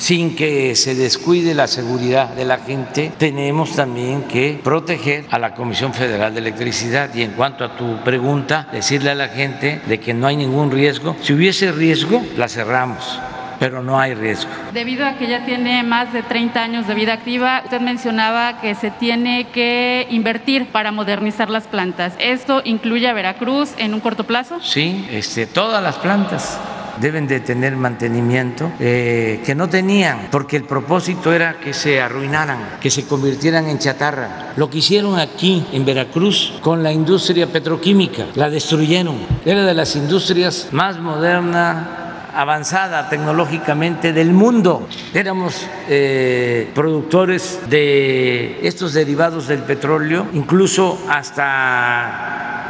sin 0.00 0.34
que 0.34 0.74
se 0.76 0.94
descuide 0.94 1.54
la 1.54 1.66
seguridad 1.66 2.30
de 2.30 2.46
la 2.46 2.58
gente, 2.58 3.12
tenemos 3.18 3.76
también 3.76 4.22
que 4.22 4.58
proteger 4.64 5.26
a 5.30 5.38
la 5.38 5.54
Comisión 5.54 5.92
Federal 5.92 6.32
de 6.32 6.40
Electricidad. 6.40 7.14
Y 7.14 7.22
en 7.22 7.32
cuanto 7.32 7.64
a 7.66 7.76
tu 7.76 8.02
pregunta, 8.02 8.66
decirle 8.72 9.10
a 9.10 9.14
la 9.14 9.28
gente 9.28 9.82
de 9.86 10.00
que 10.00 10.14
no 10.14 10.26
hay 10.26 10.36
ningún 10.36 10.70
riesgo. 10.70 11.16
Si 11.20 11.34
hubiese 11.34 11.70
riesgo, 11.70 12.22
la 12.36 12.48
cerramos 12.48 13.20
pero 13.58 13.82
no 13.82 14.00
hay 14.00 14.14
riesgo. 14.14 14.50
Debido 14.72 15.04
a 15.04 15.18
que 15.18 15.28
ya 15.28 15.44
tiene 15.44 15.82
más 15.82 16.14
de 16.14 16.22
30 16.22 16.62
años 16.62 16.86
de 16.86 16.94
vida 16.94 17.12
activa, 17.12 17.60
usted 17.62 17.78
mencionaba 17.78 18.58
que 18.58 18.74
se 18.74 18.90
tiene 18.90 19.48
que 19.52 20.06
invertir 20.08 20.68
para 20.68 20.92
modernizar 20.92 21.50
las 21.50 21.66
plantas. 21.66 22.14
¿Esto 22.18 22.62
incluye 22.64 23.06
a 23.06 23.12
Veracruz 23.12 23.74
en 23.76 23.92
un 23.92 24.00
corto 24.00 24.24
plazo? 24.24 24.60
Sí, 24.62 25.06
este, 25.10 25.44
todas 25.44 25.82
las 25.82 25.96
plantas 25.96 26.58
deben 27.00 27.26
de 27.26 27.40
tener 27.40 27.76
mantenimiento 27.76 28.70
eh, 28.78 29.40
que 29.44 29.54
no 29.54 29.68
tenían, 29.68 30.28
porque 30.30 30.56
el 30.56 30.64
propósito 30.64 31.32
era 31.32 31.58
que 31.58 31.72
se 31.72 32.00
arruinaran, 32.00 32.78
que 32.80 32.90
se 32.90 33.06
convirtieran 33.06 33.68
en 33.68 33.78
chatarra. 33.78 34.52
Lo 34.56 34.68
que 34.68 34.78
hicieron 34.78 35.18
aquí 35.18 35.66
en 35.72 35.84
Veracruz 35.84 36.54
con 36.60 36.82
la 36.82 36.92
industria 36.92 37.46
petroquímica, 37.46 38.26
la 38.34 38.50
destruyeron. 38.50 39.16
Era 39.44 39.64
de 39.64 39.74
las 39.74 39.96
industrias 39.96 40.68
más 40.72 40.98
modernas 40.98 41.86
avanzada 42.34 43.08
tecnológicamente 43.08 44.12
del 44.12 44.32
mundo. 44.32 44.86
Éramos 45.14 45.66
eh, 45.88 46.70
productores 46.74 47.60
de 47.68 48.60
estos 48.62 48.92
derivados 48.92 49.48
del 49.48 49.62
petróleo, 49.62 50.26
incluso 50.32 50.98
hasta 51.08 52.60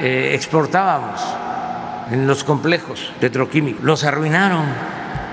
eh, 0.00 0.32
exportábamos 0.34 1.20
en 2.10 2.26
los 2.26 2.44
complejos 2.44 3.12
petroquímicos. 3.20 3.84
Los 3.84 4.04
arruinaron 4.04 4.64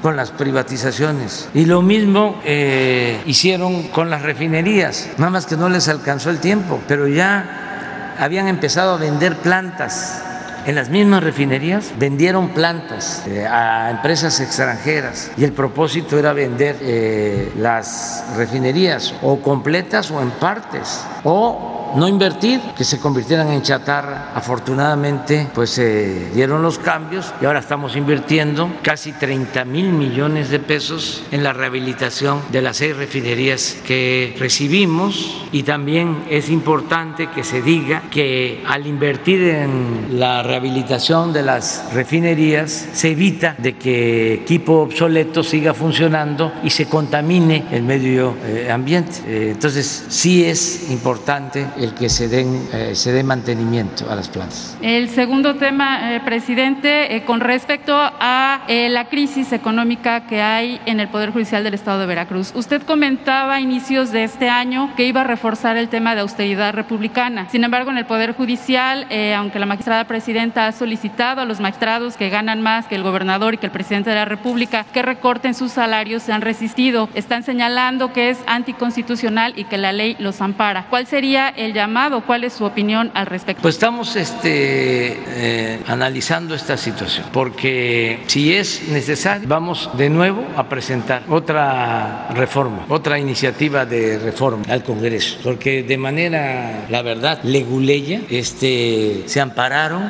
con 0.02 0.16
las 0.16 0.32
privatizaciones. 0.32 1.50
Y 1.54 1.66
lo 1.66 1.82
mismo 1.82 2.40
eh, 2.46 3.22
hicieron 3.26 3.88
con 3.90 4.10
las 4.10 4.22
refinerías, 4.22 5.10
nada 5.18 5.32
más 5.32 5.46
que 5.46 5.58
no 5.58 5.70
les 5.70 5.88
alcanzó 5.88 6.30
el 6.30 6.40
tiempo, 6.40 6.80
pero 6.88 7.08
ya 7.08 8.16
habían 8.20 8.48
empezado 8.48 8.94
a 8.94 8.98
vender 8.98 9.36
plantas 9.38 10.22
en 10.66 10.74
las 10.74 10.90
mismas 10.90 11.24
refinerías 11.24 11.94
vendieron 12.00 12.50
plantas 12.50 13.24
eh, 13.28 13.46
a 13.46 13.92
empresas 13.92 14.40
extranjeras 14.40 15.32
y 15.38 15.44
el 15.44 15.54
propósito 15.54 16.18
era 16.18 16.34
vender 16.34 16.78
eh, 16.82 17.52
las 17.58 18.26
refinerías 18.36 19.14
o 19.22 19.40
completas 19.42 20.10
o 20.10 20.22
en 20.24 20.32
partes 20.32 21.04
o 21.24 21.75
no 21.96 22.08
invertir, 22.08 22.60
que 22.78 22.84
se 22.84 23.00
convirtieran 23.00 23.52
en 23.52 23.62
chatarra. 23.62 24.32
Afortunadamente, 24.36 25.48
pues 25.54 25.70
se 25.72 26.32
dieron 26.32 26.62
los 26.62 26.78
cambios 26.78 27.34
y 27.42 27.46
ahora 27.46 27.60
estamos 27.60 27.96
invirtiendo 27.96 28.70
casi 28.82 29.14
30 29.14 29.66
mil 29.66 29.92
millones 29.92 30.50
de 30.50 30.60
pesos 30.60 31.24
en 31.32 31.44
la 31.44 31.54
rehabilitación 31.54 32.42
de 32.52 32.62
las 32.62 32.78
seis 32.78 32.96
refinerías 32.96 33.78
que 33.86 34.36
recibimos 34.40 35.46
y 35.52 35.64
también 35.64 36.26
es 36.30 36.50
importante 36.50 37.28
que 37.28 37.44
se 37.44 37.62
diga 37.62 38.04
que 38.12 38.64
al 38.68 38.88
invertir 38.88 39.42
en 39.44 40.20
la 40.20 40.44
rehabilitación 40.44 41.32
de 41.32 41.44
las 41.44 41.94
refinerías 41.94 42.90
se 42.94 43.12
evita 43.12 43.56
de 43.58 43.78
que 43.78 44.34
equipo 44.34 44.82
obsoleto 44.82 45.44
siga 45.44 45.74
funcionando 45.74 46.52
y 46.64 46.70
se 46.70 46.88
contamine 46.88 47.66
el 47.72 47.84
medio 47.84 48.36
eh, 48.44 48.70
ambiente. 48.72 49.22
Eh, 49.26 49.52
entonces 49.52 50.06
sí 50.10 50.44
es 50.44 50.90
importante 50.92 51.66
el 51.86 51.94
que 51.94 52.10
se, 52.10 52.28
den, 52.28 52.68
eh, 52.74 52.96
se 52.96 53.12
dé 53.12 53.24
mantenimiento 53.24 54.10
a 54.12 54.16
las 54.16 54.28
plantas. 54.28 54.78
El 54.82 55.10
segundo 55.10 55.56
tema, 55.56 56.16
eh, 56.16 56.20
presidente, 56.20 57.16
eh, 57.16 57.24
con 57.24 57.40
respecto 57.40 57.96
a 57.96 58.64
la 58.68 59.06
crisis 59.06 59.54
económica 59.54 60.28
que 60.28 60.42
hay 60.42 60.82
en 60.86 61.00
el 61.00 61.08
Poder 61.08 61.32
Judicial 61.32 61.64
del 61.64 61.76
Estado 61.76 62.00
de 62.00 62.08
Veracruz. 62.08 62.52
Usted 62.56 62.82
comentaba 62.82 63.56
a 63.56 63.62
inicios 63.62 64.12
de 64.12 64.24
este 64.24 64.50
año 64.50 64.92
que 64.96 65.06
iba 65.06 65.22
a 65.22 65.24
reforzar 65.24 65.78
el 65.78 65.88
tema 65.88 66.16
de 66.16 66.22
austeridad 66.22 66.74
republicana. 66.74 67.48
Sin 67.50 67.64
embargo, 67.64 67.92
en 67.92 67.98
el 67.98 68.06
Poder 68.06 68.34
Judicial, 68.34 69.08
aunque 69.36 69.60
la 69.60 69.66
magistrada 69.66 70.06
presidenta 70.06 70.68
ha 70.68 70.72
solicitado 70.72 71.42
a 71.42 71.46
los 71.46 71.60
magistrados 71.60 72.18
que 72.18 72.30
ganan 72.30 72.62
más 72.62 72.88
que 72.88 72.96
el 72.96 73.04
gobernador 73.04 73.54
y 73.54 73.58
que 73.58 73.68
el 73.68 73.72
presidente 73.72 74.10
de 74.10 74.16
la 74.16 74.26
República 74.26 74.86
que 74.92 75.02
recorten 75.02 75.54
sus 75.54 75.72
salarios, 75.72 76.24
se 76.24 76.34
han 76.34 76.42
resistido. 76.42 77.08
Están 77.14 77.44
señalando 77.44 78.14
que 78.14 78.30
es 78.30 78.40
anticonstitucional 78.48 79.54
y 79.56 79.66
que 79.66 79.78
la 79.78 79.92
ley 79.92 80.16
los 80.20 80.42
ampara. 80.42 80.88
¿Cuál 80.90 81.06
sería 81.06 81.50
el 81.50 81.65
llamado. 81.74 82.22
¿Cuál 82.22 82.44
es 82.44 82.54
su 82.54 82.66
opinión 82.66 83.12
al 83.14 83.26
respecto? 83.26 83.62
Pues 83.62 83.76
estamos 83.76 84.16
este, 84.16 85.18
eh, 85.28 85.80
analizando 85.88 86.56
esta 86.56 86.78
situación, 86.78 87.28
porque 87.32 88.24
si 88.28 88.54
es 88.54 88.88
necesario, 88.90 89.48
vamos 89.48 89.90
de 89.94 90.10
nuevo 90.10 90.44
a 90.56 90.68
presentar 90.68 91.24
otra 91.30 92.30
reforma, 92.34 92.86
otra 92.90 93.20
iniciativa 93.20 93.86
de 93.86 94.20
reforma 94.20 94.64
al 94.70 94.84
Congreso, 94.84 95.38
porque 95.44 95.84
de 95.84 95.98
manera, 95.98 96.86
la 96.90 97.02
verdad, 97.02 97.42
leguleya, 97.44 98.22
este, 98.30 99.24
se 99.26 99.42
ampararon 99.42 100.04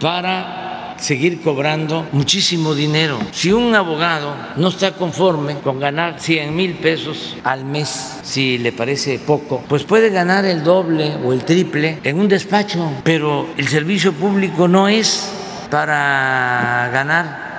para 0.00 0.69
seguir 1.00 1.40
cobrando 1.40 2.06
muchísimo 2.12 2.74
dinero. 2.74 3.18
Si 3.32 3.52
un 3.52 3.74
abogado 3.74 4.34
no 4.56 4.68
está 4.68 4.92
conforme 4.92 5.56
con 5.56 5.80
ganar 5.80 6.20
100 6.20 6.54
mil 6.54 6.74
pesos 6.74 7.36
al 7.42 7.64
mes, 7.64 8.20
si 8.22 8.58
le 8.58 8.72
parece 8.72 9.18
poco, 9.18 9.64
pues 9.68 9.84
puede 9.84 10.10
ganar 10.10 10.44
el 10.44 10.62
doble 10.62 11.16
o 11.24 11.32
el 11.32 11.44
triple 11.44 11.98
en 12.04 12.20
un 12.20 12.28
despacho, 12.28 12.92
pero 13.02 13.48
el 13.56 13.68
servicio 13.68 14.12
público 14.12 14.68
no 14.68 14.88
es 14.88 15.32
para 15.70 16.90
ganar 16.92 17.49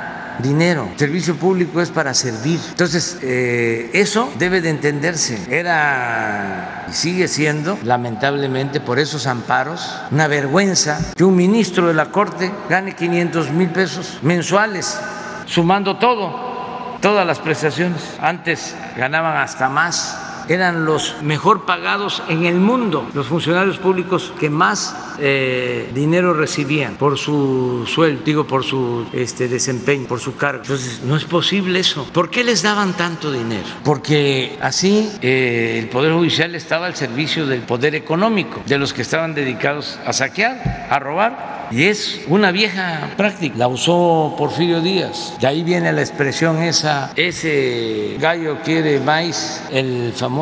dinero. 0.41 0.89
Servicio 0.95 1.35
público 1.35 1.81
es 1.81 1.89
para 1.89 2.13
servir. 2.13 2.59
Entonces, 2.69 3.17
eh, 3.21 3.89
eso 3.93 4.31
debe 4.37 4.61
de 4.61 4.69
entenderse. 4.69 5.39
Era 5.49 6.85
y 6.89 6.93
sigue 6.93 7.27
siendo, 7.27 7.77
lamentablemente, 7.83 8.81
por 8.81 8.99
esos 8.99 9.27
amparos, 9.27 9.95
una 10.11 10.27
vergüenza 10.27 10.99
que 11.15 11.23
un 11.23 11.35
ministro 11.35 11.87
de 11.87 11.93
la 11.93 12.11
Corte 12.11 12.51
gane 12.69 12.95
500 12.95 13.51
mil 13.51 13.69
pesos 13.69 14.19
mensuales, 14.21 14.99
sumando 15.45 15.97
todo, 15.97 16.97
todas 17.01 17.25
las 17.25 17.39
prestaciones. 17.39 18.01
Antes 18.19 18.75
ganaban 18.97 19.37
hasta 19.37 19.69
más 19.69 20.30
eran 20.49 20.85
los 20.85 21.15
mejor 21.21 21.65
pagados 21.65 22.23
en 22.27 22.45
el 22.45 22.55
mundo, 22.55 23.07
los 23.13 23.27
funcionarios 23.27 23.77
públicos 23.77 24.33
que 24.39 24.49
más 24.49 24.95
eh, 25.19 25.89
dinero 25.93 26.33
recibían 26.33 26.95
por 26.95 27.17
su 27.17 27.85
sueldo, 27.87 28.21
digo, 28.25 28.47
por 28.47 28.63
su 28.63 29.05
este, 29.13 29.47
desempeño, 29.47 30.07
por 30.07 30.19
su 30.19 30.35
cargo. 30.35 30.61
Entonces, 30.63 31.01
no 31.03 31.15
es 31.15 31.25
posible 31.25 31.79
eso. 31.79 32.07
¿Por 32.11 32.29
qué 32.29 32.43
les 32.43 32.63
daban 32.63 32.93
tanto 32.93 33.31
dinero? 33.31 33.67
Porque 33.83 34.57
así 34.61 35.11
eh, 35.21 35.77
el 35.79 35.89
Poder 35.89 36.13
Judicial 36.13 36.55
estaba 36.55 36.87
al 36.87 36.95
servicio 36.95 37.45
del 37.45 37.61
poder 37.61 37.95
económico, 37.95 38.61
de 38.65 38.77
los 38.77 38.93
que 38.93 39.01
estaban 39.01 39.35
dedicados 39.35 39.99
a 40.05 40.13
saquear, 40.13 40.87
a 40.89 40.99
robar. 40.99 41.61
Y 41.71 41.85
es 41.85 42.21
una 42.27 42.51
vieja 42.51 43.11
práctica, 43.15 43.57
la 43.57 43.69
usó 43.69 44.35
Porfirio 44.37 44.81
Díaz. 44.81 45.37
De 45.39 45.47
ahí 45.47 45.63
viene 45.63 45.93
la 45.93 46.01
expresión 46.01 46.61
esa, 46.61 47.13
ese 47.15 48.17
gallo 48.19 48.57
quiere 48.65 48.99
maíz, 48.99 49.61
el 49.71 50.11
famoso 50.13 50.40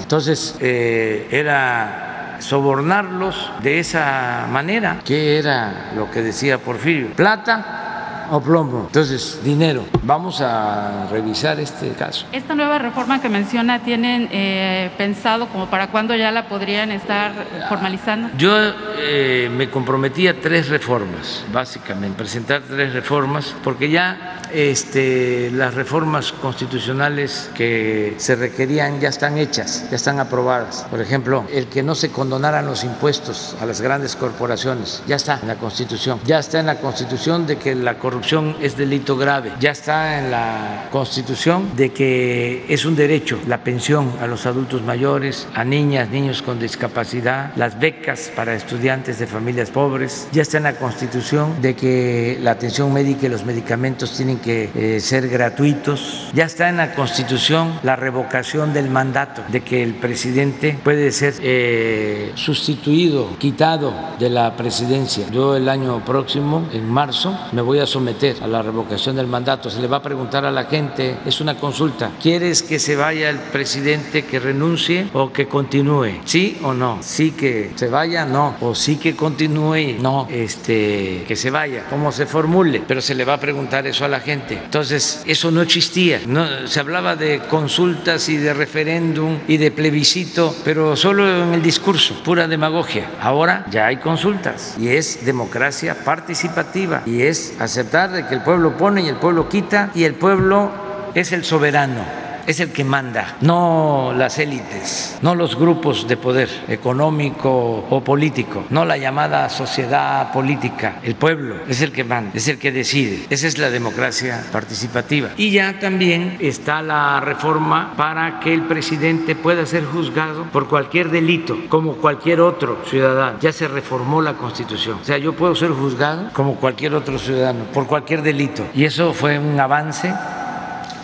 Entonces 0.00 0.56
eh, 0.60 1.28
era 1.30 2.36
sobornarlos 2.40 3.50
de 3.62 3.78
esa 3.78 4.46
manera. 4.50 5.00
¿Qué 5.04 5.38
era 5.38 5.92
lo 5.94 6.10
que 6.10 6.22
decía 6.22 6.58
Porfirio? 6.58 7.12
Plata 7.14 7.91
o 8.32 8.40
plomo. 8.40 8.84
Entonces, 8.86 9.40
dinero. 9.44 9.84
Vamos 10.04 10.40
a 10.40 11.06
revisar 11.10 11.60
este 11.60 11.90
caso. 11.90 12.24
Esta 12.32 12.54
nueva 12.54 12.78
reforma 12.78 13.20
que 13.20 13.28
menciona, 13.28 13.80
¿tienen 13.80 14.28
eh, 14.32 14.90
pensado 14.96 15.48
como 15.48 15.66
para 15.66 15.88
cuándo 15.88 16.14
ya 16.14 16.30
la 16.30 16.48
podrían 16.48 16.90
estar 16.90 17.32
formalizando? 17.68 18.30
Yo 18.38 18.56
eh, 18.98 19.50
me 19.54 19.68
comprometí 19.68 20.28
a 20.28 20.40
tres 20.40 20.70
reformas, 20.70 21.44
básicamente, 21.52 22.16
presentar 22.16 22.62
tres 22.62 22.94
reformas, 22.94 23.54
porque 23.62 23.90
ya 23.90 24.40
este, 24.50 25.50
las 25.50 25.74
reformas 25.74 26.32
constitucionales 26.32 27.50
que 27.54 28.14
se 28.16 28.34
requerían 28.34 28.98
ya 28.98 29.10
están 29.10 29.36
hechas, 29.36 29.90
ya 29.90 29.96
están 29.96 30.20
aprobadas. 30.20 30.86
Por 30.90 31.02
ejemplo, 31.02 31.44
el 31.52 31.66
que 31.66 31.82
no 31.82 31.94
se 31.94 32.10
condonaran 32.10 32.64
los 32.64 32.82
impuestos 32.82 33.56
a 33.60 33.66
las 33.66 33.82
grandes 33.82 34.16
corporaciones, 34.16 35.02
ya 35.06 35.16
está 35.16 35.38
en 35.42 35.48
la 35.48 35.56
Constitución. 35.56 36.18
Ya 36.24 36.38
está 36.38 36.60
en 36.60 36.66
la 36.66 36.76
Constitución 36.76 37.46
de 37.46 37.56
que 37.56 37.74
la 37.74 37.98
corrupción 37.98 38.21
es 38.60 38.76
delito 38.76 39.16
grave. 39.16 39.52
Ya 39.58 39.72
está 39.72 40.18
en 40.20 40.30
la 40.30 40.88
Constitución 40.92 41.70
de 41.76 41.90
que 41.90 42.64
es 42.68 42.84
un 42.84 42.94
derecho 42.94 43.38
la 43.48 43.64
pensión 43.64 44.12
a 44.20 44.28
los 44.28 44.46
adultos 44.46 44.82
mayores, 44.82 45.48
a 45.54 45.64
niñas, 45.64 46.08
niños 46.08 46.40
con 46.40 46.60
discapacidad, 46.60 47.52
las 47.56 47.80
becas 47.80 48.30
para 48.34 48.54
estudiantes 48.54 49.18
de 49.18 49.26
familias 49.26 49.70
pobres. 49.70 50.28
Ya 50.32 50.42
está 50.42 50.58
en 50.58 50.64
la 50.64 50.76
Constitución 50.76 51.60
de 51.60 51.74
que 51.74 52.38
la 52.40 52.52
atención 52.52 52.92
médica 52.92 53.26
y 53.26 53.28
los 53.28 53.44
medicamentos 53.44 54.16
tienen 54.16 54.38
que 54.38 54.70
eh, 54.74 55.00
ser 55.00 55.28
gratuitos. 55.28 56.30
Ya 56.32 56.44
está 56.44 56.68
en 56.68 56.76
la 56.76 56.94
Constitución 56.94 57.80
la 57.82 57.96
revocación 57.96 58.72
del 58.72 58.88
mandato, 58.88 59.42
de 59.48 59.62
que 59.62 59.82
el 59.82 59.94
presidente 59.94 60.78
puede 60.84 61.10
ser 61.10 61.34
eh, 61.40 62.30
sustituido, 62.36 63.36
quitado 63.38 63.92
de 64.20 64.30
la 64.30 64.56
presidencia. 64.56 65.26
Yo 65.30 65.56
el 65.56 65.68
año 65.68 66.04
próximo, 66.04 66.68
en 66.72 66.88
marzo, 66.88 67.36
me 67.50 67.62
voy 67.62 67.80
a 67.80 67.86
someter 67.86 68.01
a 68.40 68.46
la 68.46 68.62
revocación 68.62 69.16
del 69.16 69.26
mandato. 69.26 69.70
Se 69.70 69.80
le 69.80 69.86
va 69.86 69.98
a 69.98 70.02
preguntar 70.02 70.44
a 70.44 70.50
la 70.50 70.64
gente, 70.64 71.18
es 71.24 71.40
una 71.40 71.56
consulta, 71.56 72.12
¿quieres 72.20 72.62
que 72.62 72.78
se 72.78 72.96
vaya 72.96 73.30
el 73.30 73.38
presidente, 73.38 74.24
que 74.24 74.38
renuncie 74.38 75.08
o 75.12 75.32
que 75.32 75.46
continúe? 75.46 76.20
¿Sí 76.24 76.58
o 76.62 76.72
no? 76.72 76.98
Sí 77.00 77.32
que 77.32 77.72
se 77.74 77.88
vaya, 77.88 78.24
no. 78.24 78.56
O 78.60 78.74
sí 78.74 78.96
que 78.96 79.14
continúe, 79.14 79.98
no. 80.00 80.26
Este, 80.30 81.24
que 81.26 81.36
se 81.36 81.50
vaya, 81.50 81.84
como 81.88 82.12
se 82.12 82.26
formule. 82.26 82.82
Pero 82.86 83.00
se 83.00 83.14
le 83.14 83.24
va 83.24 83.34
a 83.34 83.40
preguntar 83.40 83.86
eso 83.86 84.04
a 84.04 84.08
la 84.08 84.20
gente 84.20 84.32
entonces, 84.64 85.22
eso 85.26 85.50
no 85.50 85.60
existía. 85.60 86.20
No, 86.26 86.66
se 86.66 86.80
hablaba 86.80 87.14
de 87.14 87.40
consultas 87.50 88.30
y 88.30 88.38
de 88.38 88.54
referéndum 88.54 89.38
y 89.46 89.58
de 89.58 89.70
plebiscito, 89.70 90.56
pero 90.64 90.96
solo 90.96 91.28
en 91.28 91.52
el 91.52 91.62
discurso, 91.62 92.14
pura 92.24 92.48
demagogia. 92.48 93.10
Ahora 93.20 93.66
ya 93.70 93.86
hay 93.86 93.98
consultas 93.98 94.76
y 94.80 94.88
es 94.88 95.26
democracia 95.26 96.04
participativa 96.04 97.02
y 97.04 97.20
es 97.20 97.54
aceptar 97.60 97.91
de 97.92 98.24
que 98.26 98.34
el 98.34 98.40
pueblo 98.40 98.74
pone 98.78 99.02
y 99.02 99.08
el 99.08 99.16
pueblo 99.16 99.50
quita 99.50 99.90
y 99.94 100.04
el 100.04 100.14
pueblo 100.14 100.70
es 101.14 101.30
el 101.32 101.44
soberano 101.44 102.02
es 102.46 102.60
el 102.60 102.70
que 102.72 102.84
manda, 102.84 103.36
no 103.40 104.12
las 104.16 104.38
élites, 104.38 105.18
no 105.22 105.34
los 105.34 105.56
grupos 105.56 106.06
de 106.08 106.16
poder 106.16 106.48
económico 106.68 107.86
o 107.88 108.02
político, 108.02 108.64
no 108.70 108.84
la 108.84 108.96
llamada 108.96 109.48
sociedad 109.48 110.32
política. 110.32 110.96
El 111.02 111.14
pueblo 111.14 111.56
es 111.68 111.80
el 111.80 111.92
que 111.92 112.04
manda, 112.04 112.32
es 112.34 112.48
el 112.48 112.58
que 112.58 112.72
decide. 112.72 113.26
Esa 113.30 113.46
es 113.46 113.58
la 113.58 113.70
democracia 113.70 114.44
participativa. 114.52 115.30
Y 115.36 115.50
ya 115.50 115.78
también 115.78 116.36
está 116.40 116.82
la 116.82 117.20
reforma 117.20 117.94
para 117.96 118.40
que 118.40 118.52
el 118.52 118.62
presidente 118.62 119.34
pueda 119.34 119.66
ser 119.66 119.84
juzgado 119.84 120.44
por 120.44 120.68
cualquier 120.68 121.10
delito, 121.10 121.56
como 121.68 121.94
cualquier 121.94 122.40
otro 122.40 122.78
ciudadano. 122.86 123.38
Ya 123.40 123.52
se 123.52 123.68
reformó 123.68 124.22
la 124.22 124.34
Constitución. 124.34 124.98
O 125.00 125.04
sea, 125.04 125.18
yo 125.18 125.34
puedo 125.34 125.54
ser 125.54 125.70
juzgado 125.70 126.30
como 126.32 126.56
cualquier 126.56 126.94
otro 126.94 127.18
ciudadano 127.18 127.64
por 127.72 127.86
cualquier 127.86 128.22
delito. 128.22 128.66
Y 128.74 128.84
eso 128.84 129.12
fue 129.12 129.38
un 129.38 129.58
avance 129.58 130.12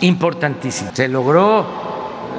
importantísimo. 0.01 0.91
Se 0.93 1.07
logró 1.07 1.65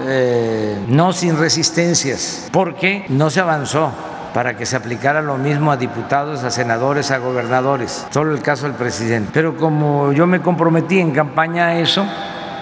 eh, 0.06 0.78
no 0.88 1.12
sin 1.12 1.38
resistencias, 1.38 2.48
porque 2.52 3.04
no 3.08 3.30
se 3.30 3.40
avanzó 3.40 3.92
para 4.32 4.56
que 4.56 4.64
se 4.64 4.76
aplicara 4.76 5.22
lo 5.22 5.36
mismo 5.36 5.72
a 5.72 5.76
diputados, 5.76 6.44
a 6.44 6.50
senadores, 6.50 7.10
a 7.10 7.18
gobernadores, 7.18 8.06
solo 8.10 8.32
el 8.32 8.42
caso 8.42 8.66
del 8.66 8.74
presidente. 8.74 9.30
Pero 9.32 9.56
como 9.56 10.12
yo 10.12 10.26
me 10.26 10.40
comprometí 10.40 11.00
en 11.00 11.10
campaña 11.10 11.66
a 11.66 11.78
eso, 11.78 12.06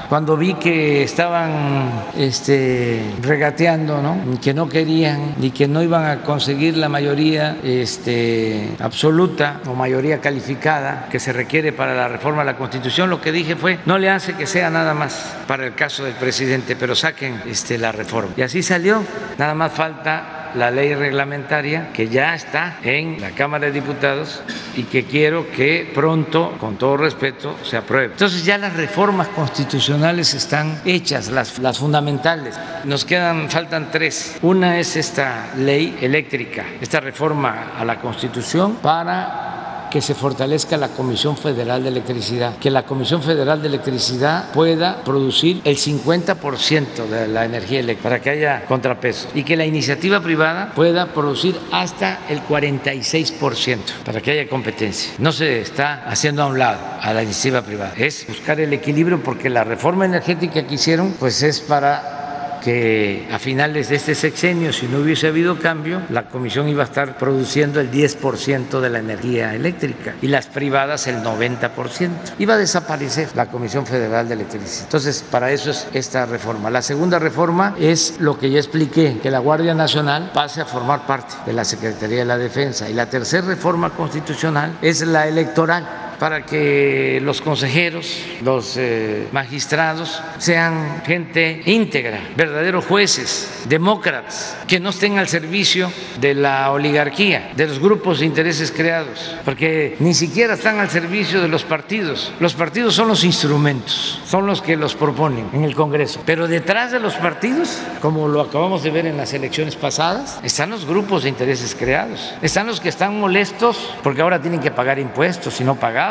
cuando 0.08 0.36
vi 0.36 0.54
que 0.54 1.02
estaban 1.02 1.90
este, 2.16 3.02
regateando, 3.20 4.00
¿no? 4.00 4.40
que 4.40 4.54
no 4.54 4.68
querían 4.68 5.34
y 5.40 5.50
que 5.50 5.68
no 5.68 5.82
iban 5.82 6.06
a 6.06 6.22
conseguir 6.22 6.76
la 6.76 6.88
mayoría 6.88 7.58
este, 7.62 8.70
absoluta 8.80 9.60
o 9.66 9.74
mayoría 9.74 10.20
calificada 10.20 11.08
que 11.10 11.20
se 11.20 11.32
requiere 11.32 11.72
para 11.72 11.94
la 11.94 12.08
reforma 12.08 12.40
de 12.40 12.52
la 12.52 12.56
Constitución, 12.56 13.10
lo 13.10 13.20
que 13.20 13.32
dije 13.32 13.54
fue, 13.54 13.78
no 13.84 13.98
le 13.98 14.08
hace 14.08 14.32
que 14.34 14.46
sea 14.46 14.70
nada 14.70 14.94
más 14.94 15.36
para 15.46 15.66
el 15.66 15.74
caso 15.74 16.04
del 16.04 16.14
presidente, 16.14 16.74
pero 16.74 16.94
saquen 16.94 17.42
este, 17.46 17.76
la 17.76 17.92
reforma. 17.92 18.32
Y 18.36 18.42
así 18.42 18.62
salió, 18.62 19.02
nada 19.36 19.54
más 19.54 19.72
falta 19.72 20.34
la 20.54 20.70
ley 20.70 20.94
reglamentaria 20.94 21.92
que 21.92 22.08
ya 22.08 22.34
está 22.34 22.78
en 22.82 23.20
la 23.20 23.30
Cámara 23.30 23.66
de 23.66 23.72
Diputados 23.72 24.42
y 24.76 24.84
que 24.84 25.04
quiero 25.04 25.50
que 25.50 25.90
pronto, 25.94 26.56
con 26.58 26.76
todo 26.76 26.96
respeto, 26.96 27.56
se 27.62 27.76
apruebe. 27.76 28.12
Entonces 28.12 28.44
ya 28.44 28.56
las 28.56 28.74
reformas 28.74 29.28
constitucionales 29.28 29.97
están 30.34 30.80
hechas, 30.84 31.28
las, 31.28 31.58
las 31.58 31.78
fundamentales. 31.78 32.54
Nos 32.84 33.04
quedan, 33.04 33.50
faltan 33.50 33.90
tres. 33.90 34.36
Una 34.42 34.78
es 34.78 34.96
esta 34.96 35.50
ley 35.56 35.98
eléctrica, 36.00 36.64
esta 36.80 37.00
reforma 37.00 37.72
a 37.78 37.84
la 37.84 37.98
Constitución 37.98 38.76
para 38.76 39.67
que 39.90 40.00
se 40.00 40.14
fortalezca 40.14 40.76
la 40.76 40.88
Comisión 40.88 41.36
Federal 41.36 41.82
de 41.82 41.88
Electricidad, 41.88 42.56
que 42.58 42.70
la 42.70 42.84
Comisión 42.84 43.22
Federal 43.22 43.60
de 43.60 43.68
Electricidad 43.68 44.50
pueda 44.52 45.02
producir 45.04 45.60
el 45.64 45.76
50% 45.76 47.06
de 47.06 47.28
la 47.28 47.44
energía 47.44 47.80
eléctrica 47.80 48.08
para 48.08 48.20
que 48.20 48.30
haya 48.30 48.64
contrapeso 48.66 49.28
y 49.34 49.42
que 49.42 49.56
la 49.56 49.64
iniciativa 49.64 50.20
privada 50.20 50.72
pueda 50.74 51.12
producir 51.12 51.58
hasta 51.72 52.20
el 52.28 52.42
46% 52.42 53.78
para 54.04 54.20
que 54.20 54.32
haya 54.32 54.48
competencia. 54.48 55.12
No 55.18 55.32
se 55.32 55.60
está 55.60 56.04
haciendo 56.06 56.42
a 56.42 56.46
un 56.46 56.58
lado 56.58 56.78
a 57.00 57.12
la 57.12 57.22
iniciativa 57.22 57.62
privada, 57.62 57.94
es 57.96 58.26
buscar 58.26 58.60
el 58.60 58.72
equilibrio 58.72 59.22
porque 59.22 59.48
la 59.48 59.64
reforma 59.64 60.04
energética 60.04 60.66
que 60.66 60.74
hicieron 60.74 61.14
pues 61.18 61.42
es 61.42 61.60
para 61.60 62.18
que 62.62 63.28
a 63.32 63.38
finales 63.38 63.88
de 63.88 63.96
este 63.96 64.14
sexenio, 64.14 64.72
si 64.72 64.86
no 64.86 64.98
hubiese 64.98 65.28
habido 65.28 65.58
cambio, 65.58 66.02
la 66.10 66.24
Comisión 66.24 66.68
iba 66.68 66.82
a 66.82 66.86
estar 66.86 67.16
produciendo 67.18 67.80
el 67.80 67.90
10% 67.90 68.80
de 68.80 68.90
la 68.90 68.98
energía 68.98 69.54
eléctrica 69.54 70.14
y 70.20 70.28
las 70.28 70.46
privadas 70.46 71.06
el 71.06 71.22
90%. 71.22 72.10
Iba 72.38 72.54
a 72.54 72.58
desaparecer 72.58 73.28
la 73.34 73.46
Comisión 73.46 73.86
Federal 73.86 74.28
de 74.28 74.34
Electricidad. 74.34 74.84
Entonces, 74.84 75.24
para 75.30 75.50
eso 75.52 75.70
es 75.70 75.86
esta 75.92 76.26
reforma. 76.26 76.70
La 76.70 76.82
segunda 76.82 77.18
reforma 77.18 77.74
es 77.78 78.16
lo 78.18 78.38
que 78.38 78.50
ya 78.50 78.58
expliqué, 78.58 79.18
que 79.22 79.30
la 79.30 79.38
Guardia 79.38 79.74
Nacional 79.74 80.30
pase 80.32 80.60
a 80.60 80.66
formar 80.66 81.06
parte 81.06 81.34
de 81.46 81.52
la 81.52 81.64
Secretaría 81.64 82.18
de 82.18 82.24
la 82.24 82.38
Defensa. 82.38 82.88
Y 82.88 82.94
la 82.94 83.06
tercera 83.06 83.46
reforma 83.46 83.90
constitucional 83.90 84.78
es 84.82 85.06
la 85.06 85.26
electoral 85.26 86.07
para 86.18 86.44
que 86.44 87.20
los 87.22 87.40
consejeros, 87.40 88.24
los 88.42 88.76
eh, 88.76 89.28
magistrados 89.32 90.20
sean 90.38 91.02
gente 91.04 91.62
íntegra, 91.66 92.20
verdaderos 92.36 92.84
jueces, 92.84 93.64
demócratas, 93.68 94.56
que 94.66 94.80
no 94.80 94.90
estén 94.90 95.18
al 95.18 95.28
servicio 95.28 95.92
de 96.20 96.34
la 96.34 96.72
oligarquía, 96.72 97.52
de 97.56 97.66
los 97.66 97.78
grupos 97.78 98.20
de 98.20 98.26
intereses 98.26 98.72
creados, 98.72 99.36
porque 99.44 99.96
ni 100.00 100.14
siquiera 100.14 100.54
están 100.54 100.80
al 100.80 100.90
servicio 100.90 101.40
de 101.40 101.48
los 101.48 101.64
partidos. 101.64 102.32
Los 102.40 102.54
partidos 102.54 102.94
son 102.94 103.08
los 103.08 103.24
instrumentos, 103.24 104.20
son 104.26 104.46
los 104.46 104.62
que 104.62 104.76
los 104.76 104.94
proponen 104.94 105.48
en 105.52 105.64
el 105.64 105.74
Congreso. 105.74 106.22
Pero 106.26 106.48
detrás 106.48 106.92
de 106.92 107.00
los 107.00 107.14
partidos, 107.14 107.78
como 108.00 108.28
lo 108.28 108.40
acabamos 108.40 108.82
de 108.82 108.90
ver 108.90 109.06
en 109.06 109.16
las 109.16 109.32
elecciones 109.32 109.76
pasadas, 109.76 110.40
están 110.42 110.70
los 110.70 110.84
grupos 110.84 111.22
de 111.22 111.28
intereses 111.28 111.74
creados, 111.74 112.34
están 112.42 112.66
los 112.66 112.80
que 112.80 112.88
están 112.88 113.18
molestos 113.20 113.94
porque 114.02 114.22
ahora 114.22 114.40
tienen 114.40 114.60
que 114.60 114.70
pagar 114.70 114.98
impuestos 114.98 115.60
y 115.60 115.64
no 115.64 115.76
pagar 115.76 116.07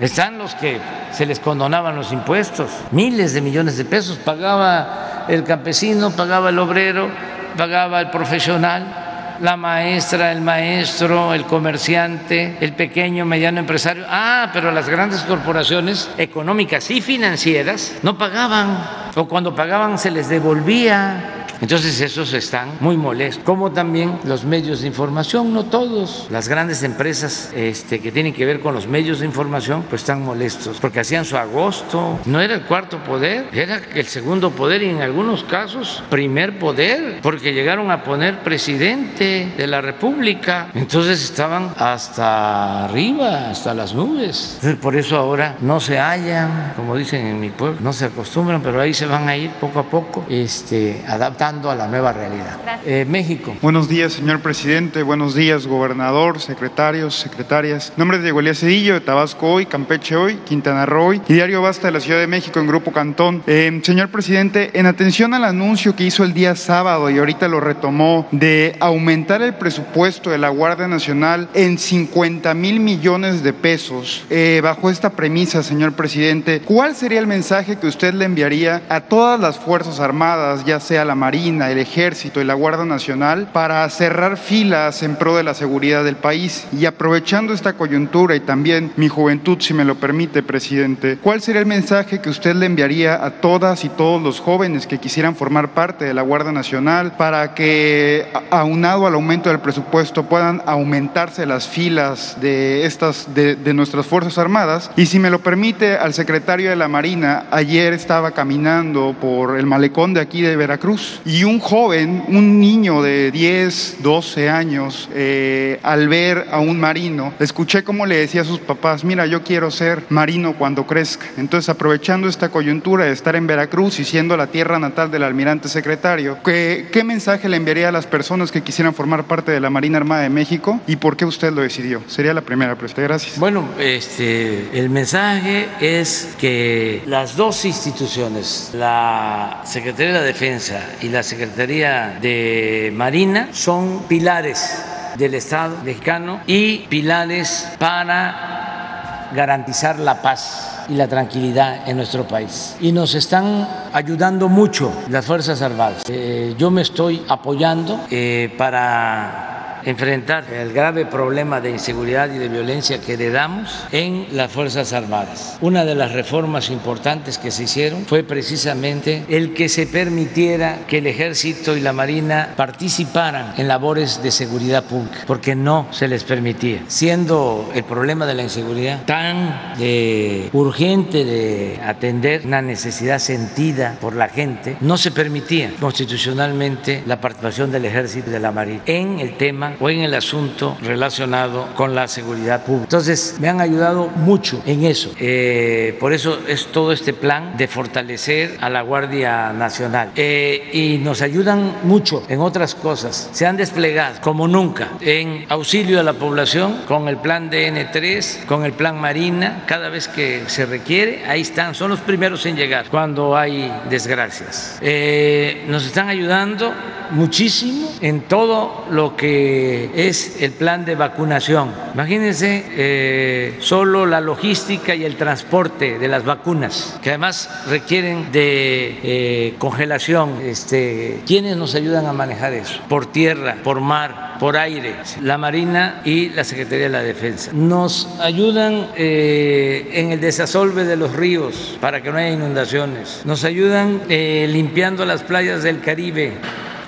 están 0.00 0.38
los 0.38 0.54
que 0.54 0.80
se 1.12 1.26
les 1.26 1.40
condonaban 1.40 1.96
los 1.96 2.12
impuestos, 2.12 2.70
miles 2.92 3.32
de 3.32 3.40
millones 3.40 3.76
de 3.76 3.84
pesos 3.84 4.18
pagaba 4.18 5.26
el 5.28 5.44
campesino, 5.44 6.10
pagaba 6.10 6.50
el 6.50 6.58
obrero, 6.58 7.08
pagaba 7.56 8.00
el 8.00 8.10
profesional, 8.10 9.36
la 9.40 9.56
maestra, 9.56 10.32
el 10.32 10.40
maestro, 10.40 11.34
el 11.34 11.44
comerciante, 11.44 12.56
el 12.60 12.72
pequeño, 12.72 13.24
mediano 13.24 13.60
empresario. 13.60 14.04
Ah, 14.08 14.50
pero 14.52 14.72
las 14.72 14.88
grandes 14.88 15.22
corporaciones 15.22 16.10
económicas 16.18 16.90
y 16.90 17.00
financieras 17.00 17.94
no 18.02 18.18
pagaban, 18.18 18.78
o 19.14 19.26
cuando 19.28 19.54
pagaban 19.54 19.98
se 19.98 20.10
les 20.10 20.28
devolvía 20.28 21.37
entonces 21.60 22.00
esos 22.00 22.32
están 22.34 22.70
muy 22.80 22.96
molestos, 22.96 23.42
como 23.44 23.72
también 23.72 24.18
los 24.24 24.44
medios 24.44 24.80
de 24.82 24.86
información, 24.86 25.52
no 25.52 25.64
todos, 25.64 26.28
las 26.30 26.48
grandes 26.48 26.82
empresas 26.84 27.50
este, 27.54 28.00
que 28.00 28.12
tienen 28.12 28.32
que 28.32 28.44
ver 28.44 28.60
con 28.60 28.74
los 28.74 28.86
medios 28.86 29.20
de 29.20 29.26
información, 29.26 29.84
pues 29.88 30.02
están 30.02 30.24
molestos, 30.24 30.78
porque 30.80 31.00
hacían 31.00 31.24
su 31.24 31.36
agosto, 31.36 32.20
no 32.26 32.40
era 32.40 32.54
el 32.54 32.62
cuarto 32.62 33.02
poder, 33.02 33.48
era 33.52 33.80
el 33.94 34.06
segundo 34.06 34.50
poder 34.50 34.82
y 34.82 34.90
en 34.90 35.02
algunos 35.02 35.42
casos 35.44 36.02
primer 36.10 36.58
poder, 36.60 37.20
porque 37.22 37.52
llegaron 37.52 37.90
a 37.90 38.04
poner 38.04 38.40
presidente 38.44 39.52
de 39.56 39.66
la 39.66 39.80
República, 39.80 40.68
entonces 40.74 41.24
estaban 41.24 41.74
hasta 41.76 42.84
arriba, 42.84 43.50
hasta 43.50 43.74
las 43.74 43.94
nubes. 43.94 44.60
por 44.80 44.94
eso 44.94 45.16
ahora 45.16 45.56
no 45.60 45.80
se 45.80 45.98
hallan, 45.98 46.74
como 46.76 46.94
dicen 46.94 47.26
en 47.26 47.40
mi 47.40 47.50
pueblo, 47.50 47.78
no 47.80 47.92
se 47.92 48.04
acostumbran, 48.04 48.62
pero 48.62 48.80
ahí 48.80 48.94
se 48.94 49.06
van 49.06 49.28
a 49.28 49.36
ir 49.36 49.50
poco 49.52 49.80
a 49.80 49.84
poco, 49.84 50.24
este, 50.28 51.04
adaptando 51.06 51.47
adaptando 51.48 51.70
a 51.70 51.74
la 51.74 51.86
nueva 51.86 52.12
realidad. 52.12 52.58
Eh, 52.84 53.06
México. 53.08 53.56
Buenos 53.62 53.88
días, 53.88 54.12
señor 54.12 54.40
presidente. 54.40 55.02
Buenos 55.02 55.34
días, 55.34 55.66
gobernador, 55.66 56.40
secretarios, 56.40 57.18
secretarias. 57.18 57.92
Nombre 57.96 58.18
de 58.18 58.24
Diego 58.24 58.40
Elías 58.40 58.58
Cedillo, 58.58 58.94
de 58.94 59.00
Tabasco 59.00 59.52
hoy, 59.52 59.66
Campeche 59.66 60.14
hoy, 60.14 60.34
Quintana 60.44 60.84
Roo 60.84 61.06
hoy 61.06 61.22
y 61.26 61.32
Diario 61.32 61.62
Basta 61.62 61.88
de 61.88 61.92
la 61.92 62.00
Ciudad 62.00 62.18
de 62.18 62.26
México 62.26 62.60
en 62.60 62.66
Grupo 62.66 62.92
Cantón. 62.92 63.42
Eh, 63.46 63.80
señor 63.82 64.10
presidente, 64.10 64.78
en 64.78 64.86
atención 64.86 65.32
al 65.32 65.44
anuncio 65.44 65.96
que 65.96 66.04
hizo 66.04 66.22
el 66.22 66.34
día 66.34 66.54
sábado 66.54 67.08
y 67.08 67.18
ahorita 67.18 67.48
lo 67.48 67.60
retomó 67.60 68.28
de 68.30 68.76
aumentar 68.80 69.40
el 69.40 69.54
presupuesto 69.54 70.30
de 70.30 70.38
la 70.38 70.50
Guardia 70.50 70.86
Nacional 70.86 71.48
en 71.54 71.78
50 71.78 72.52
mil 72.54 72.80
millones 72.80 73.42
de 73.42 73.54
pesos, 73.54 74.24
eh, 74.28 74.60
bajo 74.62 74.90
esta 74.90 75.10
premisa, 75.10 75.62
señor 75.62 75.94
presidente, 75.94 76.60
¿cuál 76.60 76.94
sería 76.94 77.20
el 77.20 77.26
mensaje 77.26 77.76
que 77.76 77.86
usted 77.86 78.12
le 78.12 78.26
enviaría 78.26 78.82
a 78.90 79.00
todas 79.00 79.40
las 79.40 79.58
Fuerzas 79.58 80.00
Armadas, 80.00 80.64
ya 80.64 80.80
sea 80.80 81.04
la 81.04 81.14
Marina, 81.14 81.37
el 81.46 81.78
Ejército 81.78 82.40
y 82.40 82.44
la 82.44 82.54
Guardia 82.54 82.84
Nacional, 82.84 83.48
para 83.52 83.88
cerrar 83.90 84.36
filas 84.36 85.02
en 85.04 85.14
pro 85.14 85.36
de 85.36 85.44
la 85.44 85.54
seguridad 85.54 86.02
del 86.02 86.16
país? 86.16 86.66
Y 86.72 86.84
aprovechando 86.84 87.52
esta 87.52 87.74
coyuntura 87.74 88.34
y 88.34 88.40
también 88.40 88.92
mi 88.96 89.08
juventud, 89.08 89.58
si 89.60 89.72
me 89.72 89.84
lo 89.84 89.94
permite, 89.94 90.42
presidente, 90.42 91.18
¿cuál 91.22 91.40
sería 91.40 91.60
el 91.60 91.66
mensaje 91.66 92.20
que 92.20 92.28
usted 92.28 92.56
le 92.56 92.66
enviaría 92.66 93.24
a 93.24 93.30
todas 93.30 93.84
y 93.84 93.88
todos 93.88 94.20
los 94.20 94.40
jóvenes 94.40 94.86
que 94.88 94.98
quisieran 94.98 95.36
formar 95.36 95.68
parte 95.68 96.04
de 96.04 96.14
la 96.14 96.22
Guardia 96.22 96.50
Nacional 96.50 97.12
para 97.16 97.54
que, 97.54 98.26
aunado 98.50 99.06
al 99.06 99.14
aumento 99.14 99.48
del 99.48 99.60
presupuesto, 99.60 100.24
puedan 100.24 100.62
aumentarse 100.66 101.46
las 101.46 101.68
filas 101.68 102.36
de 102.40 102.84
estas 102.84 103.32
de, 103.34 103.54
de 103.54 103.74
nuestras 103.74 104.06
Fuerzas 104.06 104.38
Armadas? 104.38 104.90
Y 104.96 105.06
si 105.06 105.20
me 105.20 105.30
lo 105.30 105.38
permite, 105.38 105.96
al 105.96 106.14
secretario 106.14 106.70
de 106.70 106.76
la 106.76 106.88
Marina, 106.88 107.44
ayer 107.52 107.92
estaba 107.92 108.32
caminando 108.32 109.14
por 109.20 109.56
el 109.56 109.66
malecón 109.66 110.14
de 110.14 110.20
aquí 110.20 110.42
de 110.42 110.56
Veracruz 110.56 111.20
y 111.28 111.44
un 111.44 111.60
joven, 111.60 112.24
un 112.28 112.58
niño 112.58 113.02
de 113.02 113.30
10, 113.30 113.98
12 114.00 114.48
años, 114.48 115.10
eh, 115.14 115.78
al 115.82 116.08
ver 116.08 116.46
a 116.50 116.58
un 116.58 116.80
marino, 116.80 117.34
escuché 117.38 117.84
cómo 117.84 118.06
le 118.06 118.16
decía 118.16 118.40
a 118.40 118.44
sus 118.44 118.60
papás, 118.60 119.04
mira, 119.04 119.26
yo 119.26 119.42
quiero 119.42 119.70
ser 119.70 120.04
marino 120.08 120.54
cuando 120.54 120.86
crezca. 120.86 121.26
Entonces, 121.36 121.68
aprovechando 121.68 122.28
esta 122.28 122.48
coyuntura 122.48 123.04
de 123.04 123.12
estar 123.12 123.36
en 123.36 123.46
Veracruz 123.46 124.00
y 124.00 124.06
siendo 124.06 124.38
la 124.38 124.46
tierra 124.46 124.78
natal 124.78 125.10
del 125.10 125.22
almirante 125.22 125.68
secretario, 125.68 126.38
¿qué, 126.42 127.02
mensaje 127.04 127.48
le 127.48 127.58
enviaría 127.58 127.90
a 127.90 127.92
las 127.92 128.06
personas 128.06 128.50
que 128.50 128.62
quisieran 128.62 128.94
formar 128.94 129.24
parte 129.24 129.52
de 129.52 129.60
la 129.60 129.68
Marina 129.68 129.98
Armada 129.98 130.22
de 130.22 130.30
México 130.30 130.80
y 130.86 130.96
por 130.96 131.16
qué 131.16 131.26
usted 131.26 131.52
lo 131.52 131.60
decidió? 131.60 132.02
Sería 132.06 132.32
la 132.32 132.40
primera 132.40 132.74
pregunta. 132.74 133.02
Gracias. 133.02 133.38
Bueno, 133.38 133.68
este, 133.78 134.70
el 134.72 134.88
mensaje 134.88 135.68
es 135.80 136.34
que 136.38 137.02
las 137.06 137.36
dos 137.36 137.66
instituciones, 137.66 138.70
la 138.72 139.62
Secretaría 139.64 140.12
de 140.14 140.18
la 140.20 140.24
Defensa 140.24 140.80
y 141.02 141.08
la 141.08 141.17
Secretaría 141.22 142.18
de 142.20 142.92
Marina, 142.94 143.48
son 143.52 144.04
pilares 144.08 144.82
del 145.16 145.34
Estado 145.34 145.76
mexicano 145.84 146.40
y 146.46 146.78
pilares 146.88 147.68
para 147.78 149.30
garantizar 149.34 149.98
la 149.98 150.22
paz 150.22 150.84
y 150.88 150.94
la 150.94 151.06
tranquilidad 151.06 151.88
en 151.88 151.96
nuestro 151.96 152.26
país. 152.26 152.76
Y 152.80 152.92
nos 152.92 153.14
están 153.14 153.68
ayudando 153.92 154.48
mucho 154.48 154.92
las 155.10 155.26
Fuerzas 155.26 155.60
Armadas. 155.62 156.04
Eh, 156.08 156.54
yo 156.56 156.70
me 156.70 156.82
estoy 156.82 157.22
apoyando 157.28 158.00
eh, 158.10 158.54
para 158.56 159.57
enfrentar 159.84 160.44
el 160.52 160.72
grave 160.72 161.06
problema 161.06 161.60
de 161.60 161.70
inseguridad 161.70 162.32
y 162.32 162.38
de 162.38 162.48
violencia 162.48 163.00
que 163.00 163.14
heredamos 163.14 163.86
en 163.92 164.26
las 164.32 164.50
Fuerzas 164.50 164.92
Armadas. 164.92 165.58
Una 165.60 165.84
de 165.84 165.94
las 165.94 166.12
reformas 166.12 166.70
importantes 166.70 167.38
que 167.38 167.50
se 167.50 167.64
hicieron 167.64 168.04
fue 168.06 168.22
precisamente 168.22 169.24
el 169.28 169.54
que 169.54 169.68
se 169.68 169.86
permitiera 169.86 170.80
que 170.86 170.98
el 170.98 171.06
ejército 171.06 171.76
y 171.76 171.80
la 171.80 171.92
marina 171.92 172.54
participaran 172.56 173.54
en 173.56 173.68
labores 173.68 174.22
de 174.22 174.30
seguridad 174.30 174.84
pública, 174.84 175.18
porque 175.26 175.54
no 175.54 175.86
se 175.90 176.08
les 176.08 176.24
permitía. 176.24 176.82
Siendo 176.88 177.70
el 177.74 177.84
problema 177.84 178.26
de 178.26 178.34
la 178.34 178.42
inseguridad 178.42 179.04
tan 179.04 179.74
eh, 179.80 180.48
urgente 180.52 181.24
de 181.24 181.80
atender, 181.84 182.42
una 182.44 182.62
necesidad 182.62 183.18
sentida 183.18 183.96
por 184.00 184.14
la 184.14 184.28
gente, 184.28 184.76
no 184.80 184.96
se 184.96 185.10
permitía 185.10 185.72
constitucionalmente 185.80 187.02
la 187.06 187.20
participación 187.20 187.70
del 187.70 187.84
ejército 187.84 188.30
y 188.30 188.32
de 188.32 188.40
la 188.40 188.52
marina 188.52 188.82
en 188.86 189.20
el 189.20 189.36
tema 189.36 189.67
o 189.80 189.90
en 189.90 190.00
el 190.00 190.14
asunto 190.14 190.76
relacionado 190.82 191.68
con 191.74 191.94
la 191.94 192.08
seguridad 192.08 192.64
pública. 192.64 192.84
Entonces, 192.84 193.36
me 193.40 193.48
han 193.48 193.60
ayudado 193.60 194.08
mucho 194.08 194.62
en 194.66 194.84
eso. 194.84 195.12
Eh, 195.18 195.96
por 196.00 196.12
eso 196.12 196.38
es 196.46 196.66
todo 196.66 196.92
este 196.92 197.12
plan 197.12 197.56
de 197.56 197.68
fortalecer 197.68 198.56
a 198.60 198.70
la 198.70 198.82
Guardia 198.82 199.52
Nacional. 199.52 200.10
Eh, 200.16 200.70
y 200.72 200.98
nos 200.98 201.22
ayudan 201.22 201.72
mucho 201.82 202.22
en 202.28 202.40
otras 202.40 202.74
cosas. 202.74 203.28
Se 203.32 203.46
han 203.46 203.56
desplegado 203.56 204.20
como 204.20 204.48
nunca 204.48 204.88
en 205.00 205.44
auxilio 205.48 206.00
a 206.00 206.02
la 206.02 206.14
población 206.14 206.82
con 206.86 207.08
el 207.08 207.16
plan 207.18 207.50
DN3, 207.50 208.44
con 208.46 208.64
el 208.64 208.72
plan 208.72 209.00
Marina. 209.00 209.64
Cada 209.66 209.88
vez 209.88 210.08
que 210.08 210.44
se 210.46 210.66
requiere, 210.66 211.24
ahí 211.26 211.42
están. 211.42 211.74
Son 211.74 211.90
los 211.90 212.00
primeros 212.00 212.44
en 212.46 212.56
llegar 212.56 212.86
cuando 212.90 213.36
hay 213.36 213.72
desgracias. 213.90 214.78
Eh, 214.80 215.64
nos 215.68 215.84
están 215.86 216.08
ayudando 216.08 216.72
muchísimo 217.10 217.90
en 218.00 218.22
todo 218.22 218.84
lo 218.90 219.16
que 219.16 219.57
es 219.94 220.42
el 220.42 220.52
plan 220.52 220.84
de 220.84 220.94
vacunación. 220.94 221.72
Imagínense 221.94 222.64
eh, 222.70 223.56
solo 223.60 224.06
la 224.06 224.20
logística 224.20 224.94
y 224.94 225.04
el 225.04 225.16
transporte 225.16 225.98
de 225.98 226.08
las 226.08 226.24
vacunas, 226.24 226.98
que 227.02 227.10
además 227.10 227.50
requieren 227.68 228.30
de 228.32 228.98
eh, 229.02 229.54
congelación. 229.58 230.40
Este, 230.42 231.20
¿Quiénes 231.26 231.56
nos 231.56 231.74
ayudan 231.74 232.06
a 232.06 232.12
manejar 232.12 232.52
eso? 232.52 232.80
Por 232.88 233.06
tierra, 233.06 233.56
por 233.64 233.80
mar, 233.80 234.36
por 234.38 234.56
aire, 234.56 234.94
la 235.22 235.38
Marina 235.38 236.02
y 236.04 236.30
la 236.30 236.44
Secretaría 236.44 236.84
de 236.84 236.90
la 236.90 237.02
Defensa. 237.02 237.50
Nos 237.52 238.08
ayudan 238.20 238.88
eh, 238.96 239.90
en 239.92 240.12
el 240.12 240.20
desasolve 240.20 240.84
de 240.84 240.96
los 240.96 241.14
ríos 241.14 241.78
para 241.80 242.02
que 242.02 242.10
no 242.10 242.18
haya 242.18 242.30
inundaciones. 242.30 243.22
Nos 243.24 243.44
ayudan 243.44 244.02
limpiando 244.08 245.04
las 245.04 245.22
playas 245.22 245.62
del 245.62 245.80
Caribe 245.80 246.32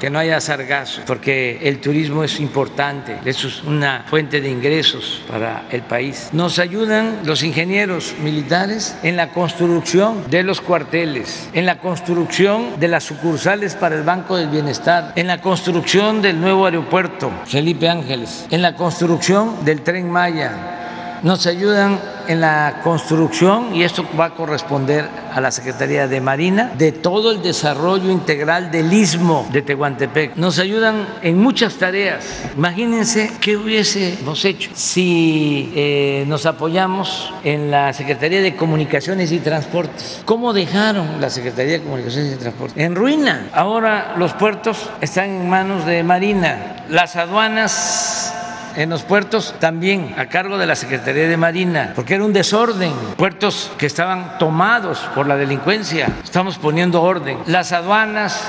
que 0.01 0.11
no 0.11 0.19
haya 0.19 0.41
sargazo, 0.41 1.03
porque 1.07 1.61
el 1.63 1.81
turismo 1.81 2.25
es 2.25 2.41
importante, 2.41 3.19
es 3.25 3.63
una 3.63 4.05
fuente 4.09 4.41
de 4.41 4.51
ingresos 4.51 5.23
para 5.29 5.67
el 5.71 5.83
país. 5.83 6.31
Nos 6.33 6.59
ayudan 6.59 7.21
los 7.25 7.43
ingenieros 7.43 8.15
militares 8.23 8.97
en 9.03 9.17
la 9.17 9.29
construcción 9.29 10.29
de 10.31 10.43
los 10.43 10.61
cuarteles, 10.61 11.49
en 11.53 11.67
la 11.67 11.79
construcción 11.79 12.81
de 12.81 12.89
las 12.89 13.05
sucursales 13.05 13.75
para 13.75 13.97
el 13.97 14.03
Banco 14.03 14.37
del 14.37 14.49
Bienestar, 14.49 15.13
en 15.17 15.27
la 15.27 15.41
construcción 15.41 16.23
del 16.23 16.41
nuevo 16.41 16.65
aeropuerto 16.65 17.31
Felipe 17.45 17.89
Ángeles, 17.89 18.47
en 18.51 18.63
la 18.63 18.75
construcción 18.75 19.65
del 19.65 19.83
tren 19.83 20.11
Maya 20.11 20.79
nos 21.23 21.47
ayudan 21.47 22.01
en 22.31 22.41
la 22.41 22.81
construcción, 22.85 23.75
y 23.75 23.83
esto 23.83 24.07
va 24.19 24.27
a 24.27 24.35
corresponder 24.35 25.05
a 25.35 25.41
la 25.41 25.51
Secretaría 25.51 26.07
de 26.07 26.21
Marina, 26.21 26.71
de 26.79 26.93
todo 26.93 27.33
el 27.33 27.43
desarrollo 27.43 28.09
integral 28.09 28.71
del 28.71 28.93
istmo 28.93 29.49
de 29.51 29.63
Tehuantepec. 29.63 30.37
Nos 30.37 30.61
ayudan 30.61 31.09
en 31.23 31.39
muchas 31.39 31.75
tareas. 31.75 32.25
Imagínense 32.57 33.33
qué 33.41 33.57
hubiésemos 33.57 34.45
hecho 34.45 34.71
si 34.75 35.73
eh, 35.75 36.25
nos 36.29 36.47
apoyamos 36.47 37.33
en 37.43 37.73
la 37.73 37.93
Secretaría 37.93 38.41
de 38.41 38.55
Comunicaciones 38.55 39.33
y 39.33 39.41
Transportes. 39.41 40.23
¿Cómo 40.25 40.53
dejaron 40.53 41.21
la 41.21 41.31
Secretaría 41.31 41.73
de 41.79 41.83
Comunicaciones 41.83 42.35
y 42.35 42.37
Transportes? 42.37 42.77
En 42.79 42.95
ruina. 42.95 43.49
Ahora 43.53 44.15
los 44.17 44.35
puertos 44.35 44.89
están 45.01 45.31
en 45.31 45.51
manos 45.51 45.85
de 45.85 46.05
Marina. 46.05 46.85
Las 46.89 47.17
aduanas 47.17 48.40
en 48.81 48.89
los 48.89 49.03
puertos 49.03 49.55
también 49.59 50.15
a 50.17 50.27
cargo 50.27 50.57
de 50.57 50.67
la 50.67 50.75
Secretaría 50.75 51.29
de 51.29 51.37
Marina, 51.37 51.93
porque 51.95 52.15
era 52.15 52.25
un 52.25 52.33
desorden, 52.33 52.93
puertos 53.17 53.71
que 53.77 53.85
estaban 53.85 54.39
tomados 54.39 54.99
por 55.15 55.27
la 55.27 55.37
delincuencia, 55.37 56.09
estamos 56.25 56.57
poniendo 56.57 57.03
orden, 57.03 57.39
las 57.47 57.73
aduanas 57.73 58.43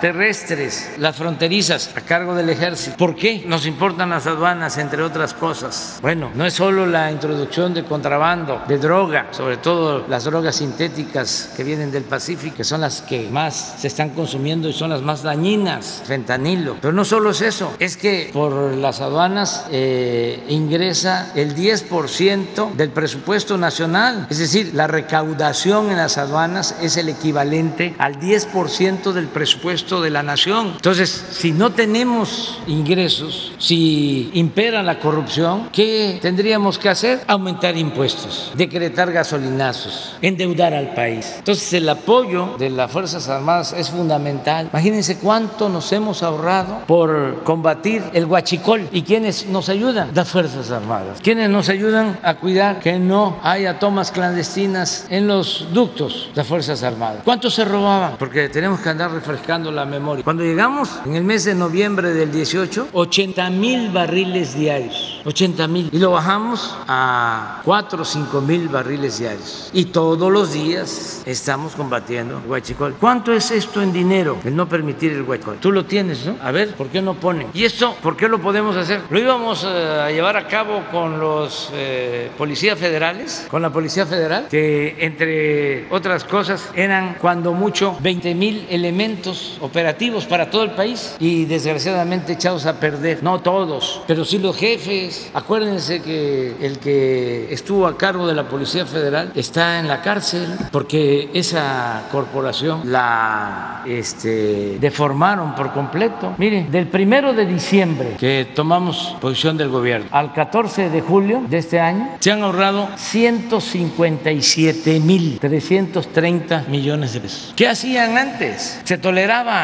terrestres, 0.00 0.94
las 0.98 1.16
fronterizas 1.16 1.90
a 1.96 2.00
cargo 2.00 2.34
del 2.34 2.50
ejército. 2.50 2.96
¿Por 2.96 3.14
qué 3.14 3.44
nos 3.46 3.66
importan 3.66 4.10
las 4.10 4.26
aduanas, 4.26 4.78
entre 4.78 5.02
otras 5.02 5.34
cosas? 5.34 5.98
Bueno, 6.02 6.30
no 6.34 6.46
es 6.46 6.54
solo 6.54 6.86
la 6.86 7.10
introducción 7.10 7.74
de 7.74 7.84
contrabando, 7.84 8.62
de 8.68 8.78
droga, 8.78 9.28
sobre 9.32 9.56
todo 9.56 10.06
las 10.08 10.24
drogas 10.24 10.56
sintéticas 10.56 11.52
que 11.56 11.64
vienen 11.64 11.90
del 11.90 12.04
Pacífico, 12.04 12.56
que 12.56 12.64
son 12.64 12.80
las 12.80 13.02
que 13.02 13.28
más 13.30 13.76
se 13.78 13.88
están 13.88 14.10
consumiendo 14.10 14.68
y 14.68 14.72
son 14.72 14.90
las 14.90 15.02
más 15.02 15.22
dañinas, 15.22 16.02
fentanilo. 16.06 16.76
Pero 16.80 16.92
no 16.92 17.04
solo 17.04 17.30
es 17.30 17.40
eso, 17.40 17.74
es 17.78 17.96
que 17.96 18.30
por 18.32 18.52
las 18.74 19.00
aduanas 19.00 19.66
eh, 19.70 20.44
ingresa 20.48 21.32
el 21.34 21.54
10% 21.54 22.72
del 22.74 22.90
presupuesto 22.90 23.58
nacional, 23.58 24.26
es 24.30 24.38
decir, 24.38 24.72
la 24.74 24.86
recaudación 24.86 25.90
en 25.90 25.96
las 25.96 26.18
aduanas 26.18 26.76
es 26.80 26.96
el 26.96 27.08
equivalente 27.08 27.94
al 27.98 28.18
10% 28.18 29.12
del 29.12 29.26
presupuesto 29.26 29.87
presupuesto 29.88 30.02
de 30.02 30.10
la 30.10 30.22
nación. 30.22 30.72
Entonces, 30.76 31.26
si 31.30 31.52
no 31.52 31.70
tenemos 31.70 32.58
ingresos, 32.66 33.52
si 33.58 34.30
impera 34.34 34.82
la 34.82 34.98
corrupción, 34.98 35.70
¿qué 35.72 36.18
tendríamos 36.20 36.78
que 36.78 36.88
hacer? 36.88 37.20
Aumentar 37.26 37.76
impuestos, 37.76 38.52
decretar 38.54 39.10
gasolinazos, 39.12 40.16
endeudar 40.20 40.74
al 40.74 40.94
país. 40.94 41.34
Entonces, 41.38 41.72
el 41.72 41.88
apoyo 41.88 42.56
de 42.58 42.70
las 42.70 42.90
Fuerzas 42.90 43.28
Armadas 43.28 43.72
es 43.72 43.90
fundamental. 43.90 44.68
Imagínense 44.72 45.18
cuánto 45.18 45.68
nos 45.68 45.90
hemos 45.92 46.22
ahorrado 46.22 46.82
por 46.86 47.42
combatir 47.44 48.02
el 48.12 48.26
huachicol. 48.26 48.88
¿Y 48.92 49.02
quiénes 49.02 49.46
nos 49.46 49.68
ayudan? 49.68 50.10
Las 50.14 50.28
Fuerzas 50.28 50.70
Armadas. 50.70 51.18
¿Quiénes 51.22 51.48
nos 51.48 51.68
ayudan 51.68 52.18
a 52.22 52.34
cuidar 52.34 52.80
que 52.80 52.98
no 52.98 53.38
haya 53.42 53.78
tomas 53.78 54.10
clandestinas 54.10 55.06
en 55.08 55.26
los 55.26 55.66
ductos? 55.72 56.30
Las 56.34 56.46
Fuerzas 56.46 56.82
Armadas. 56.82 57.22
¿Cuánto 57.24 57.50
se 57.50 57.64
robaban? 57.64 58.16
Porque 58.18 58.48
tenemos 58.48 58.80
que 58.80 58.88
andar 58.90 59.10
refrescando 59.10 59.70
la 59.78 59.84
memoria. 59.84 60.24
Cuando 60.24 60.42
llegamos 60.42 60.90
en 61.06 61.14
el 61.14 61.22
mes 61.22 61.44
de 61.44 61.54
noviembre 61.54 62.12
del 62.12 62.32
18, 62.32 62.88
80 62.92 63.50
mil 63.50 63.90
barriles 63.90 64.54
diarios. 64.54 65.20
80 65.24 65.68
mil. 65.68 65.88
Y 65.92 65.98
lo 65.98 66.10
bajamos 66.10 66.76
a 66.88 67.60
4 67.64 68.02
o 68.02 68.04
5 68.04 68.40
mil 68.40 68.68
barriles 68.68 69.18
diarios. 69.18 69.70
Y 69.72 69.86
todos 69.86 70.32
los 70.32 70.52
días 70.52 71.22
estamos 71.26 71.74
combatiendo 71.74 72.38
el 72.38 72.50
huachicol. 72.50 72.94
¿Cuánto 72.98 73.32
es 73.32 73.52
esto 73.52 73.80
en 73.80 73.92
dinero? 73.92 74.38
El 74.44 74.56
no 74.56 74.68
permitir 74.68 75.12
el 75.12 75.22
huachicol. 75.22 75.58
Tú 75.58 75.70
lo 75.70 75.84
tienes, 75.84 76.26
¿no? 76.26 76.36
A 76.42 76.50
ver, 76.50 76.74
¿por 76.74 76.88
qué 76.88 77.00
no 77.00 77.14
ponen? 77.14 77.46
¿Y 77.54 77.64
esto 77.64 77.94
por 78.02 78.16
qué 78.16 78.28
lo 78.28 78.40
podemos 78.40 78.76
hacer? 78.76 79.02
Lo 79.10 79.18
íbamos 79.18 79.64
eh, 79.64 79.68
a 79.68 80.10
llevar 80.10 80.36
a 80.36 80.48
cabo 80.48 80.82
con 80.90 81.20
los 81.20 81.70
eh, 81.72 82.30
policías 82.36 82.78
federales, 82.78 83.46
con 83.48 83.62
la 83.62 83.70
Policía 83.70 84.06
Federal, 84.06 84.48
que 84.50 84.96
entre 84.98 85.86
otras 85.90 86.24
cosas 86.24 86.70
eran 86.74 87.16
cuando 87.20 87.52
mucho 87.52 87.96
20 88.00 88.34
mil 88.34 88.66
elementos 88.70 89.58
operativos 89.68 90.24
para 90.24 90.50
todo 90.50 90.64
el 90.64 90.72
país 90.72 91.16
y 91.20 91.44
desgraciadamente 91.44 92.32
echados 92.32 92.66
a 92.66 92.80
perder. 92.80 93.22
No 93.22 93.40
todos, 93.40 94.02
pero 94.06 94.24
sí 94.24 94.38
los 94.38 94.56
jefes. 94.56 95.30
Acuérdense 95.34 96.02
que 96.02 96.56
el 96.60 96.78
que 96.78 97.52
estuvo 97.52 97.86
a 97.86 97.96
cargo 97.96 98.26
de 98.26 98.34
la 98.34 98.48
Policía 98.48 98.86
Federal 98.86 99.32
está 99.34 99.78
en 99.78 99.88
la 99.88 100.02
cárcel 100.02 100.46
porque 100.72 101.30
esa 101.34 102.04
corporación 102.10 102.90
la 102.90 103.82
este, 103.86 104.78
deformaron 104.80 105.54
por 105.54 105.72
completo. 105.72 106.34
Miren, 106.38 106.70
del 106.70 106.88
primero 106.88 107.32
de 107.32 107.46
diciembre 107.46 108.16
que 108.18 108.48
tomamos 108.54 109.16
posición 109.20 109.56
del 109.56 109.68
gobierno 109.68 110.08
al 110.10 110.32
14 110.32 110.90
de 110.90 111.00
julio 111.00 111.42
de 111.48 111.58
este 111.58 111.80
año 111.80 112.16
se 112.20 112.32
han 112.32 112.42
ahorrado 112.42 112.88
157 112.96 115.00
mil 115.00 115.38
330 115.38 116.64
millones 116.68 117.12
de 117.12 117.20
pesos. 117.20 117.52
¿Qué 117.56 117.68
hacían 117.68 118.16
antes? 118.16 118.80
Se 118.84 118.98
toleraba 118.98 119.57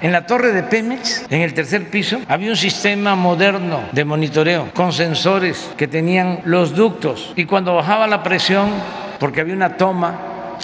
en 0.00 0.12
la 0.12 0.26
torre 0.26 0.52
de 0.52 0.62
Pemex, 0.62 1.26
en 1.30 1.42
el 1.42 1.52
tercer 1.52 1.90
piso, 1.90 2.20
había 2.28 2.50
un 2.50 2.56
sistema 2.56 3.14
moderno 3.14 3.82
de 3.92 4.04
monitoreo 4.04 4.70
con 4.72 4.92
sensores 4.92 5.70
que 5.76 5.88
tenían 5.88 6.40
los 6.44 6.74
ductos 6.74 7.32
y 7.36 7.44
cuando 7.44 7.74
bajaba 7.74 8.06
la 8.06 8.22
presión, 8.22 8.70
porque 9.18 9.42
había 9.42 9.54
una 9.54 9.76
toma, 9.76 10.56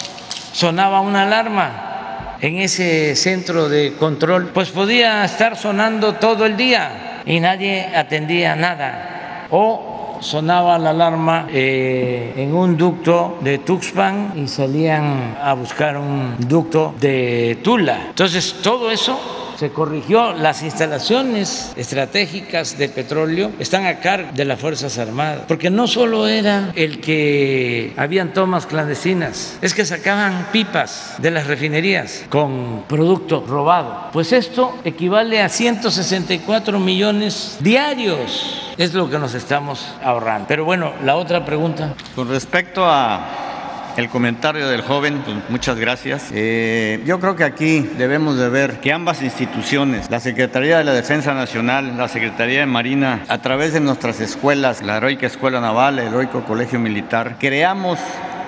sonaba 0.51 1.01
una 1.01 1.23
alarma 1.23 2.37
en 2.41 2.57
ese 2.57 3.15
centro 3.15 3.69
de 3.69 3.93
control, 3.97 4.51
pues 4.53 4.69
podía 4.69 5.23
estar 5.23 5.55
sonando 5.55 6.15
todo 6.15 6.45
el 6.45 6.57
día 6.57 7.21
y 7.25 7.39
nadie 7.39 7.91
atendía 7.95 8.55
nada. 8.55 9.16
O 9.51 10.17
sonaba 10.19 10.77
la 10.77 10.89
alarma 10.91 11.47
eh, 11.51 12.33
en 12.37 12.55
un 12.55 12.75
ducto 12.75 13.37
de 13.41 13.59
Tuxpan 13.59 14.33
y 14.35 14.47
salían 14.47 15.37
a 15.41 15.53
buscar 15.53 15.97
un 15.97 16.35
ducto 16.39 16.93
de 16.99 17.59
Tula. 17.63 18.07
Entonces, 18.09 18.55
todo 18.61 18.91
eso 18.91 19.17
se 19.57 19.69
corrigió. 19.69 20.33
Las 20.33 20.63
instalaciones 20.63 21.73
estratégicas 21.75 22.77
de 22.77 22.89
petróleo 22.89 23.51
están 23.59 23.85
a 23.85 23.99
cargo 23.99 24.29
de 24.33 24.45
las 24.45 24.59
Fuerzas 24.59 24.97
Armadas, 24.97 25.41
porque 25.47 25.69
no 25.69 25.87
solo 25.87 26.27
era 26.27 26.71
el 26.75 27.01
que 27.01 27.93
habían 27.97 28.33
tomas 28.33 28.65
clandestinas, 28.65 29.57
es 29.61 29.73
que 29.73 29.85
sacaban 29.85 30.47
pipas 30.51 31.15
de 31.17 31.31
las 31.31 31.47
refinerías 31.47 32.25
con 32.29 32.83
producto 32.87 33.43
robado. 33.47 34.09
Pues 34.13 34.31
esto 34.31 34.77
equivale 34.83 35.41
a 35.41 35.49
164 35.49 36.79
millones 36.79 37.57
diarios. 37.59 38.73
Es 38.77 38.93
lo 38.93 39.09
que 39.09 39.17
nos 39.17 39.33
estamos 39.33 39.87
ahorrando. 40.03 40.47
Pero 40.47 40.65
bueno, 40.65 40.93
la 41.03 41.15
otra 41.15 41.43
pregunta. 41.43 41.95
Con 42.15 42.29
respecto 42.29 42.85
a 42.85 43.56
el 43.97 44.09
comentario 44.09 44.67
del 44.69 44.81
joven, 44.81 45.21
pues, 45.25 45.37
muchas 45.49 45.77
gracias. 45.77 46.29
Eh, 46.31 47.01
yo 47.05 47.19
creo 47.19 47.35
que 47.35 47.43
aquí 47.43 47.79
debemos 47.97 48.37
de 48.37 48.47
ver 48.47 48.79
que 48.79 48.93
ambas 48.93 49.23
instituciones, 49.23 50.09
la 50.11 50.19
Secretaría 50.19 50.77
de 50.77 50.83
la 50.83 50.93
Defensa 50.93 51.33
Nacional, 51.33 51.97
la 51.97 52.07
Secretaría 52.07 52.59
de 52.59 52.67
Marina, 52.67 53.23
a 53.27 53.39
través 53.39 53.73
de 53.73 53.79
nuestras 53.79 54.21
escuelas, 54.21 54.83
la 54.83 54.97
Heroica 54.97 55.25
Escuela 55.25 55.59
Naval, 55.59 55.97
el 55.97 56.09
Heroico 56.09 56.45
Colegio 56.45 56.79
Militar, 56.79 57.37
creamos 57.39 57.97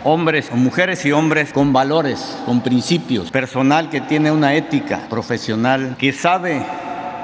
hombres, 0.03 0.51
mujeres 0.51 1.03
y 1.05 1.11
hombres 1.11 1.51
con 1.51 1.73
valores, 1.73 2.37
con 2.45 2.61
principios, 2.61 3.31
personal 3.31 3.89
que 3.89 4.01
tiene 4.01 4.31
una 4.31 4.53
ética 4.53 5.07
profesional, 5.09 5.95
que 5.97 6.13
sabe 6.13 6.61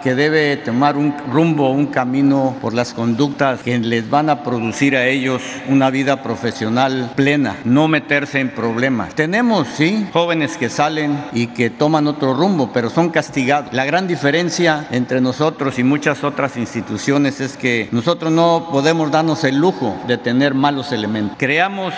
que 0.06 0.14
debe 0.14 0.56
tomar 0.58 0.98
un 0.98 1.16
rumbo, 1.32 1.72
un 1.72 1.88
camino 1.88 2.56
por 2.62 2.76
las 2.76 2.94
conductas 2.94 3.64
que 3.64 3.80
les 3.80 4.08
van 4.08 4.30
a 4.30 4.44
producir 4.44 4.96
a 4.96 5.08
ellos 5.08 5.42
una 5.68 5.90
vida 5.90 6.22
profesional 6.22 7.12
plena, 7.16 7.56
no 7.66 7.88
meterse 7.88 8.40
en 8.40 8.52
problemas. 8.52 9.16
Tenemos, 9.16 9.68
sí, 9.68 10.06
jóvenes 10.14 10.58
que 10.58 10.70
salen 10.70 11.18
y 11.34 11.48
que 11.48 11.72
toman 11.72 12.06
otro 12.06 12.36
rumbo, 12.36 12.70
pero 12.72 12.92
son 12.92 13.10
castigados. 13.10 13.74
La 13.74 13.84
gran 13.84 14.08
diferencia 14.08 14.86
entre 14.92 15.22
nosotros 15.22 15.80
y 15.80 15.84
muchas 15.84 16.24
otras 16.24 16.56
instituciones 16.56 17.42
es 17.42 17.58
que 17.58 17.90
nosotros 17.92 18.32
no 18.32 18.70
podemos 18.72 19.10
darnos 19.10 19.44
el 19.44 19.58
lujo 19.58 19.96
de 20.06 20.20
tener 20.20 20.54
malos 20.54 20.92
elementos. 20.92 21.36
Creamos 21.40 21.96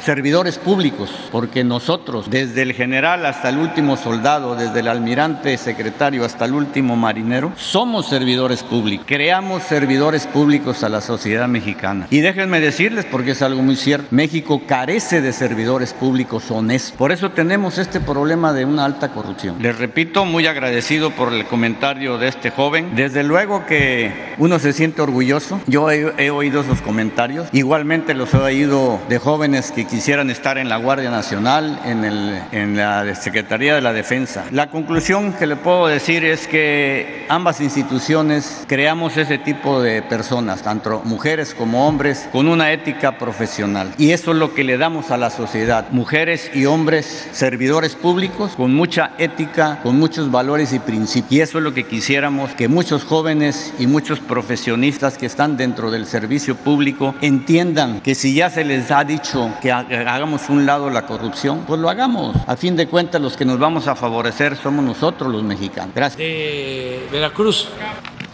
servidores 0.00 0.58
públicos, 0.58 1.10
porque 1.32 1.64
nosotros, 1.64 2.30
desde 2.30 2.62
el 2.62 2.72
general 2.72 3.26
hasta 3.26 3.48
el 3.48 3.58
último 3.58 3.96
soldado, 3.96 4.56
desde 4.56 4.80
el 4.80 4.88
almirante 4.88 5.56
secretario 5.58 6.24
hasta 6.24 6.44
el 6.44 6.54
último 6.54 6.96
marinero, 6.96 7.52
somos 7.56 8.06
servidores 8.08 8.62
públicos, 8.62 9.06
creamos 9.08 9.62
servidores 9.62 10.26
públicos 10.26 10.84
a 10.84 10.88
la 10.88 11.00
sociedad 11.00 11.48
mexicana. 11.48 12.06
Y 12.10 12.20
déjenme 12.20 12.60
decirles, 12.60 13.04
porque 13.04 13.32
es 13.32 13.42
algo 13.42 13.62
muy 13.62 13.76
cierto, 13.76 14.08
México 14.10 14.62
carece 14.66 15.20
de 15.20 15.32
servidores 15.32 15.92
públicos 15.92 16.50
honestos. 16.50 16.96
Por 16.96 17.12
eso 17.12 17.30
tenemos 17.30 17.78
este 17.78 18.00
problema 18.00 18.52
de 18.52 18.64
una 18.64 18.84
alta 18.84 19.08
corrupción. 19.08 19.56
Les 19.60 19.76
repito, 19.78 20.24
muy 20.24 20.46
agradecido 20.46 21.10
por 21.10 21.32
el 21.32 21.46
comentario 21.46 22.18
de 22.18 22.28
este 22.28 22.50
joven. 22.50 22.94
Desde 22.94 23.22
luego 23.22 23.66
que 23.66 24.34
uno 24.38 24.58
se 24.58 24.72
siente 24.72 25.02
orgulloso. 25.02 25.60
Yo 25.66 25.90
he, 25.90 26.12
he 26.18 26.30
oído 26.30 26.60
esos 26.60 26.80
comentarios. 26.80 27.48
Igualmente 27.52 28.14
los 28.14 28.32
he 28.34 28.38
oído 28.38 29.00
de 29.08 29.18
jóvenes 29.18 29.70
que 29.72 29.85
quisieran 29.86 30.30
estar 30.30 30.58
en 30.58 30.68
la 30.68 30.76
Guardia 30.76 31.10
Nacional, 31.10 31.80
en, 31.84 32.04
el, 32.04 32.40
en 32.52 32.76
la 32.76 33.14
Secretaría 33.14 33.74
de 33.74 33.80
la 33.80 33.92
Defensa. 33.92 34.44
La 34.50 34.68
conclusión 34.68 35.32
que 35.32 35.46
le 35.46 35.56
puedo 35.56 35.86
decir 35.86 36.24
es 36.24 36.46
que 36.46 37.26
ambas 37.28 37.60
instituciones 37.60 38.64
creamos 38.66 39.16
ese 39.16 39.38
tipo 39.38 39.80
de 39.80 40.02
personas, 40.02 40.62
tanto 40.62 41.02
mujeres 41.04 41.54
como 41.54 41.86
hombres, 41.88 42.28
con 42.32 42.48
una 42.48 42.72
ética 42.72 43.18
profesional. 43.18 43.94
Y 43.98 44.10
eso 44.12 44.32
es 44.32 44.36
lo 44.36 44.54
que 44.54 44.64
le 44.64 44.78
damos 44.78 45.10
a 45.10 45.16
la 45.16 45.30
sociedad, 45.30 45.86
mujeres 45.90 46.50
y 46.54 46.66
hombres 46.66 47.28
servidores 47.32 47.94
públicos 47.94 48.52
con 48.56 48.74
mucha 48.74 49.12
ética, 49.18 49.80
con 49.82 49.98
muchos 49.98 50.30
valores 50.30 50.72
y 50.72 50.78
principios. 50.78 51.32
Y 51.32 51.40
eso 51.40 51.58
es 51.58 51.64
lo 51.64 51.74
que 51.74 51.86
quisiéramos 51.86 52.52
que 52.52 52.68
muchos 52.68 53.04
jóvenes 53.04 53.72
y 53.78 53.86
muchos 53.86 54.20
profesionistas 54.20 55.18
que 55.18 55.26
están 55.26 55.56
dentro 55.56 55.90
del 55.90 56.06
servicio 56.06 56.56
público 56.56 57.14
entiendan 57.20 58.00
que 58.00 58.14
si 58.14 58.34
ya 58.34 58.50
se 58.50 58.64
les 58.64 58.90
ha 58.90 59.04
dicho 59.04 59.50
que 59.60 59.72
hagamos 59.78 60.48
un 60.48 60.66
lado 60.66 60.90
la 60.90 61.06
corrupción, 61.06 61.64
pues 61.66 61.80
lo 61.80 61.88
hagamos. 61.90 62.36
A 62.46 62.56
fin 62.56 62.76
de 62.76 62.86
cuentas, 62.86 63.20
los 63.20 63.36
que 63.36 63.44
nos 63.44 63.58
vamos 63.58 63.88
a 63.88 63.94
favorecer 63.94 64.56
somos 64.56 64.84
nosotros 64.84 65.30
los 65.30 65.42
mexicanos. 65.42 65.94
Gracias. 65.94 66.18
De 66.18 67.08
Veracruz. 67.10 67.68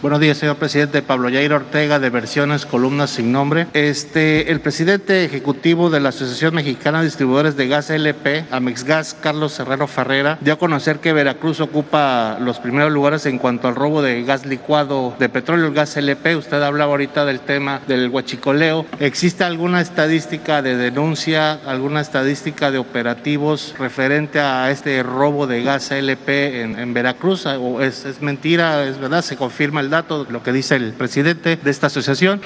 Buenos 0.03 0.19
días, 0.19 0.37
señor 0.37 0.57
presidente. 0.57 1.01
Pablo 1.01 1.29
Yair 1.29 1.53
Ortega, 1.53 1.97
de 1.97 2.09
Versiones, 2.09 2.65
Columnas 2.65 3.09
sin 3.09 3.31
Nombre. 3.31 3.67
Este, 3.71 4.51
el 4.51 4.59
presidente 4.59 5.23
ejecutivo 5.23 5.89
de 5.89 6.01
la 6.01 6.09
Asociación 6.09 6.55
Mexicana 6.55 6.99
de 6.99 7.05
Distribuidores 7.05 7.55
de 7.55 7.69
Gas 7.69 7.89
LP, 7.89 8.43
Amexgas, 8.51 9.13
Carlos 9.13 9.57
Herrero 9.61 9.87
Ferrera, 9.87 10.37
dio 10.41 10.55
a 10.55 10.57
conocer 10.57 10.99
que 10.99 11.13
Veracruz 11.13 11.61
ocupa 11.61 12.37
los 12.41 12.59
primeros 12.59 12.91
lugares 12.91 13.25
en 13.27 13.37
cuanto 13.37 13.69
al 13.69 13.75
robo 13.75 14.01
de 14.01 14.23
gas 14.23 14.45
licuado 14.45 15.15
de 15.19 15.29
petróleo, 15.29 15.67
el 15.67 15.73
gas 15.73 15.95
LP. 15.95 16.35
Usted 16.35 16.61
hablaba 16.61 16.91
ahorita 16.91 17.23
del 17.23 17.39
tema 17.39 17.79
del 17.87 18.09
huachicoleo. 18.09 18.85
¿Existe 18.99 19.45
alguna 19.45 19.79
estadística 19.79 20.61
de 20.61 20.75
denuncia, 20.75 21.53
alguna 21.65 22.01
estadística 22.01 22.71
de 22.71 22.77
operativos 22.77 23.73
referente 23.79 24.41
a 24.41 24.69
este 24.69 25.01
robo 25.01 25.47
de 25.47 25.63
gas 25.63 25.91
LP 25.91 26.61
en, 26.61 26.93
Veracruz? 26.93 27.45
¿O 27.45 27.79
es 27.79 28.17
mentira? 28.19 28.83
¿Es 28.83 28.99
verdad? 28.99 29.21
¿Se 29.21 29.37
confirma 29.37 29.79
el 29.79 29.92
dato, 29.93 30.25
lo 30.29 30.43
que 30.43 30.51
dice 30.51 30.75
el 30.75 30.93
presidente 30.93 31.55
de 31.55 31.71
esta 31.71 31.87
asociación. 31.87 32.41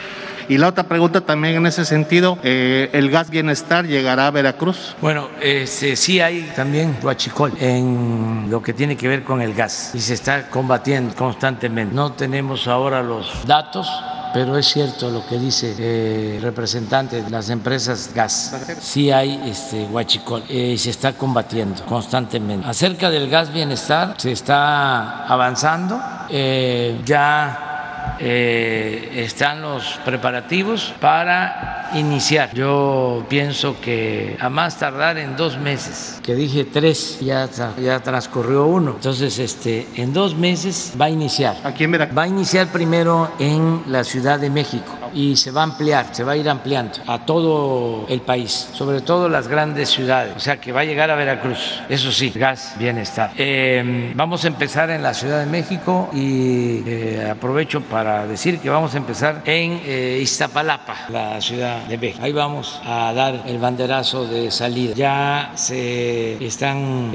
Y 0.49 0.57
la 0.57 0.67
otra 0.67 0.83
pregunta 0.83 1.21
también 1.21 1.55
en 1.55 1.65
ese 1.65 1.83
sentido, 1.83 2.37
eh, 2.43 2.89
¿el 2.93 3.09
gas 3.09 3.29
bienestar 3.29 3.85
llegará 3.85 4.27
a 4.27 4.31
Veracruz? 4.31 4.95
Bueno, 5.01 5.29
este, 5.41 5.95
sí 5.95 6.21
hay 6.21 6.51
también 6.55 6.97
huachicol 7.01 7.53
en 7.59 8.47
lo 8.49 8.61
que 8.61 8.73
tiene 8.73 8.95
que 8.95 9.07
ver 9.07 9.23
con 9.23 9.41
el 9.41 9.53
gas 9.53 9.91
y 9.93 9.99
se 9.99 10.13
está 10.13 10.49
combatiendo 10.49 11.15
constantemente. 11.15 11.93
No 11.93 12.13
tenemos 12.13 12.67
ahora 12.67 13.01
los 13.01 13.45
datos 13.45 13.87
pero 14.33 14.57
es 14.57 14.67
cierto 14.67 15.09
lo 15.09 15.25
que 15.25 15.37
dice 15.37 15.75
eh, 15.77 16.39
representante 16.41 17.21
de 17.21 17.29
las 17.29 17.49
empresas 17.49 18.11
gas. 18.13 18.55
Sí 18.79 19.11
hay 19.11 19.41
este 19.45 19.85
huachicol 19.85 20.43
eh, 20.49 20.73
y 20.73 20.77
se 20.77 20.89
está 20.89 21.13
combatiendo 21.13 21.83
constantemente. 21.85 22.67
Acerca 22.67 23.09
del 23.09 23.29
gas 23.29 23.51
bienestar, 23.51 24.15
se 24.17 24.31
está 24.31 25.25
avanzando. 25.27 25.99
Eh, 26.29 27.01
ya 27.05 27.76
están 28.19 29.61
los 29.61 29.99
preparativos 30.05 30.93
para 30.99 31.89
iniciar. 31.93 32.53
Yo 32.53 33.25
pienso 33.29 33.79
que 33.79 34.37
a 34.39 34.49
más 34.49 34.77
tardar 34.77 35.17
en 35.17 35.35
dos 35.35 35.57
meses, 35.57 36.19
que 36.23 36.35
dije 36.35 36.65
tres, 36.65 37.19
ya, 37.21 37.47
ya 37.81 37.99
transcurrió 37.99 38.65
uno. 38.65 38.91
Entonces, 38.95 39.39
este, 39.39 39.87
en 39.95 40.13
dos 40.13 40.35
meses 40.35 40.93
va 40.99 41.05
a 41.05 41.09
iniciar. 41.09 41.55
¿A 41.63 41.71
quién 41.71 41.91
verá? 41.91 42.07
Va 42.07 42.23
a 42.23 42.27
iniciar 42.27 42.67
primero 42.67 43.31
en 43.39 43.83
la 43.87 44.03
Ciudad 44.03 44.39
de 44.39 44.49
México 44.49 44.93
y 45.13 45.35
se 45.35 45.51
va 45.51 45.61
a 45.61 45.63
ampliar, 45.63 46.07
se 46.11 46.23
va 46.23 46.33
a 46.33 46.37
ir 46.37 46.49
ampliando 46.49 46.99
a 47.07 47.25
todo 47.25 48.05
el 48.09 48.21
país, 48.21 48.69
sobre 48.73 49.01
todo 49.01 49.29
las 49.29 49.47
grandes 49.47 49.89
ciudades. 49.89 50.33
O 50.35 50.39
sea 50.39 50.59
que 50.59 50.71
va 50.71 50.81
a 50.81 50.85
llegar 50.85 51.09
a 51.11 51.15
Veracruz. 51.15 51.81
Eso 51.89 52.11
sí, 52.11 52.29
gas 52.29 52.75
bienestar. 52.77 53.31
Eh, 53.37 54.13
vamos 54.15 54.43
a 54.45 54.47
empezar 54.47 54.89
en 54.89 55.01
la 55.03 55.13
Ciudad 55.13 55.39
de 55.39 55.45
México 55.45 56.09
y 56.13 56.83
eh, 56.85 57.27
aprovecho 57.31 57.81
para 57.81 57.96
decir 58.27 58.59
que 58.59 58.69
vamos 58.69 58.93
a 58.95 58.97
empezar 58.97 59.41
en 59.45 59.81
eh, 59.85 60.19
Iztapalapa, 60.21 61.07
la 61.09 61.41
Ciudad 61.41 61.85
de 61.85 61.97
México. 61.97 62.23
Ahí 62.23 62.31
vamos 62.31 62.79
a 62.85 63.13
dar 63.13 63.43
el 63.47 63.57
banderazo 63.57 64.25
de 64.25 64.51
salida. 64.51 64.93
Ya 64.95 65.51
se 65.55 66.43
están 66.45 67.11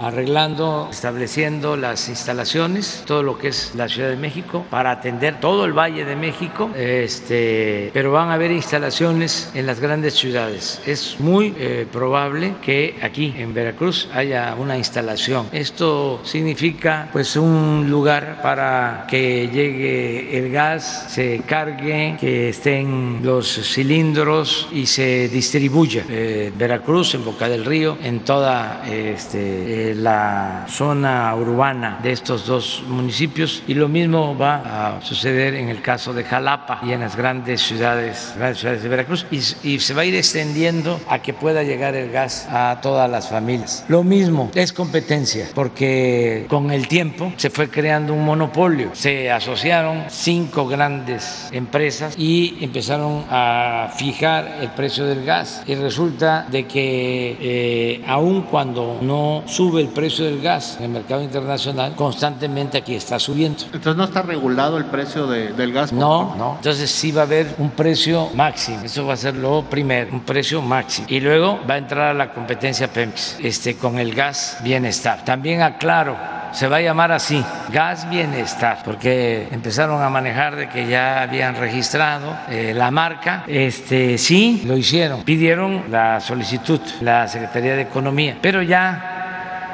arreglando, 0.00 0.88
estableciendo 0.90 1.76
las 1.76 2.08
instalaciones, 2.08 3.04
todo 3.06 3.22
lo 3.22 3.38
que 3.38 3.48
es 3.48 3.72
la 3.74 3.88
Ciudad 3.88 4.10
de 4.10 4.16
México, 4.16 4.64
para 4.70 4.90
atender 4.90 5.40
todo 5.40 5.64
el 5.64 5.72
Valle 5.72 6.04
de 6.04 6.16
México. 6.16 6.70
Este, 6.74 7.90
pero 7.92 8.12
van 8.12 8.30
a 8.30 8.34
haber 8.34 8.50
instalaciones 8.50 9.50
en 9.54 9.66
las 9.66 9.80
grandes 9.80 10.14
ciudades. 10.14 10.80
Es 10.86 11.20
muy 11.20 11.54
eh, 11.58 11.86
probable 11.90 12.54
que 12.62 12.96
aquí 13.02 13.34
en 13.36 13.54
Veracruz 13.54 14.08
haya 14.12 14.54
una 14.58 14.76
instalación. 14.76 15.46
Esto 15.52 16.20
significa 16.24 17.08
pues 17.12 17.36
un 17.36 17.86
lugar 17.88 18.40
para 18.42 19.06
que 19.08 19.48
llegue 19.48 20.23
el 20.32 20.50
gas, 20.50 21.06
se 21.08 21.42
cargue, 21.46 22.16
que 22.18 22.50
estén 22.50 23.20
los 23.22 23.46
cilindros 23.48 24.68
y 24.72 24.86
se 24.86 25.28
distribuya. 25.28 26.04
Eh, 26.08 26.52
Veracruz, 26.56 27.14
en 27.14 27.24
Boca 27.24 27.48
del 27.48 27.64
Río, 27.64 27.98
en 28.02 28.20
toda 28.20 28.84
este, 28.90 29.90
eh, 29.90 29.94
la 29.94 30.66
zona 30.68 31.34
urbana 31.34 31.98
de 32.02 32.12
estos 32.12 32.46
dos 32.46 32.82
municipios 32.86 33.62
y 33.66 33.74
lo 33.74 33.88
mismo 33.88 34.36
va 34.36 34.96
a 34.96 35.02
suceder 35.02 35.54
en 35.54 35.68
el 35.68 35.82
caso 35.82 36.12
de 36.12 36.24
Jalapa 36.24 36.80
y 36.82 36.92
en 36.92 37.00
las 37.00 37.16
grandes 37.16 37.62
ciudades, 37.62 38.34
grandes 38.36 38.58
ciudades 38.58 38.82
de 38.82 38.88
Veracruz 38.88 39.26
y, 39.30 39.38
y, 39.68 39.80
se 39.80 39.94
va 39.94 40.02
a 40.02 40.04
ir 40.04 40.14
extendiendo 40.14 41.00
a 41.08 41.20
que 41.20 41.34
pueda 41.34 41.62
llegar 41.62 41.94
el 41.94 42.10
gas 42.10 42.46
a 42.50 42.78
todas 42.82 43.10
las 43.10 43.28
familias. 43.28 43.84
Lo 43.88 44.02
mismo 44.02 44.50
es 44.54 44.72
competencia, 44.72 45.48
porque 45.54 46.46
con 46.48 46.70
el 46.70 46.88
tiempo 46.88 47.32
se 47.36 47.50
fue 47.50 47.68
creando 47.68 48.14
un 48.14 48.24
monopolio. 48.24 48.90
Se 48.94 49.30
asociaron 49.30 50.04
cinco 50.14 50.66
grandes 50.66 51.48
empresas 51.52 52.14
y 52.16 52.56
empezaron 52.60 53.24
a 53.30 53.90
fijar 53.96 54.58
el 54.60 54.70
precio 54.70 55.04
del 55.04 55.24
gas. 55.24 55.62
Y 55.66 55.74
resulta 55.74 56.46
de 56.50 56.66
que 56.66 57.36
eh, 57.40 58.04
aun 58.06 58.42
cuando 58.42 58.98
no 59.02 59.42
sube 59.46 59.80
el 59.80 59.88
precio 59.88 60.24
del 60.24 60.40
gas 60.40 60.76
en 60.78 60.84
el 60.84 60.90
mercado 60.90 61.22
internacional, 61.22 61.94
constantemente 61.96 62.78
aquí 62.78 62.94
está 62.94 63.18
subiendo. 63.18 63.64
Entonces 63.66 63.96
no 63.96 64.04
está 64.04 64.22
regulado 64.22 64.78
el 64.78 64.86
precio 64.86 65.26
de, 65.26 65.52
del 65.52 65.72
gas. 65.72 65.92
No, 65.92 66.34
no. 66.36 66.54
Entonces 66.56 66.90
sí 66.90 67.12
va 67.12 67.22
a 67.22 67.24
haber 67.24 67.54
un 67.58 67.70
precio 67.70 68.30
máximo. 68.34 68.80
Eso 68.84 69.06
va 69.06 69.14
a 69.14 69.16
ser 69.16 69.34
lo 69.34 69.62
primero, 69.64 70.12
un 70.12 70.20
precio 70.20 70.62
máximo. 70.62 71.06
Y 71.10 71.20
luego 71.20 71.58
va 71.68 71.74
a 71.74 71.78
entrar 71.78 72.10
a 72.10 72.14
la 72.14 72.32
competencia 72.32 72.88
Pemex 72.92 73.38
este, 73.40 73.76
con 73.76 73.98
el 73.98 74.14
gas 74.14 74.58
bienestar. 74.62 75.24
También 75.24 75.62
aclaro 75.62 76.16
se 76.54 76.68
va 76.68 76.76
a 76.76 76.80
llamar 76.80 77.10
así, 77.10 77.44
gas 77.70 78.08
bienestar, 78.08 78.78
porque 78.84 79.48
empezaron 79.50 79.93
a 80.00 80.08
manejar 80.08 80.56
de 80.56 80.68
que 80.68 80.86
ya 80.86 81.22
habían 81.22 81.56
registrado 81.56 82.36
eh, 82.48 82.72
la 82.74 82.90
marca. 82.90 83.44
Este, 83.46 84.18
sí, 84.18 84.62
lo 84.66 84.76
hicieron, 84.76 85.22
pidieron 85.22 85.84
la 85.90 86.20
solicitud, 86.20 86.80
la 87.00 87.28
Secretaría 87.28 87.76
de 87.76 87.82
Economía, 87.82 88.36
pero 88.40 88.62
ya 88.62 89.13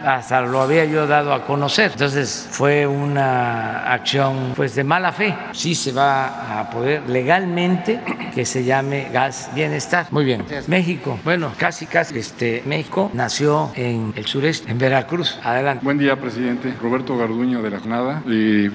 hasta 0.05 0.41
lo 0.43 0.61
había 0.61 0.85
yo 0.85 1.07
dado 1.07 1.33
a 1.33 1.45
conocer. 1.45 1.93
Entonces 1.93 2.49
fue 2.51 2.87
una 2.87 3.93
acción 3.93 4.53
pues 4.57 4.75
de 4.75 4.85
mala 4.85 5.13
fe. 5.13 5.35
Sí 5.53 5.75
se 5.75 5.93
va 5.93 6.61
a 6.61 6.71
poder 6.71 7.09
legalmente 7.09 8.01
que 8.35 8.45
se 8.45 8.65
llame 8.65 9.09
gas 9.13 9.51
bienestar. 9.55 10.07
Muy 10.11 10.25
bien. 10.25 10.45
México, 10.67 11.19
bueno, 11.25 11.53
casi 11.57 11.87
casi 11.87 12.19
este 12.19 12.63
México 12.67 13.11
nació 13.15 13.71
en 13.75 14.13
el 14.17 14.27
sureste, 14.27 14.71
en 14.71 14.79
Veracruz. 14.79 15.39
Adelante. 15.43 15.85
Buen 15.85 15.99
día, 15.99 16.17
presidente. 16.17 16.73
Roberto 16.81 17.17
Garduño 17.17 17.63
de 17.63 17.71
la 17.71 17.79
Jornada. 17.79 18.23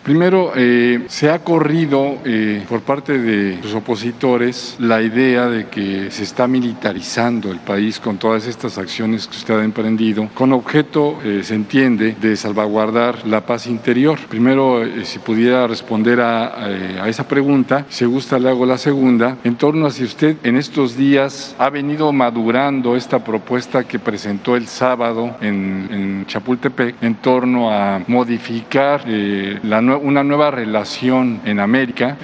Primero, 0.04 0.52
eh, 0.56 1.06
se 1.08 1.30
ha 1.30 1.40
corrido 1.40 2.18
eh, 2.26 2.64
por 2.68 2.82
parte 2.82 3.18
de 3.18 3.60
los 3.62 3.74
opositores 3.74 4.76
la 4.80 5.02
idea 5.02 5.48
de 5.48 5.68
que 5.68 6.12
se 6.12 6.24
está 6.24 6.48
militarizando 6.48 7.52
el 7.52 7.60
país 7.60 8.00
con 8.00 8.18
todas 8.18 8.48
estas 8.48 8.78
acciones 8.78 9.28
que 9.28 9.38
usted 9.38 9.60
ha 9.60 9.64
emprendido 9.64 10.28
con 10.34 10.54
objeto 10.54 11.15
eh, 11.24 11.42
se 11.44 11.56
entiende 11.56 12.16
de 12.20 12.36
salvaguardar 12.36 13.26
la 13.26 13.42
paz 13.42 13.68
interior. 13.68 14.20
Primero, 14.30 14.84
eh, 14.84 15.06
si 15.06 15.20
pudiera 15.20 15.68
responder 15.68 16.20
eh, 16.20 17.00
a, 17.02 17.08
esa 17.08 17.28
pregunta, 17.28 17.86
si 17.90 18.06
gusta 18.06 18.40
le 18.40 18.50
hago 18.50 18.66
la 18.66 18.78
segunda, 18.78 19.38
en 19.44 19.56
torno 19.56 19.86
a 19.86 19.92
si 19.92 20.04
usted 20.04 20.38
en 20.44 20.56
estos 20.58 20.98
días 20.98 21.56
ha 21.58 21.70
venido 21.70 22.12
madurando 22.12 22.96
esta 22.96 23.24
propuesta 23.24 23.84
que 23.84 24.00
presentó 24.00 24.56
el 24.56 24.68
sábado 24.68 25.36
en, 25.42 25.88
en 25.92 26.26
Chapultepec 26.26 27.02
en 27.02 27.16
torno 27.16 27.72
a 27.72 28.02
modificar 28.08 29.04
la, 29.08 29.80
una 29.80 30.24
nueva 30.24 30.52
relación 30.52 31.42
en 31.46 31.60
América, 31.60 32.18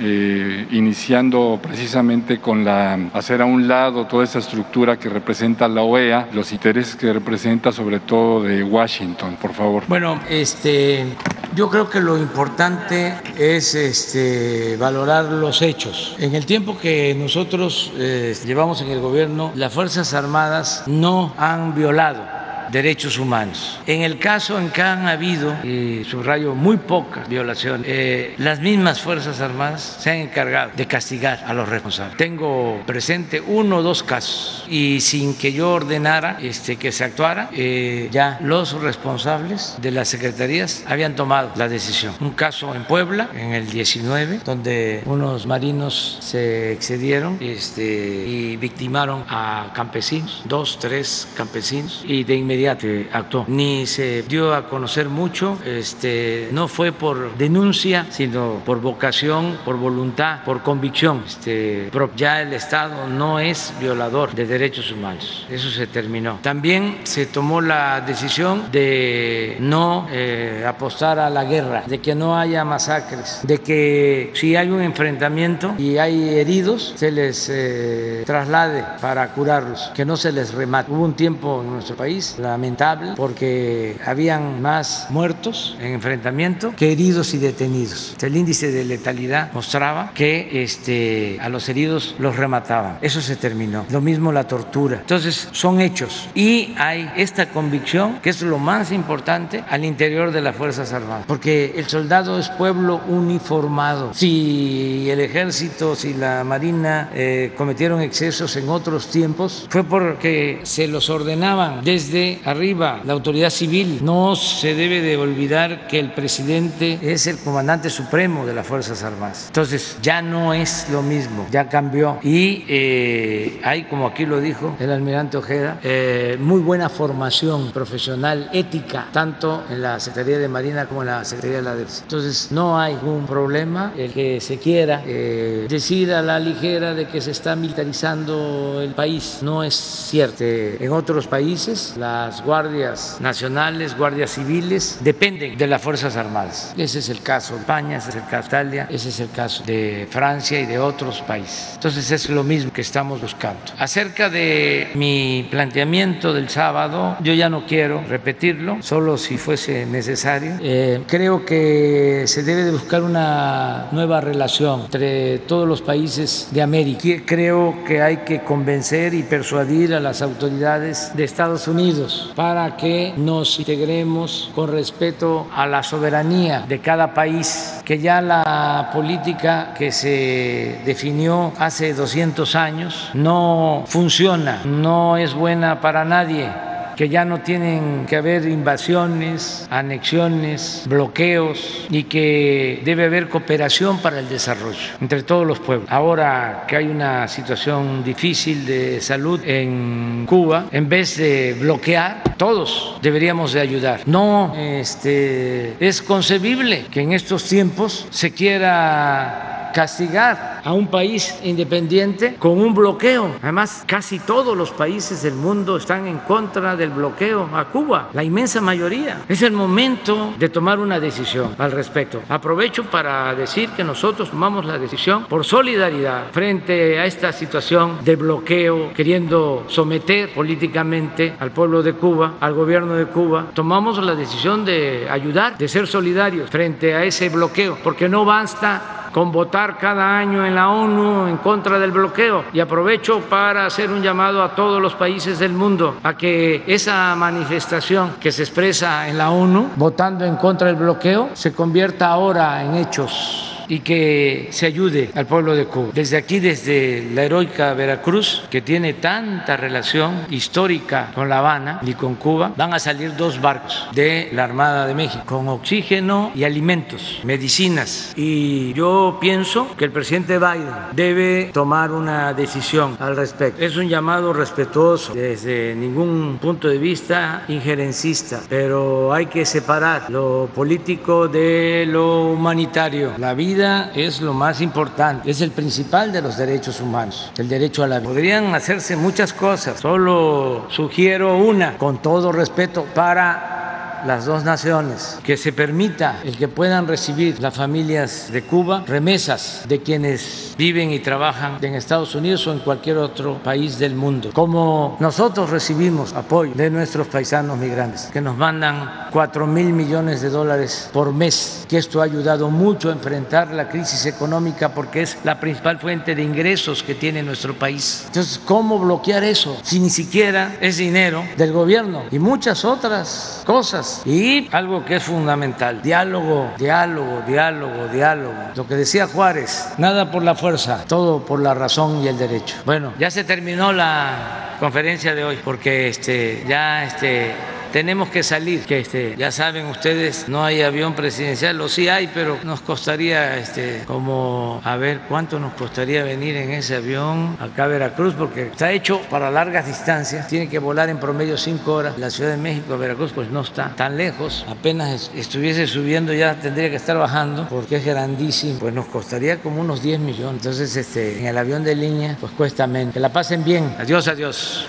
iniciando 0.72 1.60
precisamente 1.62 2.39
con 2.39 2.64
la 2.66 2.98
hacer 3.14 3.42
a 3.42 3.46
un 3.46 3.68
lado 3.68 4.06
toda 4.06 4.24
esa 4.24 4.39
estructura 4.39 4.98
que 4.98 5.10
representa 5.10 5.68
la 5.68 5.84
OEA, 5.84 6.30
los 6.34 6.52
intereses 6.52 6.96
que 6.96 7.12
representa 7.12 7.72
sobre 7.72 8.00
todo 8.00 8.44
de 8.44 8.64
Washington 8.64 8.81
Washington, 8.82 9.38
por 9.40 9.54
favor. 9.54 9.84
Bueno, 9.88 10.20
este, 10.28 11.06
yo 11.54 11.70
creo 11.70 11.88
que 11.88 12.00
lo 12.00 12.18
importante 12.18 13.14
es 13.38 13.76
este, 13.76 14.76
valorar 14.78 15.26
los 15.26 15.62
hechos. 15.62 16.16
En 16.18 16.34
el 16.34 16.48
tiempo 16.48 16.80
que 16.80 17.14
nosotros 17.14 17.92
eh, 17.96 18.36
llevamos 18.44 18.82
en 18.82 18.90
el 18.90 19.00
gobierno, 19.00 19.52
las 19.54 19.72
Fuerzas 19.72 20.16
Armadas 20.16 20.84
no 20.88 21.32
han 21.38 21.76
violado 21.76 22.41
derechos 22.72 23.17
humanos. 23.17 23.80
En 23.86 24.01
el 24.01 24.17
caso 24.17 24.57
en 24.57 24.69
que 24.69 24.82
han 24.82 25.07
habido, 25.07 25.55
y 25.63 26.03
subrayo, 26.05 26.55
muy 26.55 26.78
pocas 26.78 27.28
violaciones, 27.28 27.86
eh, 27.89 28.36
las 28.38 28.59
mismas 28.59 29.01
Fuerzas 29.01 29.41
Armadas 29.41 29.97
se 29.99 30.11
han 30.11 30.17
encargado 30.17 30.72
de 30.76 30.88
castigar 30.88 31.43
a 31.45 31.53
los 31.53 31.67
responsables. 31.67 32.17
Tengo 32.17 32.82
presente 32.86 33.41
uno 33.41 33.78
o 33.78 33.82
dos 33.82 34.03
casos 34.03 34.65
y 34.69 35.01
sin 35.01 35.36
que 35.36 35.51
yo 35.51 35.72
ordenara 35.72 36.38
este, 36.41 36.78
que 36.78 36.91
se 36.91 37.03
actuara, 37.03 37.49
eh, 37.53 38.09
ya 38.11 38.39
los 38.41 38.74
responsables 38.82 39.78
de 39.82 39.91
las 39.91 40.07
secretarías 40.07 40.84
habían 40.88 41.15
tomado 41.15 41.51
la 41.55 41.67
decisión. 41.67 42.13
Un 42.22 42.32
caso 42.32 42.74
en 42.74 42.86
Puebla, 42.86 43.30
en 43.36 43.53
el 43.53 43.69
19, 43.69 44.41
donde 44.45 45.03
unos 45.05 45.45
marinos 45.45 46.19
se 46.22 46.72
excedieron 46.72 47.38
este, 47.41 47.84
y 47.84 48.55
victimaron 48.57 49.26
a 49.28 49.72
campesinos, 49.74 50.41
dos, 50.45 50.78
tres 50.80 51.28
campesinos, 51.36 52.03
y 52.07 52.24
de 52.24 52.36
inmediato 52.36 52.61
actuó. 52.68 53.45
Ni 53.47 53.86
se 53.86 54.24
dio 54.24 54.53
a 54.53 54.68
conocer 54.68 55.09
mucho, 55.09 55.57
este, 55.66 56.49
no 56.51 56.68
fue 56.68 56.91
por 56.91 57.36
denuncia, 57.38 58.05
sino 58.09 58.62
por 58.66 58.82
vocación, 58.82 59.57
por 59.66 59.78
voluntad, 59.78 60.43
por 60.43 60.62
convicción. 60.62 61.24
Este, 61.26 61.89
ya 62.16 62.41
el 62.41 62.53
Estado 62.53 63.07
no 63.07 63.39
es 63.39 63.74
violador 63.80 64.34
de 64.34 64.45
derechos 64.45 64.91
humanos. 64.91 65.45
Eso 65.49 65.70
se 65.70 65.88
terminó. 65.88 66.39
También 66.41 66.99
se 67.03 67.26
tomó 67.26 67.62
la 67.62 68.01
decisión 68.01 68.72
de 68.72 69.57
no 69.59 70.07
eh, 70.12 70.66
apostar 70.68 71.20
a 71.20 71.30
la 71.30 71.43
guerra, 71.43 71.84
de 71.88 71.99
que 71.99 72.16
no 72.16 72.38
haya 72.38 72.64
masacres, 72.64 73.39
de 73.43 73.59
que 73.59 74.32
si 74.34 74.55
hay 74.55 74.70
un 74.70 74.82
enfrentamiento 74.82 75.74
y 75.78 75.97
hay 75.97 76.38
heridos, 76.39 76.93
se 76.95 77.12
les 77.12 77.49
eh, 77.49 78.24
traslade 78.26 78.84
para 79.01 79.28
curarlos, 79.34 79.91
que 79.93 80.05
no 80.05 80.18
se 80.18 80.32
les 80.32 80.53
remate. 80.53 80.91
Hubo 80.91 81.03
un 81.03 81.14
tiempo 81.14 81.62
en 81.62 81.74
nuestro 81.74 81.95
país 81.95 82.36
lamentable 82.42 83.14
porque 83.16 83.98
habían 84.06 84.62
más 84.62 85.08
muertos 85.10 85.78
en 85.80 85.94
enfrentamiento 85.94 86.74
que 86.76 86.92
heridos 86.92 87.34
y 87.34 87.38
detenidos. 87.38 88.16
El 88.22 88.36
índice 88.36 88.72
de 88.72 88.84
letalidad 88.84 89.52
mostraba 89.54 90.12
que 90.14 90.64
este, 90.64 91.38
a 91.42 91.50
los 91.50 91.68
heridos 91.70 92.16
los 92.20 92.36
remataban. 92.36 92.98
Eso 93.02 93.22
se 93.22 93.36
terminó. 93.36 93.86
Lo 93.89 94.02
mismo 94.02 94.32
la 94.32 94.48
tortura. 94.48 94.98
Entonces 95.02 95.50
son 95.52 95.82
hechos 95.82 96.30
y 96.36 96.74
hay 96.78 97.12
esta 97.16 97.50
convicción 97.50 98.20
que 98.22 98.30
es 98.30 98.42
lo 98.42 98.58
más 98.58 98.92
importante 98.92 99.64
al 99.70 99.86
interior 99.86 100.32
de 100.32 100.42
las 100.42 100.56
Fuerzas 100.56 100.94
Armadas, 100.94 101.26
porque 101.28 101.74
el 101.76 101.88
soldado 101.88 102.39
es 102.39 102.50
pueblo 102.50 103.02
uniformado. 103.08 104.14
Si 104.14 105.10
el 105.10 105.20
ejército, 105.20 105.96
si 105.96 106.14
la 106.14 106.44
marina 106.44 107.10
eh, 107.14 107.53
cometieron 107.57 108.02
excesos 108.02 108.56
en 108.56 108.70
otros 108.70 109.07
tiempos, 109.07 109.68
fue 109.70 109.84
porque 109.84 110.60
se 110.64 110.88
los 110.88 111.10
ordenaban 111.10 111.84
desde 111.84 112.31
arriba, 112.45 113.02
la 113.06 113.14
autoridad 113.14 113.49
civil. 113.49 113.99
No 114.02 114.36
se 114.36 114.76
debe 114.76 115.02
de 115.02 115.18
olvidar 115.18 115.88
que 115.88 115.99
el 115.99 116.14
presidente 116.14 116.99
es 117.02 117.28
el 117.28 117.38
comandante 117.38 117.90
supremo 117.90 118.45
de 118.45 118.53
las 118.53 118.66
Fuerzas 118.66 119.03
Armadas. 119.03 119.45
Entonces 119.48 119.98
ya 120.02 120.22
no 120.22 120.53
es 120.53 120.88
lo 120.90 121.02
mismo, 121.02 121.48
ya 121.52 121.68
cambió. 121.70 122.20
Y 122.24 122.66
eh, 122.68 123.60
hay, 123.64 123.84
como 123.84 124.08
aquí 124.08 124.26
lo 124.26 124.40
dijo 124.40 124.76
el 124.80 124.91
almirante 124.91 125.38
Ojeda, 125.38 125.80
eh, 125.84 126.38
muy 126.40 126.62
buena 126.62 126.90
formación 126.90 127.72
profesional, 127.72 128.49
ética, 128.53 129.08
tanto 129.12 129.64
en 129.70 129.82
la 129.82 129.99
Secretaría 129.99 130.40
de 130.40 130.48
Marina 130.48 130.86
como 130.86 131.02
en 131.02 131.08
la 131.08 131.24
Secretaría 131.26 131.58
de 131.58 131.64
la 131.64 131.76
Defensa. 131.76 132.03
Entonces 132.03 132.52
no 132.52 132.80
hay 132.80 132.98
un 133.03 133.26
problema 133.26 133.94
el 133.98 134.12
que 134.12 134.40
se 134.41 134.58
quiera 134.58 135.03
eh, 135.06 135.66
decir 135.70 136.14
a 136.14 136.22
la 136.22 136.40
ligera 136.40 136.94
de 136.94 137.08
que 137.08 137.22
se 137.22 137.32
está 137.32 137.56
militarizando 137.56 138.82
el 138.82 138.91
país. 138.91 139.40
No 139.41 139.64
es 139.64 139.76
cierto. 139.76 140.44
En 140.44 140.91
otros 140.91 141.28
países 141.28 141.95
las 142.26 142.43
guardias 142.43 143.18
nacionales, 143.19 143.98
guardias 143.98 144.31
civiles, 144.31 144.99
dependen 145.02 145.57
de 145.57 145.65
las 145.65 145.81
Fuerzas 145.81 146.15
Armadas. 146.15 146.73
Ese 146.77 146.99
es 146.99 147.10
el 147.10 147.22
caso 147.22 147.56
de 147.56 147.61
España, 147.61 147.98
ese 147.98 148.10
es 148.10 148.15
el 148.15 148.26
caso 148.26 148.41
de 148.41 148.48
Italia, 148.48 148.88
ese 148.91 149.10
es 149.10 149.19
el 149.19 149.31
caso 149.31 149.64
de 149.64 150.07
Francia 150.10 150.60
y 150.60 150.68
de 150.68 150.77
otros 150.77 151.22
países. 151.22 151.72
Entonces 151.76 152.11
es 152.11 152.30
lo 152.30 152.43
mismo 152.43 152.72
que 152.72 152.81
estamos 152.81 153.19
buscando. 153.22 153.60
Acerca 153.80 154.30
de 154.30 154.89
mi 154.93 155.48
planteamiento 155.49 156.31
del 156.31 156.49
sábado, 156.49 157.18
yo 157.22 157.34
ya 157.34 157.49
no 157.49 157.65
quiero 157.65 158.03
repetirlo, 158.07 158.77
solo 158.81 159.18
si 159.18 159.38
fuese 159.38 159.88
necesario. 159.88 160.53
Eh, 160.61 161.02
creo 161.07 161.43
que 161.43 162.26
se 162.27 162.43
debe 162.43 162.64
de 162.65 162.72
buscar 162.72 163.02
una 163.02 163.88
nueva 163.91 164.22
relación 164.22 164.81
entre 164.81 165.39
todos 165.39 165.68
los 165.68 165.81
países 165.81 166.49
de 166.52 166.61
América. 166.61 167.23
Creo 167.26 167.84
que 167.88 168.02
hay 168.03 168.18
que 168.18 168.41
convencer 168.41 169.15
y 169.15 169.23
persuadir 169.23 169.95
a 169.95 169.99
las 169.99 170.22
autoridades 170.22 171.11
de 171.15 171.23
Estados 171.23 171.68
Unidos 171.68 172.11
para 172.36 172.78
que 172.78 173.14
nos 173.18 173.60
integremos 173.60 174.52
con 174.56 174.72
respeto 174.72 175.48
a 175.56 175.66
la 175.66 175.84
soberanía 175.84 176.66
de 176.68 176.80
cada 176.80 177.14
país, 177.14 177.82
que 177.86 178.00
ya 178.00 178.22
la 178.22 178.90
política 178.94 179.74
que 179.78 179.92
se 179.92 180.82
definió 180.86 181.54
hace 181.60 181.94
200 181.94 182.56
años 182.56 183.10
no 183.14 183.84
funciona, 183.88 184.62
no 184.66 185.18
es 185.18 185.34
buena 185.34 185.82
para 185.82 186.06
nadie 186.06 186.50
que 186.95 187.09
ya 187.09 187.26
no 187.26 187.41
tienen 187.41 188.05
que 188.07 188.15
haber 188.15 188.47
invasiones, 188.47 189.68
anexiones, 189.69 190.84
bloqueos 190.88 191.88
y 191.89 192.03
que 192.03 192.81
debe 192.84 193.05
haber 193.05 193.30
cooperación 193.30 193.99
para 193.99 194.19
el 194.19 194.30
desarrollo 194.30 194.80
entre 194.99 195.23
todos 195.23 195.45
los 195.45 195.59
pueblos. 195.59 195.89
Ahora 195.89 196.65
que 196.68 196.76
hay 196.76 196.88
una 196.88 197.27
situación 197.27 198.03
difícil 198.03 198.65
de 198.65 199.01
salud 199.01 199.41
en 199.43 200.26
Cuba, 200.27 200.65
en 200.72 200.89
vez 200.89 201.18
de 201.18 201.55
bloquear, 201.59 202.35
todos 202.38 202.97
deberíamos 203.01 203.53
de 203.53 203.61
ayudar. 203.61 204.01
No 204.05 204.53
este, 204.57 205.76
es 205.80 206.01
concebible 206.01 206.85
que 206.91 207.01
en 207.01 207.13
estos 207.13 207.45
tiempos 207.45 208.07
se 208.09 208.31
quiera 208.31 209.51
castigar 209.72 210.61
a 210.64 210.73
un 210.73 210.88
país 210.88 211.39
independiente 211.43 212.35
con 212.38 212.60
un 212.60 212.73
bloqueo. 212.73 213.35
Además, 213.41 213.84
casi 213.85 214.19
todos 214.19 214.56
los 214.56 214.72
países 214.72 215.23
del 215.23 215.34
mundo 215.34 215.77
están 215.77 216.07
en 216.07 216.19
contra 216.19 216.76
del 216.76 216.89
bloqueo 216.89 217.49
a 217.53 217.65
Cuba, 217.65 218.10
la 218.14 218.23
inmensa 218.23 218.61
mayoría. 218.61 219.22
Es 219.27 219.41
el 219.41 219.52
momento 219.52 220.34
de 220.38 220.49
tomar 220.49 220.80
una 220.80 220.99
decisión 220.99 221.56
al 221.57 221.72
respecto. 221.72 222.22
Aprovecho 222.30 222.85
para 222.85 223.34
decir 223.35 223.69
que 223.72 223.84
nosotros 223.84 224.30
tomamos 224.30 224.65
la 224.65 224.77
decisión 224.77 225.26
por 225.26 225.45
solidaridad 225.45 226.31
frente 226.31 226.99
a 226.99 227.06
esta 227.06 227.31
situación 227.31 227.99
de 228.03 228.15
bloqueo, 228.15 228.93
queriendo 228.93 229.65
someter 229.68 230.34
políticamente 230.34 231.34
al 231.39 231.52
pueblo 231.52 231.81
de 231.84 231.93
Cuba, 231.93 232.34
al 232.39 232.53
gobierno 232.53 232.95
de 232.95 233.06
Cuba. 233.06 233.48
Tomamos 233.53 234.03
la 234.03 234.15
decisión 234.15 234.65
de 234.65 235.07
ayudar, 235.10 235.57
de 235.57 235.68
ser 235.68 235.88
solidarios 235.88 236.49
frente 236.49 236.93
a 236.93 237.03
ese 237.03 237.30
bloqueo, 237.30 237.77
porque 237.84 238.10
no 238.10 238.26
basta 238.26 239.01
con 239.12 239.32
votar 239.32 239.78
cada 239.78 240.18
año 240.18 240.46
en 240.46 240.56
la 240.56 240.70
ONU 240.70 241.28
en 241.28 241.38
contra 241.38 241.80
del 241.80 241.92
bloqueo. 241.92 242.46
Y 242.54 242.60
aprovecho 242.60 243.22
para 243.22 243.66
hacer 243.66 243.92
un 243.92 244.02
llamado 244.02 244.44
a 244.44 244.56
todos 244.56 244.82
los 244.82 244.96
países 244.96 245.40
del 245.40 245.54
mundo 245.54 245.98
a 246.04 246.16
que 246.16 246.64
esa 246.68 247.16
manifestación 247.16 248.16
que 248.20 248.32
se 248.32 248.44
expresa 248.44 249.08
en 249.08 249.18
la 249.18 249.32
ONU, 249.32 249.72
votando 249.76 250.26
en 250.26 250.36
contra 250.36 250.68
del 250.68 250.78
bloqueo, 250.78 251.30
se 251.34 251.54
convierta 251.54 252.08
ahora 252.08 252.64
en 252.64 252.76
hechos 252.76 253.51
y 253.72 253.80
que 253.80 254.49
se 254.52 254.65
ayude 254.65 255.11
al 255.15 255.26
pueblo 255.26 255.56
de 255.56 255.64
Cuba. 255.64 255.91
Desde 255.93 256.18
aquí, 256.18 256.41
desde 256.41 257.10
la 257.14 257.23
heroica 257.23 257.73
Veracruz, 257.73 258.43
que 258.49 258.60
tiene 258.60 258.95
tanta 258.95 259.56
relación 259.56 260.26
histórica 260.30 261.11
con 261.15 261.30
La 261.30 261.38
Habana 261.38 261.80
y 261.81 261.93
con 261.93 262.15
Cuba, 262.15 262.52
van 262.57 262.73
a 262.73 262.80
salir 262.80 263.15
dos 263.15 263.39
barcos 263.39 263.88
de 263.93 264.30
la 264.34 264.43
Armada 264.43 264.85
de 264.88 264.93
México 264.93 265.23
con 265.26 265.48
oxígeno 265.48 266.34
y 266.35 266.43
alimentos, 266.43 267.22
medicinas. 267.23 268.11
Y 268.18 268.73
yo 268.73 269.18
pienso 269.22 269.73
que 269.77 269.85
el 269.85 269.91
presidente 269.91 270.38
Biden 270.38 270.68
debe 270.91 271.52
tomar 271.53 271.91
una 271.91 272.34
decisión 272.34 272.98
al 272.99 273.15
respecto. 273.15 273.64
Es 273.64 273.77
un 273.77 273.88
llamado 273.88 274.34
respetuoso 274.34 275.14
desde 275.14 275.76
ningún 275.76 276.39
punto 276.41 276.68
de 276.68 276.77
vista 276.77 277.45
injerencista, 277.48 278.41
pero 278.49 279.14
hay 279.14 279.27
que 279.27 279.45
separar 279.45 280.10
lo 280.10 280.49
político 280.53 281.30
de 281.30 281.85
lo 281.88 282.34
humanitario. 282.34 283.14
La 283.18 283.34
vida 283.34 283.61
es 283.62 284.22
lo 284.22 284.34
más 284.34 284.62
importante, 284.62 285.30
es 285.30 285.42
el 285.42 285.52
principal 285.52 286.12
de 286.12 286.22
los 286.22 286.38
derechos 286.38 286.82
humanos, 286.82 287.32
el 287.38 287.48
derecho 287.48 287.84
a 287.84 287.88
la 287.88 288.00
vida. 288.00 288.10
Podrían 288.10 288.56
hacerse 288.56 288.96
muchas 288.96 289.34
cosas, 289.34 289.80
solo 289.80 290.66
sugiero 290.70 291.38
una, 291.38 291.78
con 291.78 292.02
todo 292.02 292.32
respeto, 292.32 292.86
para 292.96 293.61
las 294.06 294.26
dos 294.26 294.44
naciones, 294.44 295.19
que 295.23 295.38
se 295.38 295.53
permita 295.53 296.19
el 296.23 296.38
que 296.38 296.48
puedan 296.48 296.88
recibir 296.88 297.40
las 297.40 297.56
familias 297.56 298.32
de 298.32 298.44
Cuba 298.44 298.84
remesas 298.88 299.65
de 299.68 299.82
quienes 299.82 300.56
viven 300.57 300.91
y 300.91 300.99
trabajan 300.99 301.57
en 301.61 301.76
Estados 301.76 302.15
Unidos 302.15 302.45
o 302.48 302.53
en 302.53 302.60
cualquier 302.60 302.98
otro 302.98 303.41
país 303.44 303.80
del 303.80 303.95
mundo. 303.95 304.32
Como 304.34 304.98
nosotros 304.99 305.49
recibimos 305.49 306.14
apoyo 306.14 306.53
de 306.53 306.69
nuestros 306.69 307.07
paisanos 307.07 307.57
migrantes, 307.57 308.10
que 308.11 308.22
nos 308.22 308.38
mandan 308.38 309.07
4 309.11 309.48
mil 309.48 309.73
millones 309.73 310.22
de 310.22 310.30
dólares 310.30 310.90
por 310.94 311.14
mes, 311.14 311.65
que 311.68 311.78
esto 311.78 312.02
ha 312.02 312.06
ayudado 312.06 312.49
mucho 312.49 312.90
a 312.90 312.94
enfrentar 312.94 313.52
la 313.52 313.69
crisis 313.69 314.06
económica 314.06 314.73
porque 314.73 315.02
es 315.02 315.18
la 315.23 315.40
principal 315.40 315.80
fuente 315.80 316.15
de 316.15 316.23
ingresos 316.23 316.84
que 316.84 316.95
tiene 316.95 317.23
nuestro 317.23 317.53
país. 317.53 318.03
Entonces, 318.07 318.40
¿cómo 318.44 318.80
bloquear 318.80 319.23
eso 319.23 319.57
si 319.64 319.80
ni 319.80 319.90
siquiera 319.90 320.57
es 320.61 320.78
dinero 320.78 321.23
del 321.38 321.52
gobierno 321.52 322.03
y 322.11 322.19
muchas 322.19 322.65
otras 322.65 323.44
cosas? 323.45 323.90
Y 324.05 324.49
algo 324.51 324.84
que 324.85 324.97
es 324.97 325.03
fundamental, 325.03 325.81
diálogo, 325.81 326.51
diálogo, 326.57 327.23
diálogo, 327.27 327.88
diálogo. 327.88 328.35
Lo 328.55 328.68
que 328.68 328.76
decía 328.76 329.07
Juárez, 329.07 329.69
nada 329.77 330.11
por 330.11 330.23
la 330.23 330.35
fuerza, 330.35 330.85
todo 330.88 331.26
por 331.26 331.39
la 331.39 331.53
razón 331.53 332.03
y 332.03 332.07
el 332.07 332.18
derecho. 332.18 332.55
Bueno, 332.65 332.93
ya 332.99 333.11
se 333.11 333.23
terminó 333.23 333.72
la 333.73 334.55
conferencia 334.59 335.15
de 335.15 335.23
hoy 335.23 335.39
porque 335.43 335.89
este, 335.89 336.43
ya 336.47 336.85
este, 336.85 337.31
tenemos 337.72 338.10
que 338.10 338.23
salir, 338.23 338.61
que 338.61 338.80
este, 338.80 339.15
ya 339.18 339.31
saben 339.31 339.65
ustedes, 339.68 340.27
no 340.27 340.43
hay 340.43 340.61
avión 340.61 340.93
presidencial, 340.93 341.60
o 341.61 341.69
sí 341.69 341.88
hay, 341.88 342.10
pero 342.14 342.38
nos 342.43 342.61
costaría 342.61 343.38
este, 343.38 343.84
como, 343.85 344.61
a 344.64 344.76
ver, 344.77 345.02
cuánto 345.07 345.39
nos 345.39 345.53
costaría 345.53 346.03
venir 346.03 346.35
en 346.35 346.52
ese 346.52 346.76
avión 346.76 347.38
acá 347.39 347.65
a 347.65 347.68
Veracruz, 347.68 348.14
porque 348.18 348.48
está 348.48 348.72
hecho 348.72 349.02
para 349.10 349.31
largas 349.31 349.65
distancias, 349.65 350.27
tiene 350.27 350.49
que 350.49 350.60
volar 350.60 350.89
en 350.89 350.99
promedio 350.99 351.38
cinco 351.38 351.73
horas. 351.73 351.98
La 351.98 352.10
Ciudad 352.10 352.31
de 352.31 352.38
México 352.38 352.73
a 352.73 352.77
Veracruz 352.77 353.11
pues 353.14 353.30
no 353.30 353.41
está 353.41 353.73
tan 353.76 353.98
lejos, 353.98 354.45
apenas 354.49 355.11
estuviese 355.15 355.68
subiendo 355.68 356.14
ya 356.14 356.35
tendría 356.35 356.69
que 356.69 356.76
estar 356.76 356.98
bajando, 356.98 357.48
porque 357.49 357.77
es 357.77 357.85
grandísimo, 357.85 358.60
pues 358.60 358.73
nos 358.73 358.85
costaría 358.85 359.38
como 359.38 359.61
unos 359.61 359.81
10 359.81 359.99
millones. 359.99 360.35
Entonces, 360.35 360.76
este, 360.76 361.19
en 361.19 361.27
el 361.27 361.38
avión 361.38 361.64
de 361.64 361.76
línea, 361.76 362.18
pues 362.19 362.31
cuesta 362.34 362.68
menos. 362.68 362.93
Que 362.93 362.99
la 362.99 363.10
pasen 363.10 363.43
bien. 363.43 363.76
Adiós, 363.80 364.07
adiós. 364.07 364.68